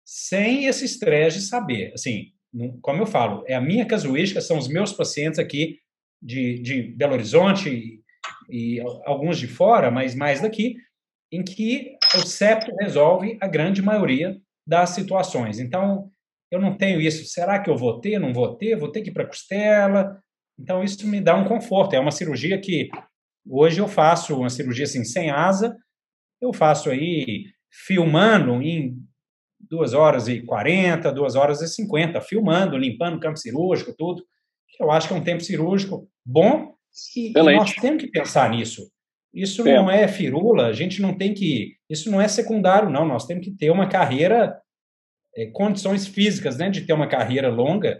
sem 0.05 0.65
esse 0.65 0.85
estresse 0.85 1.39
de 1.39 1.45
saber. 1.45 1.91
Assim, 1.93 2.31
como 2.81 3.01
eu 3.01 3.07
falo, 3.07 3.43
é 3.47 3.55
a 3.55 3.61
minha 3.61 3.85
casuística, 3.85 4.39
são 4.39 4.57
os 4.57 4.67
meus 4.67 4.93
pacientes 4.93 5.39
aqui 5.39 5.79
de, 6.21 6.59
de 6.59 6.83
Belo 6.83 7.13
Horizonte 7.13 7.69
e, 8.49 8.77
e 8.77 8.81
alguns 9.03 9.37
de 9.37 9.47
fora, 9.47 9.89
mas 9.89 10.13
mais 10.13 10.41
daqui, 10.41 10.75
em 11.31 11.43
que 11.43 11.97
o 12.15 12.19
septo 12.19 12.73
resolve 12.79 13.37
a 13.41 13.47
grande 13.47 13.81
maioria 13.81 14.39
das 14.65 14.91
situações. 14.91 15.59
Então, 15.59 16.09
eu 16.51 16.59
não 16.59 16.77
tenho 16.77 17.01
isso. 17.01 17.25
Será 17.25 17.59
que 17.59 17.69
eu 17.69 17.75
vou 17.75 17.99
ter? 17.99 18.19
Não 18.19 18.33
vou 18.33 18.55
ter? 18.55 18.77
Vou 18.77 18.91
ter 18.91 19.01
que 19.01 19.09
ir 19.09 19.13
para 19.13 19.25
costela? 19.25 20.21
Então, 20.57 20.83
isso 20.83 21.05
me 21.07 21.19
dá 21.19 21.35
um 21.35 21.45
conforto. 21.45 21.93
É 21.93 21.99
uma 21.99 22.11
cirurgia 22.11 22.59
que 22.59 22.89
hoje 23.47 23.79
eu 23.79 23.87
faço 23.87 24.37
uma 24.37 24.49
cirurgia 24.49 24.85
assim, 24.85 25.03
sem 25.03 25.29
asa, 25.29 25.75
eu 26.41 26.53
faço 26.53 26.89
aí 26.89 27.45
filmando 27.69 28.61
em 28.61 28.97
2 29.69 29.93
horas 29.93 30.27
e 30.27 30.41
40, 30.41 31.11
2 31.11 31.35
horas 31.35 31.61
e 31.61 31.67
50, 31.67 32.21
filmando, 32.21 32.77
limpando 32.77 33.17
o 33.17 33.19
campo 33.19 33.37
cirúrgico, 33.37 33.93
tudo. 33.97 34.23
Eu 34.79 34.91
acho 34.91 35.07
que 35.07 35.13
é 35.13 35.17
um 35.17 35.23
tempo 35.23 35.43
cirúrgico 35.43 36.07
bom 36.25 36.75
e, 37.15 37.31
nós 37.33 37.73
temos 37.73 38.03
que 38.03 38.09
pensar 38.09 38.49
nisso. 38.49 38.89
Isso 39.33 39.65
não 39.65 39.91
é 39.91 40.07
firula, 40.07 40.67
a 40.67 40.73
gente 40.73 41.01
não 41.01 41.13
tem 41.13 41.33
que. 41.33 41.75
Isso 41.89 42.09
não 42.09 42.21
é 42.21 42.27
secundário, 42.27 42.89
não. 42.89 43.05
Nós 43.05 43.25
temos 43.25 43.45
que 43.45 43.51
ter 43.51 43.69
uma 43.69 43.87
carreira, 43.87 44.57
é, 45.35 45.47
condições 45.47 46.07
físicas, 46.07 46.57
né, 46.57 46.69
de 46.69 46.81
ter 46.81 46.93
uma 46.93 47.07
carreira 47.07 47.49
longa. 47.49 47.99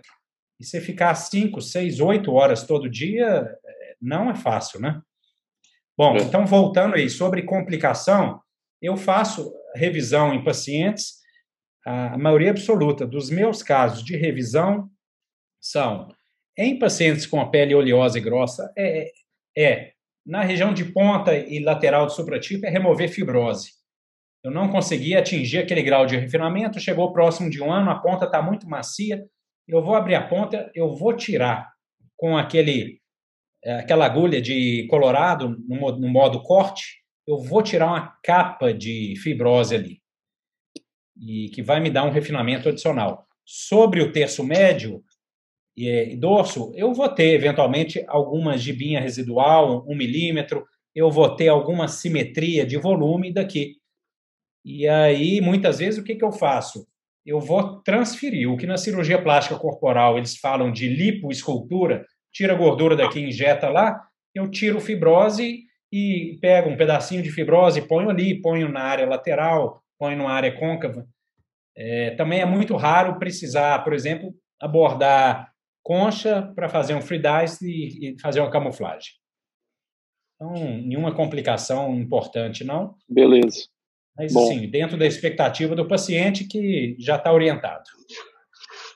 E 0.58 0.66
você 0.66 0.80
ficar 0.80 1.14
5, 1.14 1.62
6, 1.62 2.00
8 2.00 2.32
horas 2.32 2.64
todo 2.64 2.90
dia, 2.90 3.26
é, 3.26 3.96
não 4.02 4.30
é 4.30 4.36
fácil, 4.36 4.80
né? 4.80 5.02
Bom, 5.98 6.16
é. 6.16 6.22
então 6.22 6.46
voltando 6.46 6.96
aí, 6.96 7.10
sobre 7.10 7.44
complicação, 7.44 8.40
eu 8.82 8.96
faço 8.96 9.54
revisão 9.76 10.34
em 10.34 10.42
pacientes, 10.42 11.16
a 11.86 12.18
maioria 12.18 12.50
absoluta 12.50 13.06
dos 13.06 13.30
meus 13.30 13.62
casos 13.62 14.04
de 14.04 14.18
revisão 14.18 14.90
são 15.62 16.10
em 16.58 16.80
pacientes 16.80 17.28
com 17.28 17.40
a 17.40 17.50
pele 17.50 17.76
oleosa 17.76 18.18
e 18.18 18.22
grossa, 18.22 18.74
é, 18.76 19.12
é 19.56 19.92
na 20.26 20.42
região 20.42 20.74
de 20.74 20.86
ponta 20.86 21.38
e 21.38 21.60
lateral 21.60 22.08
do 22.08 22.12
supratipo, 22.12 22.66
é 22.66 22.70
remover 22.70 23.10
fibrose. 23.10 23.72
Eu 24.44 24.50
não 24.50 24.70
consegui 24.70 25.16
atingir 25.16 25.60
aquele 25.60 25.84
grau 25.84 26.06
de 26.06 26.18
refinamento, 26.18 26.80
chegou 26.80 27.14
próximo 27.14 27.50
de 27.50 27.62
um 27.62 27.72
ano, 27.72 27.92
a 27.92 28.00
ponta 28.00 28.26
está 28.26 28.42
muito 28.42 28.68
macia, 28.68 29.24
eu 29.68 29.84
vou 29.84 29.96
abrir 29.96 30.16
a 30.16 30.28
ponta, 30.28 30.72
eu 30.74 30.96
vou 30.96 31.14
tirar 31.14 31.72
com 32.18 32.38
aquele 32.38 33.00
é, 33.64 33.80
aquela 33.80 34.06
agulha 34.06 34.42
de 34.42 34.88
colorado 34.90 35.58
no 35.68 35.76
modo, 35.76 36.00
no 36.00 36.08
modo 36.08 36.42
corte, 36.42 37.04
eu 37.28 37.40
vou 37.40 37.62
tirar 37.62 37.88
uma 37.88 38.16
capa 38.24 38.74
de 38.74 39.16
fibrose 39.22 39.76
ali 39.76 40.05
e 41.18 41.50
que 41.50 41.62
vai 41.62 41.80
me 41.80 41.90
dar 41.90 42.04
um 42.04 42.12
refinamento 42.12 42.70
adicional. 42.70 43.26
Sobre 43.46 44.02
o 44.02 44.12
terço 44.12 44.44
médio 44.44 45.04
e 45.76 46.16
dorso, 46.16 46.72
eu 46.76 46.94
vou 46.94 47.10
ter 47.10 47.34
eventualmente 47.34 48.04
alguma 48.08 48.58
gibinha 48.58 49.02
residual, 49.02 49.86
um 49.88 49.96
milímetro, 49.96 50.66
eu 50.94 51.12
vou 51.12 51.36
ter 51.36 51.50
alguma 51.50 51.88
simetria 51.88 52.66
de 52.66 52.78
volume 52.78 53.34
daqui. 53.34 53.76
E 54.64 54.88
aí, 54.88 55.42
muitas 55.42 55.80
vezes, 55.80 56.00
o 56.00 56.04
que, 56.04 56.16
que 56.16 56.24
eu 56.24 56.32
faço? 56.32 56.88
Eu 57.26 57.40
vou 57.40 57.82
transferir 57.82 58.50
o 58.50 58.58
que 58.58 58.66
na 58.66 58.78
cirurgia 58.78 59.22
plástica 59.22 59.60
corporal 59.60 60.18
eles 60.18 60.38
falam 60.38 60.72
de 60.72 60.88
lipoescultura, 60.88 62.06
tira 62.32 62.56
gordura 62.56 62.96
daqui, 62.96 63.20
injeta 63.20 63.68
lá, 63.68 64.00
eu 64.34 64.50
tiro 64.50 64.80
fibrose 64.80 65.64
e 65.92 66.38
pego 66.42 66.70
um 66.70 66.78
pedacinho 66.78 67.22
de 67.22 67.32
fibrose, 67.32 67.88
ponho 67.88 68.10
ali, 68.10 68.42
ponho 68.42 68.70
na 68.70 68.82
área 68.82 69.08
lateral, 69.08 69.82
põe 69.98 70.16
numa 70.16 70.32
área 70.32 70.58
côncava. 70.58 71.08
É, 71.78 72.12
também 72.12 72.40
é 72.40 72.46
muito 72.46 72.76
raro 72.76 73.20
precisar, 73.20 73.84
por 73.84 73.94
exemplo, 73.94 74.34
abordar 74.60 75.52
concha 75.84 76.42
para 76.56 76.70
fazer 76.70 76.96
um 76.96 77.02
free 77.02 77.22
dice 77.22 77.68
e, 77.70 78.14
e, 78.14 78.20
fazer 78.20 78.40
uma 78.40 78.50
camuflagem. 78.50 79.12
Então, 80.36 80.54
nenhuma 80.54 81.14
complicação 81.14 81.94
importante, 81.96 82.64
não. 82.64 82.96
Beleza. 83.08 83.68
Mas, 84.18 84.34
Bom. 84.34 84.44
assim, 84.44 84.70
dentro 84.70 84.98
da 84.98 85.06
expectativa 85.06 85.76
do 85.76 85.88
paciente 85.88 86.48
que 86.48 86.96
já 87.00 87.18
está 87.18 87.32
orientado. 87.32 87.84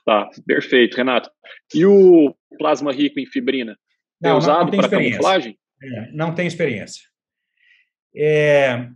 Tá, 0.05 0.27
perfeito, 0.45 0.95
Renato. 0.95 1.29
E 1.75 1.85
o 1.85 2.33
plasma 2.57 2.91
rico 2.91 3.19
em 3.19 3.25
fibrina? 3.25 3.77
É 4.23 4.27
não, 4.27 4.35
é 4.35 4.37
usado 4.37 4.71
para 4.71 4.89
camuflagem? 4.89 5.57
É, 5.81 6.11
não 6.11 6.33
tem 6.33 6.47
experiência. 6.47 7.03
É, 8.15 8.89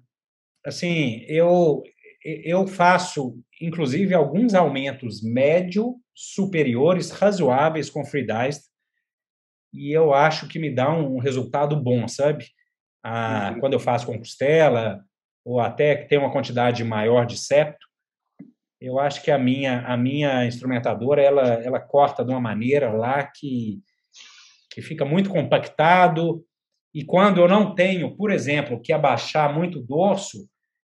assim, 0.66 1.24
eu, 1.28 1.84
eu 2.24 2.66
faço, 2.68 3.38
inclusive, 3.62 4.14
alguns 4.14 4.54
aumentos 4.54 5.22
médio 5.22 5.96
superiores, 6.16 7.12
razoáveis 7.12 7.90
com 7.90 8.06
free 8.06 8.26
dice, 8.26 8.70
e 9.74 9.92
eu 9.92 10.14
acho 10.14 10.48
que 10.48 10.60
me 10.60 10.74
dá 10.74 10.92
um 10.94 11.18
resultado 11.18 11.76
bom, 11.76 12.08
sabe? 12.08 12.46
Ah, 13.04 13.52
uhum. 13.54 13.60
Quando 13.60 13.74
eu 13.74 13.80
faço 13.80 14.06
com 14.06 14.18
costela, 14.18 15.04
ou 15.44 15.60
até 15.60 15.96
que 15.96 16.08
tem 16.08 16.18
uma 16.18 16.32
quantidade 16.32 16.84
maior 16.84 17.26
de 17.26 17.38
septo, 17.38 17.86
eu 18.80 19.00
acho 19.00 19.24
que 19.24 19.32
a 19.32 19.38
minha 19.38 19.82
a 19.88 19.98
minha 19.98 20.46
instrumentadora 20.46 21.22
ela 21.22 21.54
ela 21.64 21.80
corta 21.80 22.24
de 22.24 22.32
uma 22.32 22.40
maneira 22.40 22.92
lá 22.92 23.24
que 23.24 23.82
que 24.70 24.82
fica 24.82 25.06
muito 25.06 25.30
compactado 25.30 26.46
e 26.94 27.04
quando 27.04 27.40
eu 27.40 27.48
não 27.48 27.74
tenho, 27.74 28.16
por 28.16 28.30
exemplo, 28.32 28.80
que 28.80 28.94
abaixar 28.94 29.54
muito 29.54 29.80
o 29.80 29.84
dorso, 29.84 30.48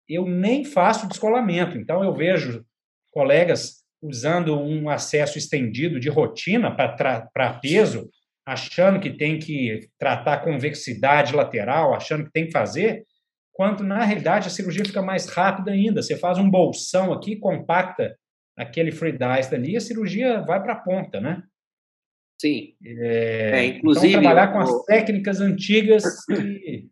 eu 0.09 0.27
nem 0.27 0.65
faço 0.65 1.09
descolamento. 1.09 1.77
Então, 1.77 2.03
eu 2.03 2.15
vejo 2.15 2.65
colegas 3.13 3.85
usando 4.03 4.59
um 4.59 4.89
acesso 4.89 5.39
estendido 5.39 5.99
de 5.99 6.09
rotina 6.09 6.71
para 6.71 7.55
peso, 7.61 8.11
achando 8.47 9.01
que 9.01 9.11
tem 9.11 9.39
que 9.39 9.89
tratar 9.99 10.45
convexidade 10.45 11.35
lateral, 11.35 11.95
achando 11.95 12.25
que 12.25 12.33
tem 12.33 12.47
que 12.47 12.53
fazer, 12.53 13.05
quando 13.53 13.83
na 13.83 14.05
realidade 14.05 14.49
a 14.49 14.51
cirurgia 14.51 14.85
fica 14.85 15.01
mais 15.01 15.27
rápida 15.27 15.71
ainda. 15.71 16.03
Você 16.03 16.17
faz 16.17 16.39
um 16.39 16.51
bolsão 16.51 17.13
aqui, 17.13 17.37
compacta 17.37 18.15
aquele 18.57 18.93
free 18.93 19.13
dice 19.13 19.55
ali, 19.55 19.77
a 19.77 19.81
cirurgia 19.81 20.43
vai 20.43 20.63
para 20.63 20.75
a 20.75 20.81
ponta, 20.81 21.21
né? 21.21 21.43
Sim. 22.41 22.75
É, 22.85 23.51
é, 23.55 23.65
inclusive, 23.67 24.09
então, 24.09 24.23
trabalhar 24.23 24.53
com 24.53 24.59
as 24.59 24.85
técnicas 24.85 25.41
antigas 25.41 26.25
que 26.27 26.89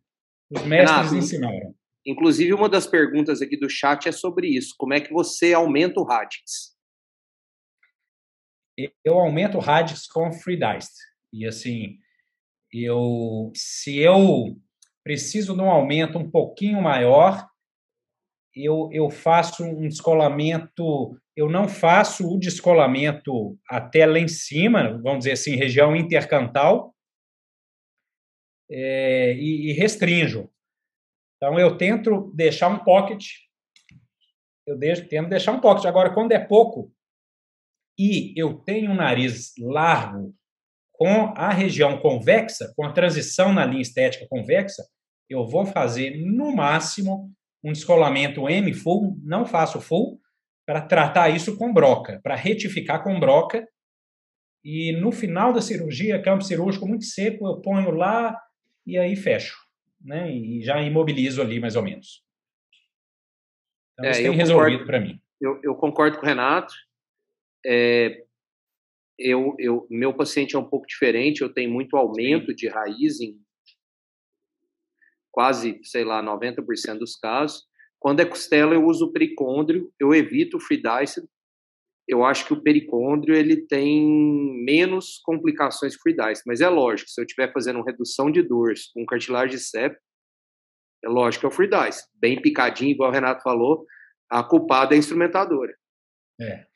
os 0.51 0.63
mestres 0.65 0.97
Renato, 0.97 1.17
ensinaram. 1.17 1.75
Inclusive, 2.05 2.53
uma 2.53 2.69
das 2.69 2.87
perguntas 2.87 3.41
aqui 3.41 3.57
do 3.57 3.71
chat 3.71 4.09
é 4.09 4.13
sobre 4.13 4.49
isso. 4.49 4.75
Como 4.77 4.93
é 4.93 5.01
que 5.01 5.13
você 5.13 5.55
aumenta 5.55 6.01
o 6.01 6.05
radix? 6.05 6.77
Eu 9.05 9.19
aumento 9.19 9.59
o 9.59 9.61
radix 9.61 10.07
com 10.07 10.33
FreeDice. 10.33 10.91
E 11.33 11.47
assim, 11.47 11.99
eu 12.73 13.53
se 13.55 13.99
eu 13.99 14.59
preciso 15.05 15.55
de 15.55 15.61
um 15.61 15.71
aumento 15.71 16.19
um 16.19 16.29
pouquinho 16.29 16.81
maior, 16.81 17.47
eu, 18.55 18.89
eu 18.93 19.11
faço 19.11 19.65
um 19.65 19.89
descolamento, 19.89 21.19
eu 21.37 21.49
não 21.49 21.69
faço 21.69 22.27
o 22.29 22.39
descolamento 22.39 23.59
até 23.69 24.07
lá 24.07 24.19
em 24.19 24.29
cima, 24.29 25.01
vamos 25.03 25.21
dizer 25.21 25.33
assim, 25.33 25.57
região 25.57 25.97
intercantal, 25.97 26.95
é, 28.71 29.35
e, 29.35 29.71
e 29.71 29.73
restrinjo. 29.73 30.49
Então, 31.43 31.59
eu 31.59 31.77
tento 31.77 32.31
deixar 32.37 32.69
um 32.69 32.79
pocket, 32.85 33.27
eu 34.65 34.79
deixo, 34.79 35.09
tento 35.09 35.29
deixar 35.29 35.51
um 35.51 35.61
pocket. 35.61 35.87
Agora, 35.87 36.15
quando 36.15 36.31
é 36.31 36.39
pouco 36.39 36.95
e 37.99 38.33
eu 38.41 38.61
tenho 38.61 38.93
um 38.93 38.95
nariz 38.95 39.53
largo 39.59 40.33
com 40.93 41.35
a 41.37 41.53
região 41.53 41.99
convexa, 41.99 42.73
com 42.77 42.87
a 42.87 42.93
transição 42.93 43.53
na 43.53 43.65
linha 43.65 43.83
estética 43.83 44.25
convexa, 44.31 44.85
eu 45.29 45.45
vou 45.45 45.67
fazer, 45.67 46.17
no 46.25 46.55
máximo, 46.55 47.29
um 47.65 47.73
descolamento 47.73 48.49
M 48.49 48.73
full, 48.73 49.19
não 49.25 49.45
faço 49.45 49.81
full, 49.81 50.21
para 50.65 50.81
tratar 50.81 51.29
isso 51.31 51.57
com 51.57 51.75
broca, 51.75 52.21
para 52.23 52.37
retificar 52.37 53.03
com 53.03 53.19
broca. 53.19 53.67
E 54.65 54.93
no 54.93 55.11
final 55.11 55.53
da 55.53 55.61
cirurgia, 55.61 56.23
campo 56.23 56.45
cirúrgico 56.45 56.87
muito 56.87 57.05
seco, 57.05 57.49
eu 57.49 57.61
ponho 57.61 57.91
lá 57.91 58.41
e 58.87 58.97
aí 58.97 59.17
fecho 59.17 59.62
né? 60.05 60.35
E 60.35 60.63
já 60.63 60.81
imobilizo 60.83 61.41
ali 61.41 61.61
mais 61.61 61.77
ou 61.77 61.83
menos. 61.83 62.25
Então, 63.95 64.07
é, 64.07 64.11
isso 64.11 64.23
tem 64.23 64.33
resolvido 64.33 64.87
para 64.87 65.01
mim. 65.01 65.21
Eu, 65.41 65.61
eu, 65.63 65.75
concordo 65.75 66.19
com 66.19 66.25
o 66.25 66.29
Renato. 66.29 66.73
É, 67.65 68.25
eu, 69.19 69.55
eu, 69.59 69.87
meu 69.91 70.15
paciente 70.15 70.57
é 70.57 70.59
um 70.59 70.69
pouco 70.69 70.87
diferente. 70.87 71.43
Eu 71.43 71.53
tenho 71.53 71.71
muito 71.71 71.97
aumento 71.97 72.51
Sim. 72.51 72.57
de 72.57 72.69
raiz 72.69 73.21
em 73.21 73.41
quase, 75.31 75.81
sei 75.83 76.05
lá, 76.05 76.23
90% 76.23 76.99
dos 76.99 77.17
casos. 77.17 77.65
Quando 77.99 78.21
é 78.21 78.25
costela, 78.25 78.75
eu 78.75 78.85
uso 78.85 79.07
o 79.07 79.13
pericôndrio, 79.13 79.93
eu 79.99 80.15
evito 80.15 80.57
o 80.57 80.61
free 80.61 80.83
dice 80.83 81.27
eu 82.09 82.25
acho 82.25 82.47
que 82.47 82.53
o 82.53 82.63
pericôndrio 82.63 83.35
ele 83.35 83.67
tem 83.67 84.05
menos 84.65 85.21
complicações 85.25 85.95
dice, 85.95 86.43
mas 86.47 86.61
é 86.61 86.69
lógico, 86.69 87.09
se 87.09 87.21
eu 87.21 87.25
estiver 87.25 87.53
fazendo 87.53 87.83
redução 87.83 88.31
de 88.31 88.43
dores 88.43 88.91
com 88.93 89.07
cartilagem 89.07 89.57
de 89.57 89.63
septo, 89.63 90.01
é 91.05 91.09
lógico 91.09 91.41
que 91.41 91.47
é 91.47 91.49
o 91.49 91.53
free 91.53 91.69
dice, 91.69 92.05
bem 92.15 92.41
picadinho, 92.41 92.91
igual 92.91 93.11
o 93.11 93.13
Renato 93.13 93.43
falou, 93.43 93.87
a 94.31 94.43
culpada 94.43 94.95
é 94.95 94.97
a 94.97 94.99
instrumentadora. 94.99 95.75
É. 96.41 96.67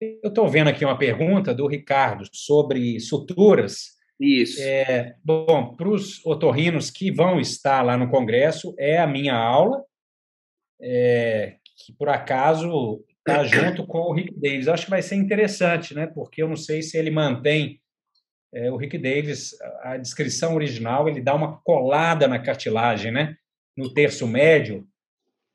Eu 0.00 0.28
estou 0.28 0.48
vendo 0.48 0.68
aqui 0.68 0.84
uma 0.84 0.98
pergunta 0.98 1.54
do 1.54 1.66
Ricardo 1.66 2.24
sobre 2.32 2.98
suturas. 2.98 3.96
Isso. 4.18 4.60
É, 4.60 5.16
bom, 5.24 5.76
para 5.76 5.88
os 5.88 6.24
otorrinos 6.26 6.90
que 6.90 7.10
vão 7.12 7.40
estar 7.40 7.82
lá 7.82 7.96
no 7.96 8.10
congresso, 8.10 8.74
é 8.78 8.98
a 8.98 9.06
minha 9.06 9.34
aula, 9.34 9.84
é, 10.80 11.56
que 11.84 11.92
por 11.92 12.08
acaso 12.08 13.04
está 13.18 13.44
junto 13.44 13.86
com 13.86 13.98
o 13.98 14.12
Rick 14.12 14.34
Davis. 14.40 14.68
acho 14.68 14.84
que 14.84 14.90
vai 14.90 15.02
ser 15.02 15.16
interessante, 15.16 15.94
né? 15.94 16.06
Porque 16.06 16.42
eu 16.42 16.48
não 16.48 16.56
sei 16.56 16.82
se 16.82 16.96
ele 16.96 17.10
mantém 17.10 17.80
é, 18.54 18.70
o 18.70 18.76
Rick 18.76 18.98
Davis, 18.98 19.56
a 19.82 19.96
descrição 19.96 20.54
original, 20.54 21.08
ele 21.08 21.20
dá 21.20 21.34
uma 21.34 21.60
colada 21.62 22.28
na 22.28 22.38
cartilagem, 22.38 23.10
né? 23.10 23.36
No 23.76 23.92
terço 23.94 24.26
médio, 24.26 24.86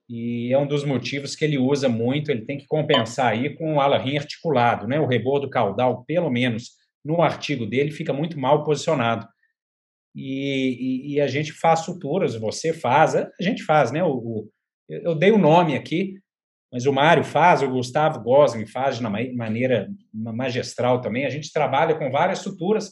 e 0.09 0.53
é 0.53 0.57
um 0.57 0.67
dos 0.67 0.85
motivos 0.85 1.35
que 1.35 1.43
ele 1.43 1.57
usa 1.57 1.89
muito. 1.89 2.31
Ele 2.31 2.45
tem 2.45 2.57
que 2.57 2.65
compensar 2.67 3.33
aí 3.33 3.55
com 3.55 3.75
o 3.75 3.81
ala 3.81 3.97
articulado, 3.97 4.87
né? 4.87 4.99
O 4.99 5.07
rebordo 5.07 5.49
caudal, 5.49 6.05
pelo 6.05 6.29
menos 6.29 6.71
no 7.03 7.21
artigo 7.21 7.65
dele, 7.65 7.91
fica 7.91 8.13
muito 8.13 8.39
mal 8.39 8.63
posicionado. 8.63 9.27
E, 10.15 11.11
e, 11.11 11.13
e 11.13 11.21
a 11.21 11.27
gente 11.27 11.51
faz 11.53 11.81
suturas, 11.81 12.35
você 12.35 12.73
faz, 12.73 13.15
a 13.15 13.29
gente 13.41 13.63
faz, 13.63 13.91
né? 13.91 14.03
O 14.03 14.49
eu 14.89 15.15
dei 15.15 15.31
o 15.31 15.37
nome 15.37 15.75
aqui, 15.75 16.15
mas 16.71 16.85
o 16.85 16.93
Mário 16.93 17.23
faz, 17.23 17.61
o 17.61 17.69
Gustavo 17.69 18.21
Gosling 18.21 18.65
faz 18.65 18.97
de 18.97 19.01
uma 19.01 19.17
maneira 19.35 19.89
magistral 20.13 21.01
também. 21.01 21.25
A 21.25 21.29
gente 21.29 21.51
trabalha 21.51 21.95
com 21.95 22.11
várias 22.11 22.39
suturas. 22.39 22.91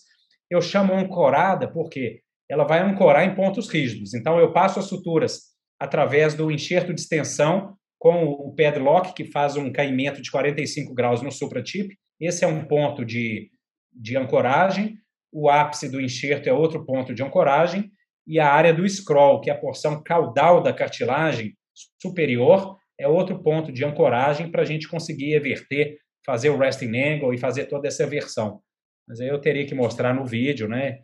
Eu 0.49 0.61
chamo 0.61 0.93
ancorada 0.93 1.67
porque 1.67 2.21
ela 2.49 2.63
vai 2.63 2.79
ancorar 2.79 3.25
em 3.25 3.35
pontos 3.35 3.67
rígidos. 3.67 4.13
Então, 4.13 4.39
eu 4.39 4.53
passo 4.53 4.79
as 4.79 4.85
suturas 4.85 5.55
através 5.79 6.33
do 6.33 6.49
enxerto 6.51 6.93
de 6.93 7.01
extensão 7.01 7.75
com 7.99 8.23
o 8.23 8.53
padlock, 8.55 9.13
que 9.13 9.25
faz 9.25 9.57
um 9.57 9.71
caimento 9.71 10.21
de 10.21 10.31
45 10.31 10.93
graus 10.93 11.21
no 11.21 11.31
supratip. 11.31 11.97
Esse 12.19 12.45
é 12.45 12.47
um 12.47 12.63
ponto 12.65 13.03
de, 13.03 13.49
de 13.91 14.15
ancoragem. 14.15 14.97
O 15.31 15.49
ápice 15.49 15.89
do 15.89 15.99
enxerto 15.99 16.47
é 16.47 16.53
outro 16.53 16.85
ponto 16.85 17.13
de 17.13 17.23
ancoragem. 17.23 17.91
E 18.25 18.39
a 18.39 18.49
área 18.49 18.73
do 18.73 18.87
scroll, 18.87 19.41
que 19.41 19.49
é 19.49 19.53
a 19.53 19.57
porção 19.57 20.01
caudal 20.01 20.61
da 20.61 20.71
cartilagem 20.71 21.55
superior, 22.01 22.77
é 22.99 23.07
outro 23.07 23.41
ponto 23.41 23.71
de 23.71 23.83
ancoragem 23.83 24.49
para 24.49 24.61
a 24.61 24.65
gente 24.65 24.87
conseguir 24.87 25.33
everter, 25.33 25.97
fazer 26.25 26.49
o 26.49 26.57
resting 26.57 26.97
angle 26.97 27.33
e 27.33 27.37
fazer 27.37 27.65
toda 27.65 27.87
essa 27.87 28.07
versão. 28.07 28.61
Mas 29.07 29.19
aí 29.19 29.27
eu 29.27 29.39
teria 29.39 29.65
que 29.65 29.75
mostrar 29.75 30.13
no 30.13 30.25
vídeo, 30.25 30.67
né? 30.67 31.03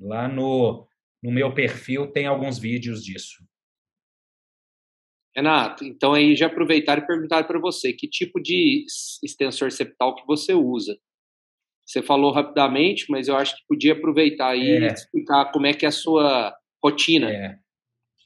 Lá 0.00 0.26
no, 0.26 0.86
no 1.22 1.30
meu 1.30 1.54
perfil 1.54 2.10
tem 2.10 2.26
alguns 2.26 2.58
vídeos 2.58 3.04
disso. 3.04 3.44
Renato, 5.36 5.84
então 5.84 6.12
aí 6.12 6.34
já 6.34 6.46
aproveitar 6.46 6.98
e 6.98 7.06
perguntar 7.06 7.44
para 7.44 7.60
você, 7.60 7.92
que 7.92 8.08
tipo 8.08 8.40
de 8.40 8.84
extensor 9.22 9.70
septal 9.70 10.16
que 10.16 10.26
você 10.26 10.54
usa? 10.54 10.98
Você 11.86 12.02
falou 12.02 12.32
rapidamente, 12.32 13.06
mas 13.08 13.28
eu 13.28 13.36
acho 13.36 13.56
que 13.56 13.62
podia 13.68 13.92
aproveitar 13.92 14.56
e 14.56 14.84
é. 14.84 14.86
explicar 14.88 15.52
como 15.52 15.66
é 15.66 15.72
que 15.72 15.84
é 15.84 15.88
a 15.88 15.92
sua 15.92 16.56
rotina. 16.82 17.30
É. 17.30 17.58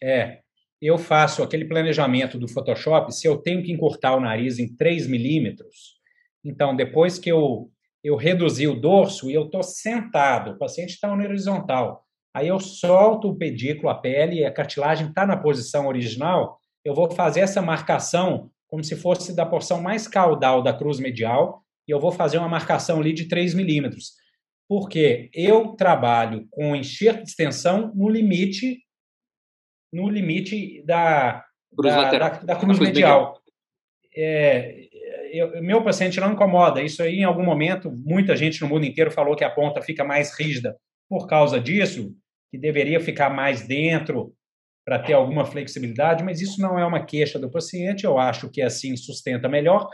é 0.03 0.44
eu 0.87 0.99
faço 0.99 1.43
aquele 1.43 1.65
planejamento 1.65 2.39
do 2.39 2.49
Photoshop, 2.49 3.15
se 3.15 3.27
eu 3.27 3.39
tenho 3.39 3.63
que 3.63 3.73
encurtar 3.73 4.17
o 4.17 4.21
nariz 4.21 4.59
em 4.59 4.75
3 4.75 5.07
milímetros, 5.07 5.95
então 6.45 6.77
depois 6.77 7.19
que 7.19 7.31
eu, 7.31 7.71
eu 8.03 8.17
reduzi 8.17 8.67
o 8.67 8.79
dorso 8.79 9.31
e 9.31 9.35
eu 9.35 9.47
estou 9.47 9.63
sentado, 9.63 10.53
o 10.53 10.59
paciente 10.59 10.91
está 10.91 11.15
no 11.15 11.23
horizontal, 11.23 12.05
aí 12.35 12.49
eu 12.49 12.59
solto 12.61 13.29
o 13.29 13.37
pedículo, 13.37 13.89
a 13.89 13.95
pele, 13.95 14.45
a 14.45 14.53
cartilagem 14.53 15.09
está 15.09 15.27
na 15.27 15.37
posição 15.37 15.87
original, 15.87 16.59
eu 16.85 16.95
vou 16.95 17.11
fazer 17.11 17.41
essa 17.41 17.63
marcação 17.63 18.51
como 18.75 18.83
se 18.83 18.97
fosse 18.97 19.35
da 19.35 19.47
porção 19.47 19.81
mais 19.81 20.09
caudal 20.09 20.61
da 20.61 20.73
cruz 20.73 20.99
medial, 20.99 21.63
e 21.87 21.93
eu 21.93 22.01
vou 22.01 22.11
fazer 22.11 22.39
uma 22.39 22.49
marcação 22.49 22.99
ali 22.99 23.13
de 23.13 23.29
3 23.29 23.55
milímetros. 23.55 24.15
Porque 24.69 25.31
eu 25.33 25.77
trabalho 25.77 26.49
com 26.51 26.75
enxerto 26.75 27.23
de 27.23 27.29
extensão 27.29 27.93
no 27.95 28.09
limite 28.09 28.84
no 29.95 30.09
limite 30.09 30.83
da 30.85 31.45
cruz, 31.77 31.95
da, 31.95 32.11
da, 32.11 32.29
da 32.29 32.57
cruz, 32.57 32.79
medial. 32.79 33.41
É, 34.17 34.89
eu, 35.33 35.63
meu 35.63 35.83
paciente 35.83 36.21
não 36.21 36.33
incomoda. 36.33 36.83
Isso 36.83 37.03
aí, 37.03 37.19
em 37.19 37.25
algum 37.25 37.45
momento, 37.45 37.91
muita 37.91 38.37
gente 38.37 38.61
no 38.61 38.69
mundo 38.69 38.85
inteiro 38.85 39.11
falou 39.11 39.37
que 39.37 39.45
a 39.45 39.51
ponta 39.51 39.81
fica 39.81 40.05
mais 40.05 40.37
rígida 40.39 40.77
por 41.09 41.27
causa 41.29 41.61
disso, 41.61 42.13
que 42.51 42.59
deveria 42.59 43.01
ficar 43.01 43.31
mais 43.31 43.67
dentro 43.67 44.35
para 44.85 44.99
ter 44.99 45.15
alguma 45.15 45.47
flexibilidade, 45.47 46.23
mas 46.23 46.41
isso 46.41 46.61
não 46.61 46.79
é 46.79 46.85
uma 46.85 47.05
queixa 47.05 47.39
do 47.39 47.51
paciente. 47.51 48.05
Eu 48.05 48.19
acho 48.19 48.51
que 48.51 48.61
assim 48.61 48.97
sustenta 48.97 49.49
melhor, 49.49 49.89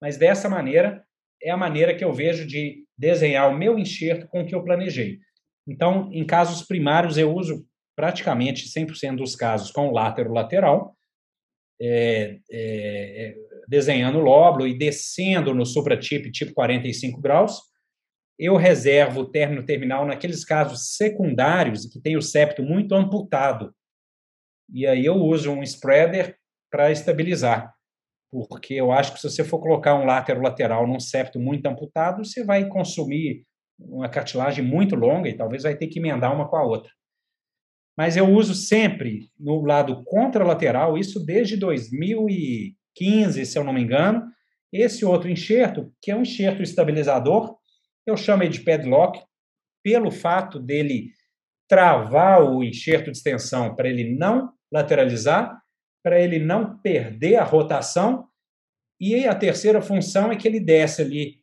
mas 0.00 0.16
dessa 0.16 0.48
maneira 0.48 1.02
é 1.42 1.50
a 1.50 1.56
maneira 1.56 1.94
que 1.94 2.04
eu 2.04 2.12
vejo 2.12 2.46
de 2.46 2.84
desenhar 2.96 3.50
o 3.50 3.56
meu 3.56 3.78
enxerto 3.78 4.28
com 4.28 4.42
o 4.42 4.46
que 4.46 4.54
eu 4.54 4.62
planejei. 4.62 5.18
Então, 5.66 6.08
em 6.12 6.24
casos 6.24 6.66
primários, 6.66 7.18
eu 7.18 7.34
uso 7.34 7.64
praticamente 7.98 8.68
100% 8.68 9.16
dos 9.16 9.34
casos 9.34 9.72
com 9.72 9.90
látero 9.90 10.32
lateral, 10.32 10.96
é, 11.82 12.38
é, 12.48 13.26
é, 13.26 13.34
desenhando 13.66 14.18
o 14.18 14.22
lóbulo 14.22 14.68
e 14.68 14.78
descendo 14.78 15.52
no 15.52 15.66
supratip 15.66 16.30
tipo 16.30 16.54
45 16.54 17.20
graus. 17.20 17.58
Eu 18.38 18.54
reservo 18.54 19.22
o 19.22 19.28
término 19.28 19.66
terminal 19.66 20.06
naqueles 20.06 20.44
casos 20.44 20.94
secundários 20.94 21.86
que 21.86 22.00
tem 22.00 22.16
o 22.16 22.22
septo 22.22 22.62
muito 22.62 22.94
amputado. 22.94 23.74
E 24.72 24.86
aí 24.86 25.04
eu 25.04 25.16
uso 25.16 25.50
um 25.50 25.64
spreader 25.64 26.36
para 26.70 26.92
estabilizar, 26.92 27.74
porque 28.48 28.74
eu 28.74 28.92
acho 28.92 29.12
que 29.12 29.20
se 29.20 29.28
você 29.28 29.42
for 29.42 29.58
colocar 29.58 29.96
um 29.96 30.04
látero 30.04 30.40
lateral 30.40 30.86
num 30.86 31.00
septo 31.00 31.40
muito 31.40 31.66
amputado, 31.66 32.24
você 32.24 32.44
vai 32.44 32.68
consumir 32.68 33.42
uma 33.76 34.08
cartilagem 34.08 34.64
muito 34.64 34.94
longa 34.94 35.28
e 35.28 35.36
talvez 35.36 35.64
vai 35.64 35.74
ter 35.74 35.88
que 35.88 35.98
emendar 35.98 36.32
uma 36.32 36.48
com 36.48 36.56
a 36.56 36.64
outra 36.64 36.92
mas 37.98 38.16
eu 38.16 38.32
uso 38.32 38.54
sempre 38.54 39.28
no 39.36 39.60
lado 39.60 40.04
contralateral, 40.04 40.96
isso 40.96 41.18
desde 41.18 41.56
2015, 41.56 43.44
se 43.44 43.58
eu 43.58 43.64
não 43.64 43.72
me 43.72 43.82
engano, 43.82 44.24
esse 44.72 45.04
outro 45.04 45.28
enxerto, 45.28 45.92
que 46.00 46.12
é 46.12 46.14
um 46.14 46.22
enxerto 46.22 46.62
estabilizador, 46.62 47.56
eu 48.06 48.16
chamo 48.16 48.48
de 48.48 48.60
padlock, 48.60 49.20
pelo 49.82 50.12
fato 50.12 50.60
dele 50.60 51.10
travar 51.68 52.40
o 52.44 52.62
enxerto 52.62 53.10
de 53.10 53.16
extensão 53.16 53.74
para 53.74 53.88
ele 53.88 54.16
não 54.16 54.52
lateralizar, 54.70 55.60
para 56.00 56.20
ele 56.20 56.38
não 56.38 56.78
perder 56.78 57.34
a 57.34 57.44
rotação, 57.44 58.28
e 59.00 59.26
a 59.26 59.34
terceira 59.34 59.82
função 59.82 60.30
é 60.30 60.36
que 60.36 60.46
ele 60.46 60.60
desce 60.60 61.02
ali 61.02 61.40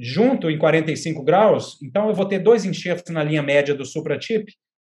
junto 0.00 0.50
em 0.50 0.58
45 0.58 1.22
graus, 1.22 1.78
então 1.82 2.08
eu 2.08 2.14
vou 2.14 2.26
ter 2.26 2.38
dois 2.38 2.64
enxertos 2.64 3.12
na 3.12 3.22
linha 3.22 3.42
média 3.42 3.74
do 3.74 3.84
supratip, 3.84 4.50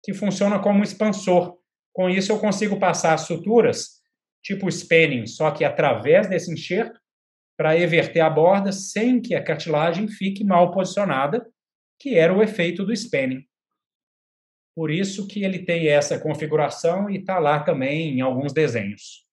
que 0.05 0.13
funciona 0.13 0.59
como 0.59 0.83
expansor. 0.83 1.57
Com 1.91 2.07
isso, 2.07 2.31
eu 2.31 2.39
consigo 2.39 2.79
passar 2.79 3.17
suturas 3.17 4.03
tipo 4.43 4.69
spanning, 4.69 5.25
só 5.25 5.49
que 5.49 5.65
através 5.65 6.29
desse 6.29 6.53
enxerto, 6.53 7.01
para 7.57 7.75
everter 7.75 8.23
a 8.23 8.29
borda 8.29 8.71
sem 8.71 9.19
que 9.19 9.33
a 9.33 9.43
cartilagem 9.43 10.07
fique 10.07 10.43
mal 10.43 10.69
posicionada, 10.69 11.49
que 11.99 12.15
era 12.15 12.31
o 12.31 12.43
efeito 12.43 12.85
do 12.85 12.93
spanning. 12.93 13.43
Por 14.75 14.91
isso 14.91 15.27
que 15.27 15.43
ele 15.43 15.65
tem 15.65 15.87
essa 15.87 16.19
configuração 16.19 17.09
e 17.09 17.17
está 17.17 17.39
lá 17.39 17.63
também 17.63 18.09
em 18.11 18.21
alguns 18.21 18.53
desenhos. 18.53 19.25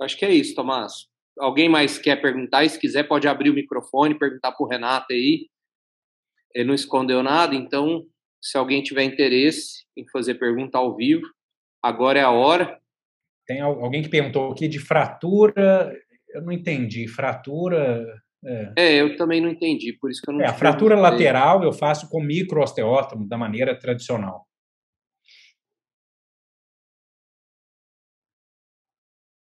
Acho 0.00 0.16
que 0.16 0.24
é 0.24 0.32
isso, 0.32 0.54
Tomás. 0.54 1.08
Alguém 1.38 1.68
mais 1.68 1.98
quer 1.98 2.22
perguntar? 2.22 2.64
E 2.64 2.70
se 2.70 2.78
quiser, 2.78 3.06
pode 3.06 3.28
abrir 3.28 3.50
o 3.50 3.54
microfone, 3.54 4.18
perguntar 4.18 4.52
para 4.52 4.64
o 4.64 4.68
Renato 4.68 5.12
aí. 5.12 5.50
Ele 6.54 6.68
não 6.68 6.74
escondeu 6.74 7.22
nada, 7.22 7.54
então, 7.54 8.04
se 8.40 8.56
alguém 8.56 8.82
tiver 8.82 9.02
interesse 9.02 9.84
em 9.96 10.08
fazer 10.10 10.34
pergunta 10.34 10.78
ao 10.78 10.94
vivo, 10.94 11.26
agora 11.82 12.18
é 12.18 12.22
a 12.22 12.30
hora. 12.30 12.78
Tem 13.46 13.60
alguém 13.60 14.02
que 14.02 14.08
perguntou 14.08 14.52
aqui 14.52 14.68
de 14.68 14.78
fratura, 14.78 15.92
eu 16.30 16.42
não 16.42 16.52
entendi. 16.52 17.08
Fratura. 17.08 18.06
É, 18.44 18.72
é 18.76 18.94
eu 18.94 19.16
também 19.16 19.40
não 19.40 19.48
entendi, 19.48 19.92
por 19.94 20.10
isso 20.10 20.20
que 20.22 20.30
eu 20.30 20.34
não. 20.34 20.42
É, 20.42 20.46
a 20.46 20.54
fratura 20.54 20.94
lateral 20.94 21.62
eu 21.64 21.72
faço 21.72 22.08
com 22.08 22.22
microosteótomo, 22.22 23.26
da 23.26 23.36
maneira 23.36 23.78
tradicional. 23.78 24.46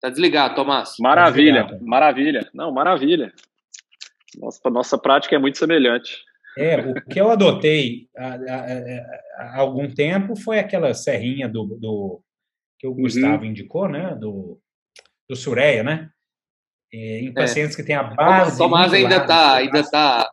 Tá 0.02 0.10
desligado, 0.10 0.56
Tomás. 0.56 0.96
Maravilha, 1.00 1.62
tá 1.62 1.62
desligado. 1.64 1.90
maravilha. 1.90 2.50
Não, 2.54 2.72
maravilha. 2.72 3.34
Nossa, 4.38 4.70
nossa 4.70 4.98
prática 4.98 5.36
é 5.36 5.40
muito 5.40 5.58
semelhante. 5.58 6.29
É, 6.58 6.78
o 6.78 6.94
que 6.94 7.20
eu 7.20 7.30
adotei 7.30 8.08
há, 8.18 8.36
há, 8.36 9.22
há, 9.38 9.58
algum 9.60 9.90
tempo 9.94 10.36
foi 10.36 10.60
aquela 10.60 10.94
serrinha 10.94 11.48
do, 11.48 11.78
do 11.80 12.22
que 12.78 12.88
o 12.88 12.92
uhum. 12.92 13.02
Gustavo 13.02 13.44
uhum. 13.44 13.50
indicou, 13.50 13.88
né? 13.88 14.16
Do, 14.16 14.60
do 15.30 15.36
Sureia, 15.36 15.84
né? 15.84 16.10
em 16.92 17.30
é. 17.30 17.32
pacientes 17.32 17.76
é. 17.76 17.78
que 17.78 17.86
têm 17.86 17.96
a 17.96 18.04
base. 18.04 18.56
O 18.56 18.58
Tomás 18.58 18.94
ainda 18.94 19.18
está, 19.18 19.56
ainda 19.56 19.84
tá, 19.90 20.30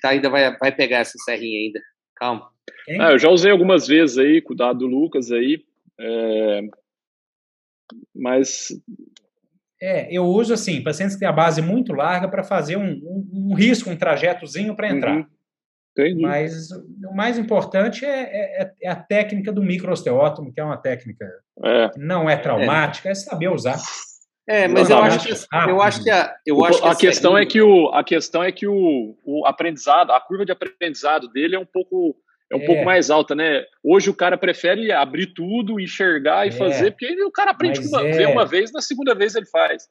tá, 0.00 0.08
ainda 0.08 0.30
vai, 0.30 0.56
vai 0.56 0.74
pegar 0.74 0.98
essa 0.98 1.18
serrinha 1.18 1.60
ainda. 1.60 1.80
Calma. 2.16 2.50
Ah, 2.98 3.12
eu 3.12 3.18
já 3.18 3.28
usei 3.28 3.50
algumas 3.50 3.86
vezes 3.86 4.18
aí, 4.18 4.40
cuidado 4.40 4.80
do 4.80 4.86
Lucas 4.86 5.30
aí, 5.30 5.62
é, 5.98 6.62
mas 8.14 8.68
é, 9.80 10.14
eu 10.14 10.24
uso 10.24 10.52
assim, 10.52 10.82
pacientes 10.82 11.14
que 11.14 11.20
têm 11.20 11.28
a 11.28 11.32
base 11.32 11.62
muito 11.62 11.92
larga 11.92 12.28
para 12.28 12.42
fazer 12.42 12.76
um, 12.76 12.92
um, 12.92 13.30
um, 13.32 13.54
risco, 13.54 13.90
um 13.90 13.96
trajetozinho 13.96 14.74
para 14.74 14.90
entrar. 14.90 15.16
Uhum. 15.16 15.26
Entendi. 15.98 16.22
Mas 16.22 16.70
o 16.70 17.14
mais 17.14 17.36
importante 17.38 18.04
é, 18.04 18.62
é, 18.62 18.72
é 18.82 18.88
a 18.88 18.96
técnica 18.96 19.52
do 19.52 19.62
microsteótomo, 19.62 20.52
que 20.52 20.60
é 20.60 20.64
uma 20.64 20.76
técnica 20.76 21.26
É. 21.64 21.88
que 21.90 21.98
não 21.98 22.28
é 22.30 22.36
traumática, 22.36 23.08
é, 23.10 23.14
saber 23.14 23.48
usar. 23.48 23.76
É, 24.48 24.66
mas 24.66 24.88
Não, 24.88 24.98
eu 24.98 25.04
acho 25.04 25.26
que 25.26 25.70
eu 25.70 25.82
acho 25.82 26.02
que 26.02 26.10
a 26.10 26.34
eu 26.46 26.56
O- 26.58 26.64
acho 26.64 26.80
que 26.82 26.88
a 26.88 26.94
questão 26.96 27.38
é 27.38 27.44
que 27.46 27.60
o 27.60 27.88
a 27.92 28.02
questão 28.02 28.42
é 28.42 28.50
que 28.50 28.66
o, 28.66 29.16
o 29.24 29.46
aprendizado, 29.46 30.10
a 30.12 30.20
curva 30.20 30.44
de 30.44 30.50
aprendizado 30.52 31.28
dele 31.28 31.54
é 31.54 31.58
um 31.58 31.66
pouco 31.66 32.16
é 32.52 32.56
um 32.56 32.62
É. 32.62 32.66
pouco 32.66 32.84
mais 32.84 33.10
alta, 33.10 33.32
né? 33.34 33.64
Hoje 33.84 34.10
o 34.10 34.14
cara 34.14 34.36
prefere 34.36 34.90
abrir 34.90 35.26
tudo, 35.34 35.78
enxergar 35.78 36.46
e 36.46 36.48
É. 36.48 36.52
fazer, 36.52 36.90
porque 36.92 37.06
aí 37.06 37.22
o 37.22 37.30
cara 37.30 37.52
aprende 37.52 37.78
Mas 37.78 37.92
uma, 37.92 38.08
é. 38.08 38.10
vê 38.10 38.26
uma 38.26 38.44
vez, 38.44 38.72
na 38.72 38.80
segunda 38.80 39.14
vez 39.14 39.34
ele 39.36 39.46
faz. 39.46 39.88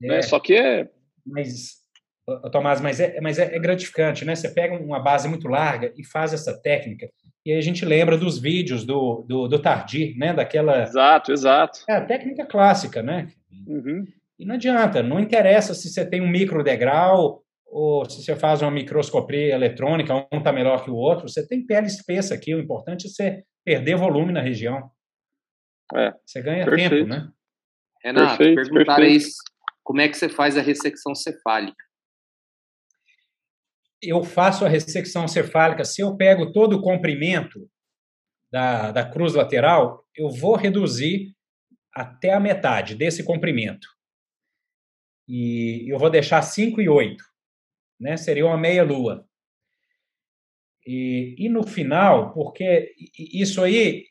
né? 0.00 0.18
É, 0.18 0.22
Só 0.22 0.38
que 0.38 0.54
é 0.54 0.88
Mas, 1.26 1.78
Tomás, 2.50 2.80
mas, 2.80 2.98
é, 2.98 3.20
mas 3.20 3.38
é, 3.38 3.54
é 3.54 3.58
gratificante, 3.58 4.24
né? 4.24 4.34
Você 4.34 4.48
pega 4.48 4.76
uma 4.76 4.98
base 4.98 5.28
muito 5.28 5.46
larga 5.46 5.92
e 5.96 6.04
faz 6.04 6.32
essa 6.32 6.60
técnica, 6.60 7.08
e 7.44 7.52
aí 7.52 7.58
a 7.58 7.62
gente 7.62 7.84
lembra 7.84 8.18
dos 8.18 8.38
vídeos 8.38 8.84
do, 8.84 9.24
do, 9.28 9.46
do 9.46 9.58
Tardi, 9.60 10.16
né? 10.18 10.34
Daquela. 10.34 10.82
exato, 10.82 11.32
exato. 11.32 11.84
É, 11.88 11.94
a 11.94 12.04
técnica 12.04 12.44
clássica, 12.44 13.02
né? 13.02 13.28
Uhum. 13.66 14.04
E 14.38 14.44
não 14.44 14.56
adianta, 14.56 15.02
não 15.02 15.20
interessa 15.20 15.72
se 15.72 15.88
você 15.88 16.04
tem 16.04 16.20
um 16.20 16.28
micro 16.28 16.64
degrau 16.64 17.42
ou 17.64 18.08
se 18.08 18.22
você 18.22 18.34
faz 18.34 18.62
uma 18.62 18.70
microscopia 18.70 19.54
eletrônica, 19.54 20.14
um 20.32 20.38
está 20.38 20.52
melhor 20.52 20.82
que 20.84 20.90
o 20.90 20.94
outro, 20.94 21.28
você 21.28 21.46
tem 21.46 21.64
pele 21.64 21.86
espessa 21.86 22.34
aqui, 22.34 22.54
o 22.54 22.60
importante 22.60 23.06
é 23.06 23.10
você 23.10 23.44
perder 23.64 23.96
volume 23.96 24.32
na 24.32 24.40
região. 24.40 24.90
É, 25.94 26.12
Você 26.24 26.42
ganha 26.42 26.64
perfeito. 26.64 26.96
tempo, 26.96 27.08
né? 27.08 27.28
Renato, 28.02 28.38
Perfeito, 28.38 28.56
perguntaram 28.56 29.04
perfeito. 29.04 29.34
como 29.82 30.00
é 30.00 30.08
que 30.08 30.16
você 30.16 30.28
faz 30.28 30.56
a 30.56 30.60
ressecção 30.60 31.14
cefálica. 31.14 31.85
Eu 34.02 34.22
faço 34.22 34.64
a 34.64 34.68
ressecção 34.68 35.26
cefálica, 35.26 35.84
se 35.84 36.02
eu 36.02 36.16
pego 36.16 36.52
todo 36.52 36.76
o 36.76 36.82
comprimento 36.82 37.68
da, 38.50 38.90
da 38.92 39.08
cruz 39.08 39.34
lateral, 39.34 40.04
eu 40.14 40.30
vou 40.30 40.56
reduzir 40.56 41.34
até 41.92 42.32
a 42.32 42.40
metade 42.40 42.94
desse 42.94 43.24
comprimento. 43.24 43.88
E 45.28 45.90
eu 45.92 45.98
vou 45.98 46.10
deixar 46.10 46.42
5 46.42 46.80
e 46.80 46.88
8, 46.88 47.22
né? 47.98 48.16
Seria 48.16 48.46
uma 48.46 48.56
meia-lua. 48.56 49.26
E, 50.86 51.34
e 51.36 51.48
no 51.48 51.66
final, 51.66 52.32
porque 52.32 52.94
isso 53.18 53.62
aí, 53.62 54.04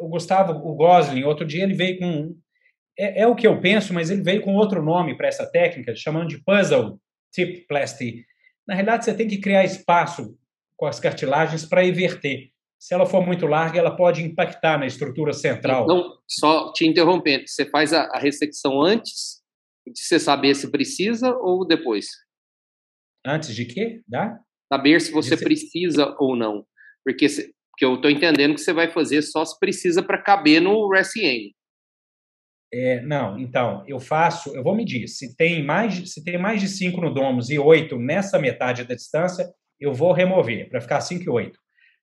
o 0.00 0.08
Gustavo, 0.08 0.52
o 0.52 0.74
Gosling, 0.74 1.22
outro 1.22 1.46
dia 1.46 1.62
ele 1.62 1.74
veio 1.74 1.98
com. 1.98 2.36
É, 2.98 3.22
é 3.22 3.26
o 3.26 3.36
que 3.36 3.46
eu 3.46 3.60
penso, 3.60 3.94
mas 3.94 4.10
ele 4.10 4.22
veio 4.22 4.42
com 4.42 4.56
outro 4.56 4.82
nome 4.82 5.16
para 5.16 5.28
essa 5.28 5.48
técnica, 5.48 5.94
chamando 5.94 6.28
de 6.28 6.42
puzzle 6.42 6.98
tip 7.32 7.66
plasty. 7.68 8.26
Na 8.70 8.76
realidade, 8.76 9.04
você 9.04 9.12
tem 9.12 9.26
que 9.26 9.38
criar 9.38 9.64
espaço 9.64 10.38
com 10.76 10.86
as 10.86 11.00
cartilagens 11.00 11.66
para 11.66 11.84
inverter. 11.84 12.52
Se 12.78 12.94
ela 12.94 13.04
for 13.04 13.26
muito 13.26 13.44
larga, 13.44 13.80
ela 13.80 13.96
pode 13.96 14.22
impactar 14.22 14.78
na 14.78 14.86
estrutura 14.86 15.32
central. 15.32 15.82
Então, 15.82 16.16
só 16.24 16.72
te 16.72 16.86
interrompendo, 16.86 17.48
você 17.48 17.66
faz 17.66 17.92
a, 17.92 18.04
a 18.04 18.20
ressecção 18.20 18.80
antes 18.80 19.42
de 19.84 20.00
você 20.00 20.20
saber 20.20 20.54
se 20.54 20.70
precisa 20.70 21.34
ou 21.34 21.66
depois? 21.66 22.06
Antes 23.26 23.56
de 23.56 23.64
quê? 23.64 24.02
Dá? 24.06 24.38
Saber 24.72 25.00
se 25.00 25.10
você 25.10 25.36
precisa 25.36 26.14
ou 26.20 26.36
não. 26.36 26.64
Porque, 27.04 27.26
porque 27.72 27.84
eu 27.84 27.96
estou 27.96 28.08
entendendo 28.08 28.54
que 28.54 28.60
você 28.60 28.72
vai 28.72 28.88
fazer 28.88 29.22
só 29.22 29.44
se 29.44 29.58
precisa 29.58 30.00
para 30.00 30.22
caber 30.22 30.62
no 30.62 30.94
RSM. 30.94 31.52
É, 32.72 33.00
não, 33.00 33.38
então, 33.38 33.82
eu 33.86 33.98
faço, 33.98 34.54
eu 34.54 34.62
vou 34.62 34.74
medir. 34.74 35.08
Se 35.08 35.36
tem 35.36 35.62
mais, 35.64 36.12
se 36.12 36.22
tem 36.22 36.38
mais 36.38 36.60
de 36.60 36.68
5 36.68 37.00
no 37.00 37.12
domus 37.12 37.50
e 37.50 37.58
8 37.58 37.98
nessa 37.98 38.38
metade 38.38 38.84
da 38.84 38.94
distância, 38.94 39.50
eu 39.78 39.92
vou 39.92 40.12
remover, 40.12 40.68
para 40.68 40.80
ficar 40.80 41.00
5 41.00 41.24
e 41.24 41.28
8. 41.28 41.58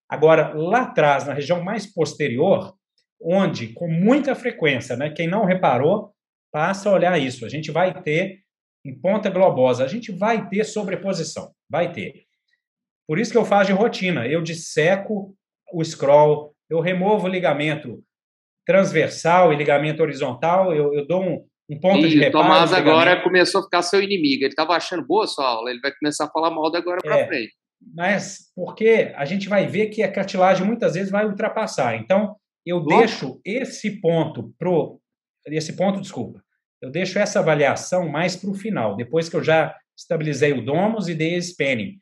Agora, 0.10 0.54
lá 0.54 0.82
atrás, 0.82 1.26
na 1.26 1.34
região 1.34 1.64
mais 1.64 1.86
posterior, 1.86 2.74
onde, 3.22 3.70
com 3.70 3.88
muita 3.88 4.36
frequência, 4.36 4.96
né, 4.96 5.10
quem 5.10 5.28
não 5.28 5.46
reparou, 5.46 6.12
passa 6.52 6.90
a 6.90 6.94
olhar 6.94 7.18
isso. 7.20 7.46
A 7.46 7.50
gente 7.50 7.72
vai 7.72 8.02
ter, 8.02 8.40
em 8.86 8.94
ponta 8.94 9.30
globosa, 9.30 9.84
a 9.84 9.88
gente 9.88 10.12
vai 10.12 10.50
ter 10.50 10.64
sobreposição, 10.64 11.52
vai 11.70 11.92
ter. 11.92 12.26
Por 13.08 13.20
isso 13.20 13.32
que 13.32 13.38
eu 13.38 13.46
faço 13.46 13.68
de 13.68 13.74
rotina. 13.74 14.28
Eu 14.28 14.42
disseco 14.42 15.34
o 15.72 15.84
scroll, 15.84 16.54
eu 16.70 16.80
removo 16.80 17.26
o 17.26 17.30
ligamento 17.30 18.04
transversal 18.68 19.54
e 19.54 19.56
ligamento 19.56 20.04
horizontal, 20.04 20.76
eu, 20.76 20.94
eu 20.94 21.08
dou 21.08 21.24
um, 21.24 21.46
um 21.70 21.80
ponto 21.80 22.06
de 22.08 22.18
E 22.18 22.20
o 22.20 22.24
reparo. 22.24 22.44
Tomás 22.44 22.74
agora 22.74 23.24
começou 23.24 23.62
a 23.62 23.64
ficar 23.64 23.82
seu 23.82 24.02
inimigo. 24.02 24.44
Ele 24.44 24.50
estava 24.50 24.74
achando 24.74 25.08
boa 25.08 25.26
sua 25.26 25.48
aula, 25.48 25.72
ele 25.72 25.80
vai 25.80 25.92
começar 25.98 26.26
a 26.26 26.30
falar 26.30 26.52
mal 26.52 26.70
da 26.70 26.78
agora 26.78 27.00
para 27.02 27.20
É. 27.20 27.28
frente. 27.28 27.54
Mas 27.96 28.52
porque 28.56 29.14
a 29.16 29.24
gente 29.24 29.48
vai 29.48 29.68
ver 29.68 29.88
que 29.88 30.04
a 30.04 30.12
cartilagem 30.12 30.66
muitas 30.66 30.96
vezes 30.96 31.10
vai 31.10 31.26
ultrapassar. 31.26 31.96
Então, 31.96 32.36
eu 32.66 32.84
deixo 32.84 33.40
esse 33.46 34.02
ponto 34.02 34.54
pro 34.60 35.00
esse 35.46 35.78
ponto, 35.78 36.02
desculpa. 36.02 36.44
Eu 36.82 36.92
deixo 36.92 37.18
essa 37.18 37.40
avaliação 37.40 38.10
mais 38.10 38.36
para 38.36 38.50
o 38.50 38.54
final, 38.54 38.98
depois 38.98 39.30
que 39.30 39.36
eu 39.38 39.44
já 39.44 39.74
estabilizei 39.98 40.52
o 40.52 40.66
domus 40.66 41.08
e 41.08 41.16
dei 41.16 41.36
esse 41.36 41.52
spanning. 41.52 42.02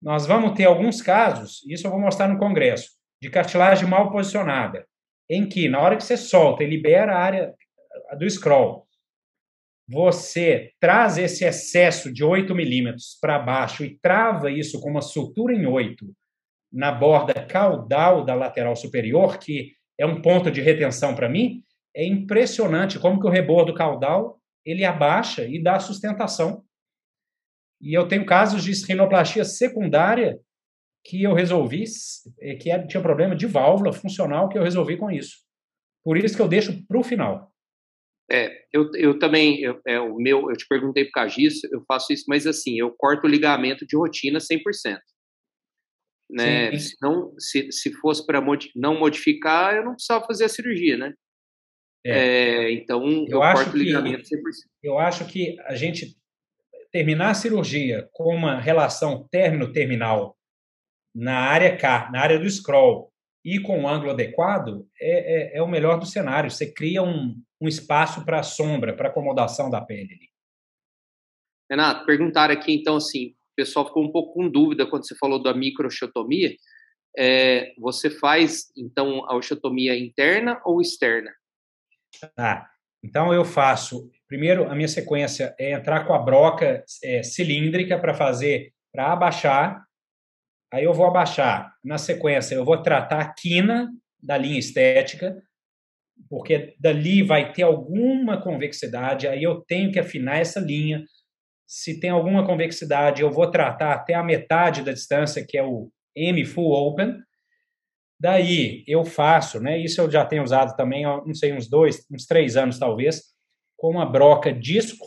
Nós 0.00 0.26
vamos 0.26 0.52
ter 0.52 0.64
alguns 0.66 1.02
casos, 1.02 1.64
isso 1.66 1.86
eu 1.86 1.90
vou 1.90 1.98
mostrar 1.98 2.28
no 2.28 2.38
congresso, 2.38 2.90
de 3.20 3.28
cartilagem 3.28 3.88
mal 3.88 4.12
posicionada, 4.12 4.86
em 5.28 5.48
que 5.48 5.68
na 5.68 5.80
hora 5.80 5.96
que 5.96 6.04
você 6.04 6.16
solta 6.16 6.62
e 6.62 6.66
libera 6.68 7.14
a 7.14 7.18
área 7.18 7.54
do 8.18 8.28
scroll, 8.28 8.86
você 9.88 10.72
traz 10.80 11.16
esse 11.16 11.44
excesso 11.44 12.12
de 12.12 12.24
8 12.24 12.54
milímetros 12.54 13.16
para 13.20 13.38
baixo 13.38 13.84
e 13.84 13.98
trava 13.98 14.50
isso 14.50 14.80
com 14.80 14.90
uma 14.90 15.02
sutura 15.02 15.54
em 15.54 15.66
8 15.66 16.06
na 16.72 16.92
borda 16.92 17.34
caudal 17.46 18.24
da 18.24 18.34
lateral 18.34 18.74
superior, 18.74 19.38
que 19.38 19.72
é 19.98 20.04
um 20.04 20.20
ponto 20.20 20.50
de 20.50 20.60
retenção 20.60 21.14
para 21.14 21.28
mim, 21.28 21.62
é 21.94 22.04
impressionante 22.04 22.98
como 22.98 23.20
que 23.20 23.26
o 23.26 23.30
rebordo 23.30 23.72
caudal 23.72 24.38
ele 24.64 24.84
abaixa 24.84 25.44
e 25.44 25.62
dá 25.62 25.78
sustentação. 25.78 26.62
E 27.80 27.94
eu 27.94 28.06
tenho 28.08 28.26
casos 28.26 28.62
de 28.62 28.72
rinoplastia 28.86 29.44
secundária 29.44 30.38
que 31.08 31.22
eu 31.22 31.32
resolvi, 31.34 31.84
eh, 32.40 32.56
que 32.56 32.70
era- 32.70 32.86
tinha 32.86 33.02
problema 33.02 33.36
de 33.36 33.46
válvula 33.46 33.92
funcional 33.92 34.48
que 34.48 34.58
eu 34.58 34.62
resolvi 34.62 34.96
com 34.96 35.10
isso. 35.10 35.36
Por 36.04 36.16
isso 36.16 36.34
que 36.36 36.42
eu 36.42 36.48
deixo 36.48 36.84
para 36.86 36.98
o 36.98 37.04
final. 37.04 37.52
É, 38.30 38.50
eu, 38.72 38.90
eu 38.94 39.18
também, 39.18 39.60
eu, 39.60 39.80
é, 39.86 40.00
o 40.00 40.16
meu, 40.16 40.50
eu 40.50 40.56
te 40.56 40.66
perguntei 40.68 41.04
por 41.04 41.12
causa 41.12 41.34
disso, 41.36 41.66
eu 41.70 41.84
faço 41.86 42.12
isso, 42.12 42.24
mas 42.28 42.44
assim, 42.46 42.76
eu 42.78 42.90
corto 42.96 43.26
o 43.26 43.30
ligamento 43.30 43.86
de 43.86 43.96
rotina 43.96 44.40
100%. 44.40 44.98
Né? 46.28 46.72
Sim. 46.72 46.78
Se, 46.78 46.96
não, 47.00 47.32
se, 47.38 47.70
se 47.70 47.92
fosse 47.94 48.26
para 48.26 48.42
não 48.74 48.98
modificar, 48.98 49.76
eu 49.76 49.84
não 49.84 49.92
precisava 49.92 50.26
fazer 50.26 50.44
a 50.44 50.48
cirurgia, 50.48 50.96
né? 50.96 51.14
É, 52.04 52.70
então, 52.72 53.04
eu, 53.06 53.26
Eu 53.28 53.42
acho 53.42 53.62
corto 53.64 53.70
o 53.70 53.72
que- 53.80 53.84
ligamento 53.86 54.26
100%. 54.26 54.40
eu 54.82 54.98
acho 54.98 55.24
que 55.26 55.56
a 55.60 55.74
gente 55.76 56.16
terminar 56.92 57.30
a 57.30 57.34
cirurgia 57.34 58.08
com 58.12 58.34
uma 58.34 58.58
relação 58.60 59.26
término-terminal 59.30 60.35
na 61.16 61.38
área 61.38 61.76
K, 61.76 62.10
na 62.12 62.20
área 62.20 62.38
do 62.38 62.48
scroll, 62.48 63.10
e 63.42 63.58
com 63.60 63.80
um 63.80 63.88
ângulo 63.88 64.10
adequado, 64.10 64.86
é, 65.00 65.54
é, 65.54 65.58
é 65.58 65.62
o 65.62 65.68
melhor 65.68 65.98
do 65.98 66.04
cenário. 66.04 66.50
Você 66.50 66.70
cria 66.70 67.02
um, 67.02 67.40
um 67.60 67.68
espaço 67.68 68.24
para 68.24 68.42
sombra, 68.42 68.94
para 68.94 69.08
acomodação 69.08 69.70
da 69.70 69.80
pele. 69.80 70.12
ali. 70.12 70.30
Renato, 71.70 72.04
perguntaram 72.04 72.52
aqui, 72.52 72.74
então, 72.74 72.96
assim, 72.96 73.28
o 73.28 73.54
pessoal 73.56 73.86
ficou 73.86 74.04
um 74.04 74.12
pouco 74.12 74.34
com 74.34 74.48
dúvida 74.48 74.86
quando 74.86 75.06
você 75.06 75.16
falou 75.16 75.42
da 75.42 75.54
microchotomia. 75.54 76.54
É, 77.16 77.72
você 77.78 78.10
faz, 78.10 78.70
então, 78.76 79.24
a 79.30 79.34
osteotomia 79.34 79.98
interna 79.98 80.60
ou 80.64 80.82
externa? 80.82 81.32
Tá. 82.34 82.68
Então 83.02 83.32
eu 83.32 83.44
faço. 83.44 84.10
Primeiro, 84.26 84.68
a 84.68 84.74
minha 84.74 84.88
sequência 84.88 85.54
é 85.58 85.72
entrar 85.72 86.04
com 86.04 86.12
a 86.12 86.18
broca 86.18 86.84
é, 87.02 87.22
cilíndrica 87.22 87.98
para 87.98 88.12
fazer, 88.12 88.72
para 88.92 89.12
abaixar. 89.12 89.85
Aí 90.72 90.84
eu 90.84 90.92
vou 90.92 91.06
abaixar. 91.06 91.72
Na 91.84 91.98
sequência, 91.98 92.54
eu 92.54 92.64
vou 92.64 92.82
tratar 92.82 93.20
a 93.20 93.32
quina 93.32 93.90
da 94.22 94.36
linha 94.36 94.58
estética, 94.58 95.40
porque 96.28 96.74
dali 96.78 97.22
vai 97.22 97.52
ter 97.52 97.62
alguma 97.62 98.40
convexidade. 98.40 99.28
Aí 99.28 99.42
eu 99.42 99.60
tenho 99.62 99.92
que 99.92 99.98
afinar 99.98 100.38
essa 100.38 100.60
linha. 100.60 101.04
Se 101.66 102.00
tem 102.00 102.10
alguma 102.10 102.44
convexidade, 102.44 103.22
eu 103.22 103.30
vou 103.30 103.50
tratar 103.50 103.92
até 103.92 104.14
a 104.14 104.22
metade 104.22 104.82
da 104.82 104.92
distância, 104.92 105.44
que 105.46 105.56
é 105.56 105.62
o 105.62 105.90
M 106.14 106.44
full 106.44 106.72
open. 106.72 107.16
Daí 108.18 108.82
eu 108.86 109.04
faço, 109.04 109.60
né? 109.60 109.78
Isso 109.78 110.00
eu 110.00 110.10
já 110.10 110.24
tenho 110.24 110.42
usado 110.42 110.74
também, 110.74 111.04
não 111.04 111.34
sei, 111.34 111.52
uns 111.52 111.68
dois, 111.68 112.06
uns 112.10 112.24
três 112.24 112.56
anos 112.56 112.78
talvez, 112.78 113.22
com 113.76 113.90
uma 113.90 114.06
broca 114.06 114.52
disco, 114.52 115.04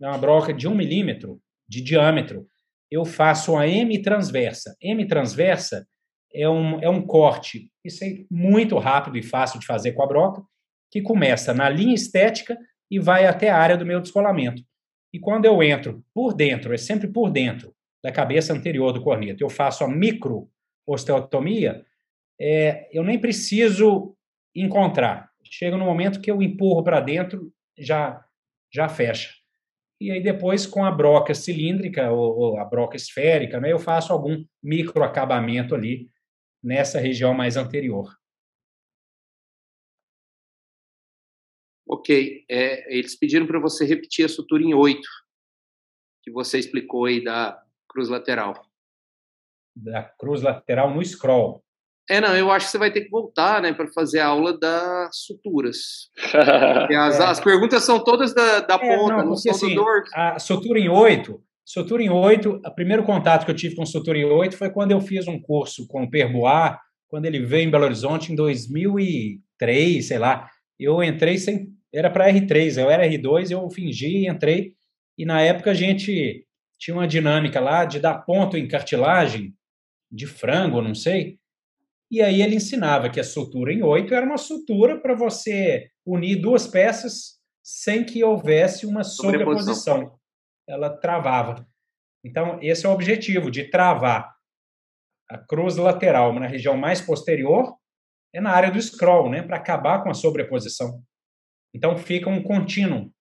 né, 0.00 0.08
uma 0.08 0.18
broca 0.18 0.52
de 0.52 0.66
um 0.66 0.74
milímetro 0.74 1.40
de 1.68 1.80
diâmetro. 1.80 2.46
Eu 2.90 3.04
faço 3.04 3.52
uma 3.52 3.66
M 3.66 4.00
transversa. 4.00 4.76
M 4.80 5.06
transversa 5.06 5.86
é 6.32 6.48
um, 6.48 6.80
é 6.80 6.88
um 6.88 7.02
corte, 7.02 7.70
isso 7.84 8.04
é 8.04 8.24
muito 8.30 8.76
rápido 8.78 9.16
e 9.16 9.22
fácil 9.22 9.58
de 9.58 9.66
fazer 9.66 9.92
com 9.92 10.02
a 10.02 10.06
broca, 10.06 10.42
que 10.90 11.00
começa 11.00 11.54
na 11.54 11.68
linha 11.68 11.94
estética 11.94 12.56
e 12.90 12.98
vai 12.98 13.26
até 13.26 13.50
a 13.50 13.58
área 13.58 13.76
do 13.76 13.86
meu 13.86 14.00
descolamento. 14.00 14.62
E 15.12 15.18
quando 15.18 15.46
eu 15.46 15.62
entro 15.62 16.04
por 16.14 16.34
dentro, 16.34 16.72
é 16.72 16.76
sempre 16.76 17.08
por 17.08 17.30
dentro 17.30 17.74
da 18.02 18.12
cabeça 18.12 18.52
anterior 18.52 18.92
do 18.92 19.02
corneto, 19.02 19.42
eu 19.42 19.48
faço 19.48 19.84
a 19.84 19.88
micro 19.88 20.48
osteotomia, 20.86 21.84
é, 22.40 22.88
eu 22.92 23.02
nem 23.02 23.18
preciso 23.18 24.16
encontrar. 24.54 25.28
Chega 25.44 25.76
no 25.76 25.84
momento 25.84 26.20
que 26.20 26.30
eu 26.30 26.42
empurro 26.42 26.82
para 26.82 27.00
dentro, 27.00 27.52
já, 27.76 28.22
já 28.72 28.88
fecha. 28.88 29.37
E 30.00 30.12
aí 30.12 30.22
depois, 30.22 30.66
com 30.66 30.84
a 30.84 30.90
broca 30.92 31.34
cilíndrica 31.34 32.10
ou, 32.12 32.38
ou 32.38 32.58
a 32.58 32.64
broca 32.64 32.96
esférica, 32.96 33.60
né, 33.60 33.72
eu 33.72 33.78
faço 33.78 34.12
algum 34.12 34.44
microacabamento 34.62 35.74
ali 35.74 36.08
nessa 36.62 37.00
região 37.00 37.34
mais 37.34 37.56
anterior. 37.56 38.16
Ok. 41.86 42.44
É, 42.48 42.96
eles 42.96 43.16
pediram 43.16 43.46
para 43.46 43.58
você 43.58 43.84
repetir 43.84 44.24
a 44.24 44.28
sutura 44.28 44.62
em 44.62 44.74
oito, 44.74 45.08
que 46.22 46.30
você 46.30 46.58
explicou 46.58 47.06
aí 47.06 47.24
da 47.24 47.60
cruz 47.88 48.08
lateral. 48.08 48.54
Da 49.74 50.02
cruz 50.02 50.42
lateral 50.42 50.94
no 50.94 51.04
scroll. 51.04 51.64
É, 52.08 52.20
não, 52.20 52.34
eu 52.34 52.50
acho 52.50 52.66
que 52.66 52.72
você 52.72 52.78
vai 52.78 52.90
ter 52.90 53.02
que 53.02 53.10
voltar, 53.10 53.60
né, 53.60 53.72
para 53.72 53.86
fazer 53.88 54.20
a 54.20 54.28
aula 54.28 54.58
das 54.58 55.10
suturas. 55.14 56.10
as, 56.96 57.20
as, 57.20 57.40
perguntas 57.40 57.84
são 57.84 58.02
todas 58.02 58.34
da, 58.34 58.60
da 58.60 58.74
é, 58.76 58.96
ponta, 58.96 59.16
não, 59.18 59.26
não 59.26 59.36
são 59.36 59.52
assim. 59.52 59.76
A 60.14 60.38
sutura 60.38 60.78
em 60.78 60.88
oito, 60.88 61.42
sutura 61.64 62.02
em 62.02 62.08
oito, 62.08 62.60
o 62.64 62.74
primeiro 62.74 63.02
contato 63.02 63.44
que 63.44 63.50
eu 63.50 63.56
tive 63.56 63.76
com 63.76 63.84
sutura 63.84 64.16
em 64.16 64.24
oito 64.24 64.56
foi 64.56 64.70
quando 64.70 64.92
eu 64.92 65.00
fiz 65.00 65.28
um 65.28 65.38
curso 65.38 65.86
com 65.86 66.04
o 66.04 66.10
Perboar, 66.10 66.80
quando 67.08 67.26
ele 67.26 67.40
veio 67.40 67.68
em 67.68 67.70
Belo 67.70 67.84
Horizonte 67.84 68.32
em 68.32 68.34
2003, 68.34 70.06
sei 70.06 70.18
lá. 70.18 70.48
Eu 70.78 71.02
entrei 71.02 71.36
sem, 71.36 71.68
era 71.92 72.08
para 72.08 72.30
R3, 72.32 72.80
eu 72.80 72.90
era 72.90 73.06
R2, 73.06 73.50
eu 73.50 73.68
fingi, 73.70 74.26
entrei, 74.26 74.72
e 75.16 75.26
na 75.26 75.42
época 75.42 75.72
a 75.72 75.74
gente 75.74 76.46
tinha 76.78 76.96
uma 76.96 77.08
dinâmica 77.08 77.60
lá 77.60 77.84
de 77.84 77.98
dar 77.98 78.14
ponto 78.20 78.56
em 78.56 78.68
cartilagem 78.68 79.52
de 80.10 80.26
frango, 80.26 80.80
não 80.80 80.94
sei, 80.94 81.37
e 82.10 82.22
aí 82.22 82.40
ele 82.40 82.56
ensinava 82.56 83.10
que 83.10 83.20
a 83.20 83.24
sutura 83.24 83.72
em 83.72 83.82
oito 83.82 84.14
era 84.14 84.24
uma 84.24 84.38
sutura 84.38 84.98
para 84.98 85.14
você 85.14 85.90
unir 86.06 86.36
duas 86.40 86.66
peças 86.66 87.38
sem 87.62 88.04
que 88.04 88.24
houvesse 88.24 88.86
uma 88.86 89.04
sobreposição. 89.04 90.18
Ela 90.66 90.88
travava. 90.88 91.68
Então, 92.24 92.58
esse 92.62 92.86
é 92.86 92.88
o 92.88 92.92
objetivo, 92.92 93.50
de 93.50 93.70
travar 93.70 94.34
a 95.28 95.36
cruz 95.36 95.76
lateral 95.76 96.32
na 96.32 96.46
região 96.46 96.76
mais 96.76 97.00
posterior, 97.00 97.76
é 98.34 98.40
na 98.40 98.50
área 98.50 98.70
do 98.70 98.80
scroll, 98.80 99.30
né, 99.30 99.42
para 99.42 99.58
acabar 99.58 100.02
com 100.02 100.10
a 100.10 100.14
sobreposição. 100.14 101.02
Então, 101.74 101.96
fica 101.98 102.30
um 102.30 102.42
contínuo. 102.42 103.12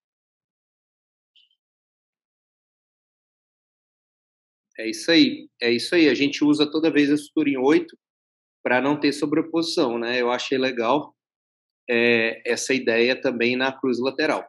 É 4.79 4.87
isso 4.87 5.11
aí, 5.11 5.49
é 5.61 5.71
isso 5.71 5.93
aí. 5.93 6.07
A 6.07 6.13
gente 6.13 6.43
usa 6.43 6.69
toda 6.69 6.91
vez 6.91 7.11
a 7.11 7.17
sutura 7.17 7.49
em 7.49 7.57
oito 7.57 7.97
para 8.63 8.81
não 8.81 8.99
ter 8.99 9.13
sobreposição, 9.13 9.97
né? 9.97 10.21
Eu 10.21 10.31
achei 10.31 10.57
legal 10.57 11.15
é, 11.89 12.41
essa 12.45 12.73
ideia 12.73 13.19
também 13.19 13.55
na 13.55 13.71
cruz 13.71 13.99
lateral. 13.99 14.45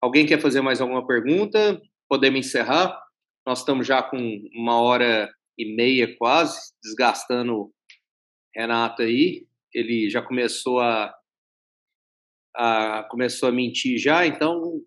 Alguém 0.00 0.26
quer 0.26 0.40
fazer 0.40 0.60
mais 0.60 0.80
alguma 0.80 1.06
pergunta? 1.06 1.80
Podemos 2.08 2.40
encerrar? 2.40 2.98
Nós 3.46 3.60
estamos 3.60 3.86
já 3.86 4.02
com 4.02 4.18
uma 4.54 4.80
hora 4.80 5.30
e 5.58 5.74
meia 5.74 6.16
quase, 6.16 6.72
desgastando 6.82 7.72
Renato 8.54 9.02
aí. 9.02 9.46
Ele 9.74 10.08
já 10.08 10.22
começou 10.22 10.80
a, 10.80 11.14
a 12.56 13.06
começou 13.10 13.48
a 13.48 13.52
mentir 13.52 13.98
já, 13.98 14.26
então 14.26 14.80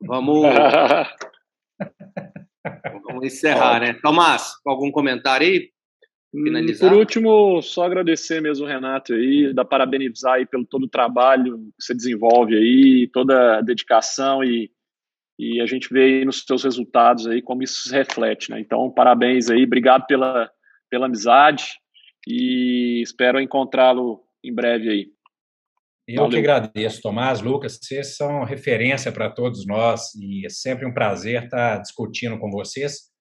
vamos 0.00 0.42
vamos 3.04 3.26
encerrar, 3.26 3.80
né? 3.80 3.94
Tomás, 4.02 4.54
algum 4.66 4.90
comentário 4.90 5.46
aí? 5.46 5.70
Finalizar. 6.42 6.90
Por 6.90 6.98
último, 6.98 7.62
só 7.62 7.84
agradecer 7.84 8.40
mesmo 8.42 8.66
o 8.66 8.68
Renato 8.68 9.14
aí, 9.14 9.52
dar 9.54 9.64
parabenizar 9.64 10.34
aí 10.34 10.46
pelo 10.46 10.66
todo 10.66 10.84
o 10.84 10.88
trabalho 10.88 11.58
que 11.78 11.84
você 11.84 11.94
desenvolve 11.94 12.54
aí, 12.54 13.08
toda 13.12 13.58
a 13.58 13.60
dedicação 13.62 14.44
e, 14.44 14.70
e 15.38 15.60
a 15.60 15.66
gente 15.66 15.88
vê 15.92 16.04
aí 16.04 16.24
nos 16.24 16.42
seus 16.42 16.64
resultados 16.64 17.26
aí 17.26 17.40
como 17.40 17.62
isso 17.62 17.88
se 17.88 17.94
reflete, 17.94 18.50
né? 18.50 18.60
Então, 18.60 18.90
parabéns 18.90 19.50
aí, 19.50 19.64
obrigado 19.64 20.06
pela, 20.06 20.50
pela 20.90 21.06
amizade 21.06 21.78
e 22.28 23.00
espero 23.02 23.40
encontrá-lo 23.40 24.20
em 24.44 24.52
breve 24.52 24.90
aí. 24.90 25.06
Eu 26.06 26.22
Valeu. 26.22 26.30
que 26.30 26.38
agradeço, 26.38 27.02
Tomás, 27.02 27.40
Lucas, 27.40 27.78
vocês 27.80 28.16
são 28.16 28.44
referência 28.44 29.10
para 29.10 29.30
todos 29.30 29.66
nós 29.66 30.14
e 30.14 30.46
é 30.46 30.48
sempre 30.48 30.86
um 30.86 30.94
prazer 30.94 31.44
estar 31.44 31.78
discutindo 31.78 32.38
com 32.38 32.50
vocês 32.50 33.15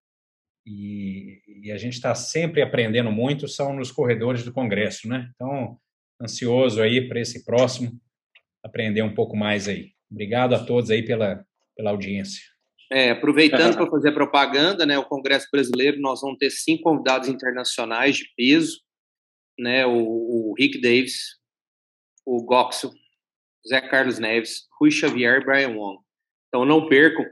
e, 0.66 1.42
e 1.64 1.72
a 1.72 1.78
gente 1.78 1.94
está 1.94 2.16
sempre 2.16 2.62
aprendendo 2.62 3.12
muito, 3.12 3.48
são 3.48 3.74
nos 3.74 3.92
corredores 3.92 4.44
do 4.44 4.52
Congresso, 4.52 5.08
né? 5.08 5.30
Então, 5.36 5.78
ansioso 6.22 6.82
aí 6.82 7.08
para 7.08 7.20
esse 7.20 7.46
próximo, 7.46 7.92
aprender 8.64 9.02
um 9.02 9.14
pouco 9.14 9.36
mais 9.38 9.68
aí. 9.68 9.92
Obrigado 10.10 10.56
a 10.56 10.64
todos 10.64 10.90
aí 10.90 11.04
pela, 11.04 11.46
pela 11.76 11.92
audiência. 11.92 12.42
É, 12.92 13.12
aproveitando 13.12 13.76
para 13.76 13.90
fazer 13.90 14.12
propaganda, 14.12 14.86
né, 14.86 14.98
o 14.98 15.06
Congresso 15.06 15.48
Brasileiro, 15.52 16.00
nós 16.00 16.22
vamos 16.22 16.38
ter 16.38 16.52
cinco 16.52 16.84
convidados 16.84 17.28
internacionais 17.28 18.18
de 18.18 18.26
peso, 18.38 18.80
né, 19.58 19.86
o, 19.86 19.92
o 19.98 20.54
Rick 20.58 20.80
Davis, 20.80 21.40
o 22.26 22.44
Goxel, 22.44 22.92
Zé 23.68 23.82
Carlos 23.82 24.20
Neves, 24.20 24.68
Rui 24.80 24.92
Xavier 24.92 25.42
e 25.42 25.46
Brian 25.46 25.70
Wong. 25.70 26.00
Então 26.48 26.64
não 26.64 26.88
percam, 26.88 27.26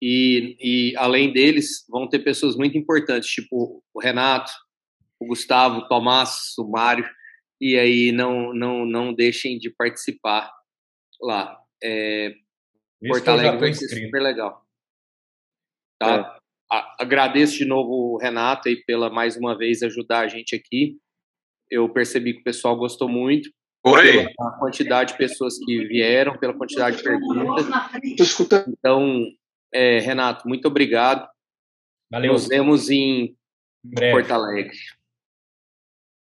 e, 0.00 0.56
e 0.60 0.96
além 0.96 1.32
deles, 1.32 1.84
vão 1.88 2.08
ter 2.08 2.20
pessoas 2.20 2.56
muito 2.56 2.78
importantes, 2.78 3.28
tipo 3.28 3.82
o 3.92 4.00
Renato, 4.00 4.52
o 5.20 5.26
Gustavo, 5.26 5.80
o 5.80 5.88
Tomás, 5.88 6.54
o 6.58 6.68
Mário, 6.68 7.08
e 7.60 7.76
aí 7.76 8.12
não, 8.12 8.54
não, 8.54 8.86
não 8.86 9.12
deixem 9.12 9.58
de 9.58 9.70
participar 9.70 10.52
lá. 11.20 11.58
É, 11.82 12.34
Porto 13.06 13.28
Alegre 13.28 13.58
vai 13.58 13.74
ser 13.74 13.88
super 13.88 14.22
legal. 14.22 14.64
Tá? 15.98 16.38
É. 16.72 16.82
agradeço 17.00 17.58
de 17.58 17.64
novo 17.64 18.14
o 18.14 18.18
Renato 18.18 18.68
aí 18.68 18.76
pela 18.84 19.10
mais 19.10 19.36
uma 19.36 19.56
vez 19.56 19.82
ajudar 19.82 20.20
a 20.20 20.28
gente 20.28 20.54
aqui. 20.54 20.96
Eu 21.68 21.88
percebi 21.88 22.34
que 22.34 22.40
o 22.40 22.44
pessoal 22.44 22.76
gostou 22.76 23.08
muito. 23.08 23.50
Oi. 23.84 24.32
Pela 24.34 24.58
quantidade 24.58 25.12
de 25.12 25.18
pessoas 25.18 25.58
que 25.58 25.84
vieram, 25.86 26.38
pela 26.38 26.54
quantidade 26.54 26.98
de 26.98 27.02
perguntas. 27.02 27.66
Então, 28.68 29.24
é, 29.72 29.98
Renato, 30.00 30.48
muito 30.48 30.66
obrigado. 30.68 31.28
Valeu. 32.10 32.32
Nos 32.32 32.48
vemos 32.48 32.90
em, 32.90 33.36
em 33.84 34.12
Porto 34.12 34.32
Alegre. 34.32 34.76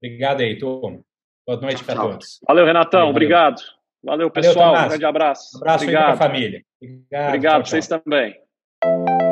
Obrigado 0.02 0.42
aí, 0.42 0.58
turma. 0.58 1.02
Boa 1.46 1.60
noite 1.60 1.84
para 1.84 2.00
todos. 2.00 2.40
Valeu, 2.48 2.66
Renatão. 2.66 3.00
Valeu. 3.02 3.12
Obrigado. 3.12 3.62
Valeu, 4.04 4.32
pessoal. 4.32 4.74
Valeu, 4.74 4.86
um 4.86 4.90
grande 4.90 5.06
abraço. 5.06 5.58
Um 5.58 5.62
abraço 5.62 5.84
obrigado. 5.84 6.04
para 6.06 6.14
a 6.14 6.18
família. 6.18 6.66
Obrigado, 6.82 7.28
obrigado 7.28 7.54
tchau, 7.54 7.64
tchau. 7.64 7.70
vocês 7.70 7.88
também. 7.88 9.23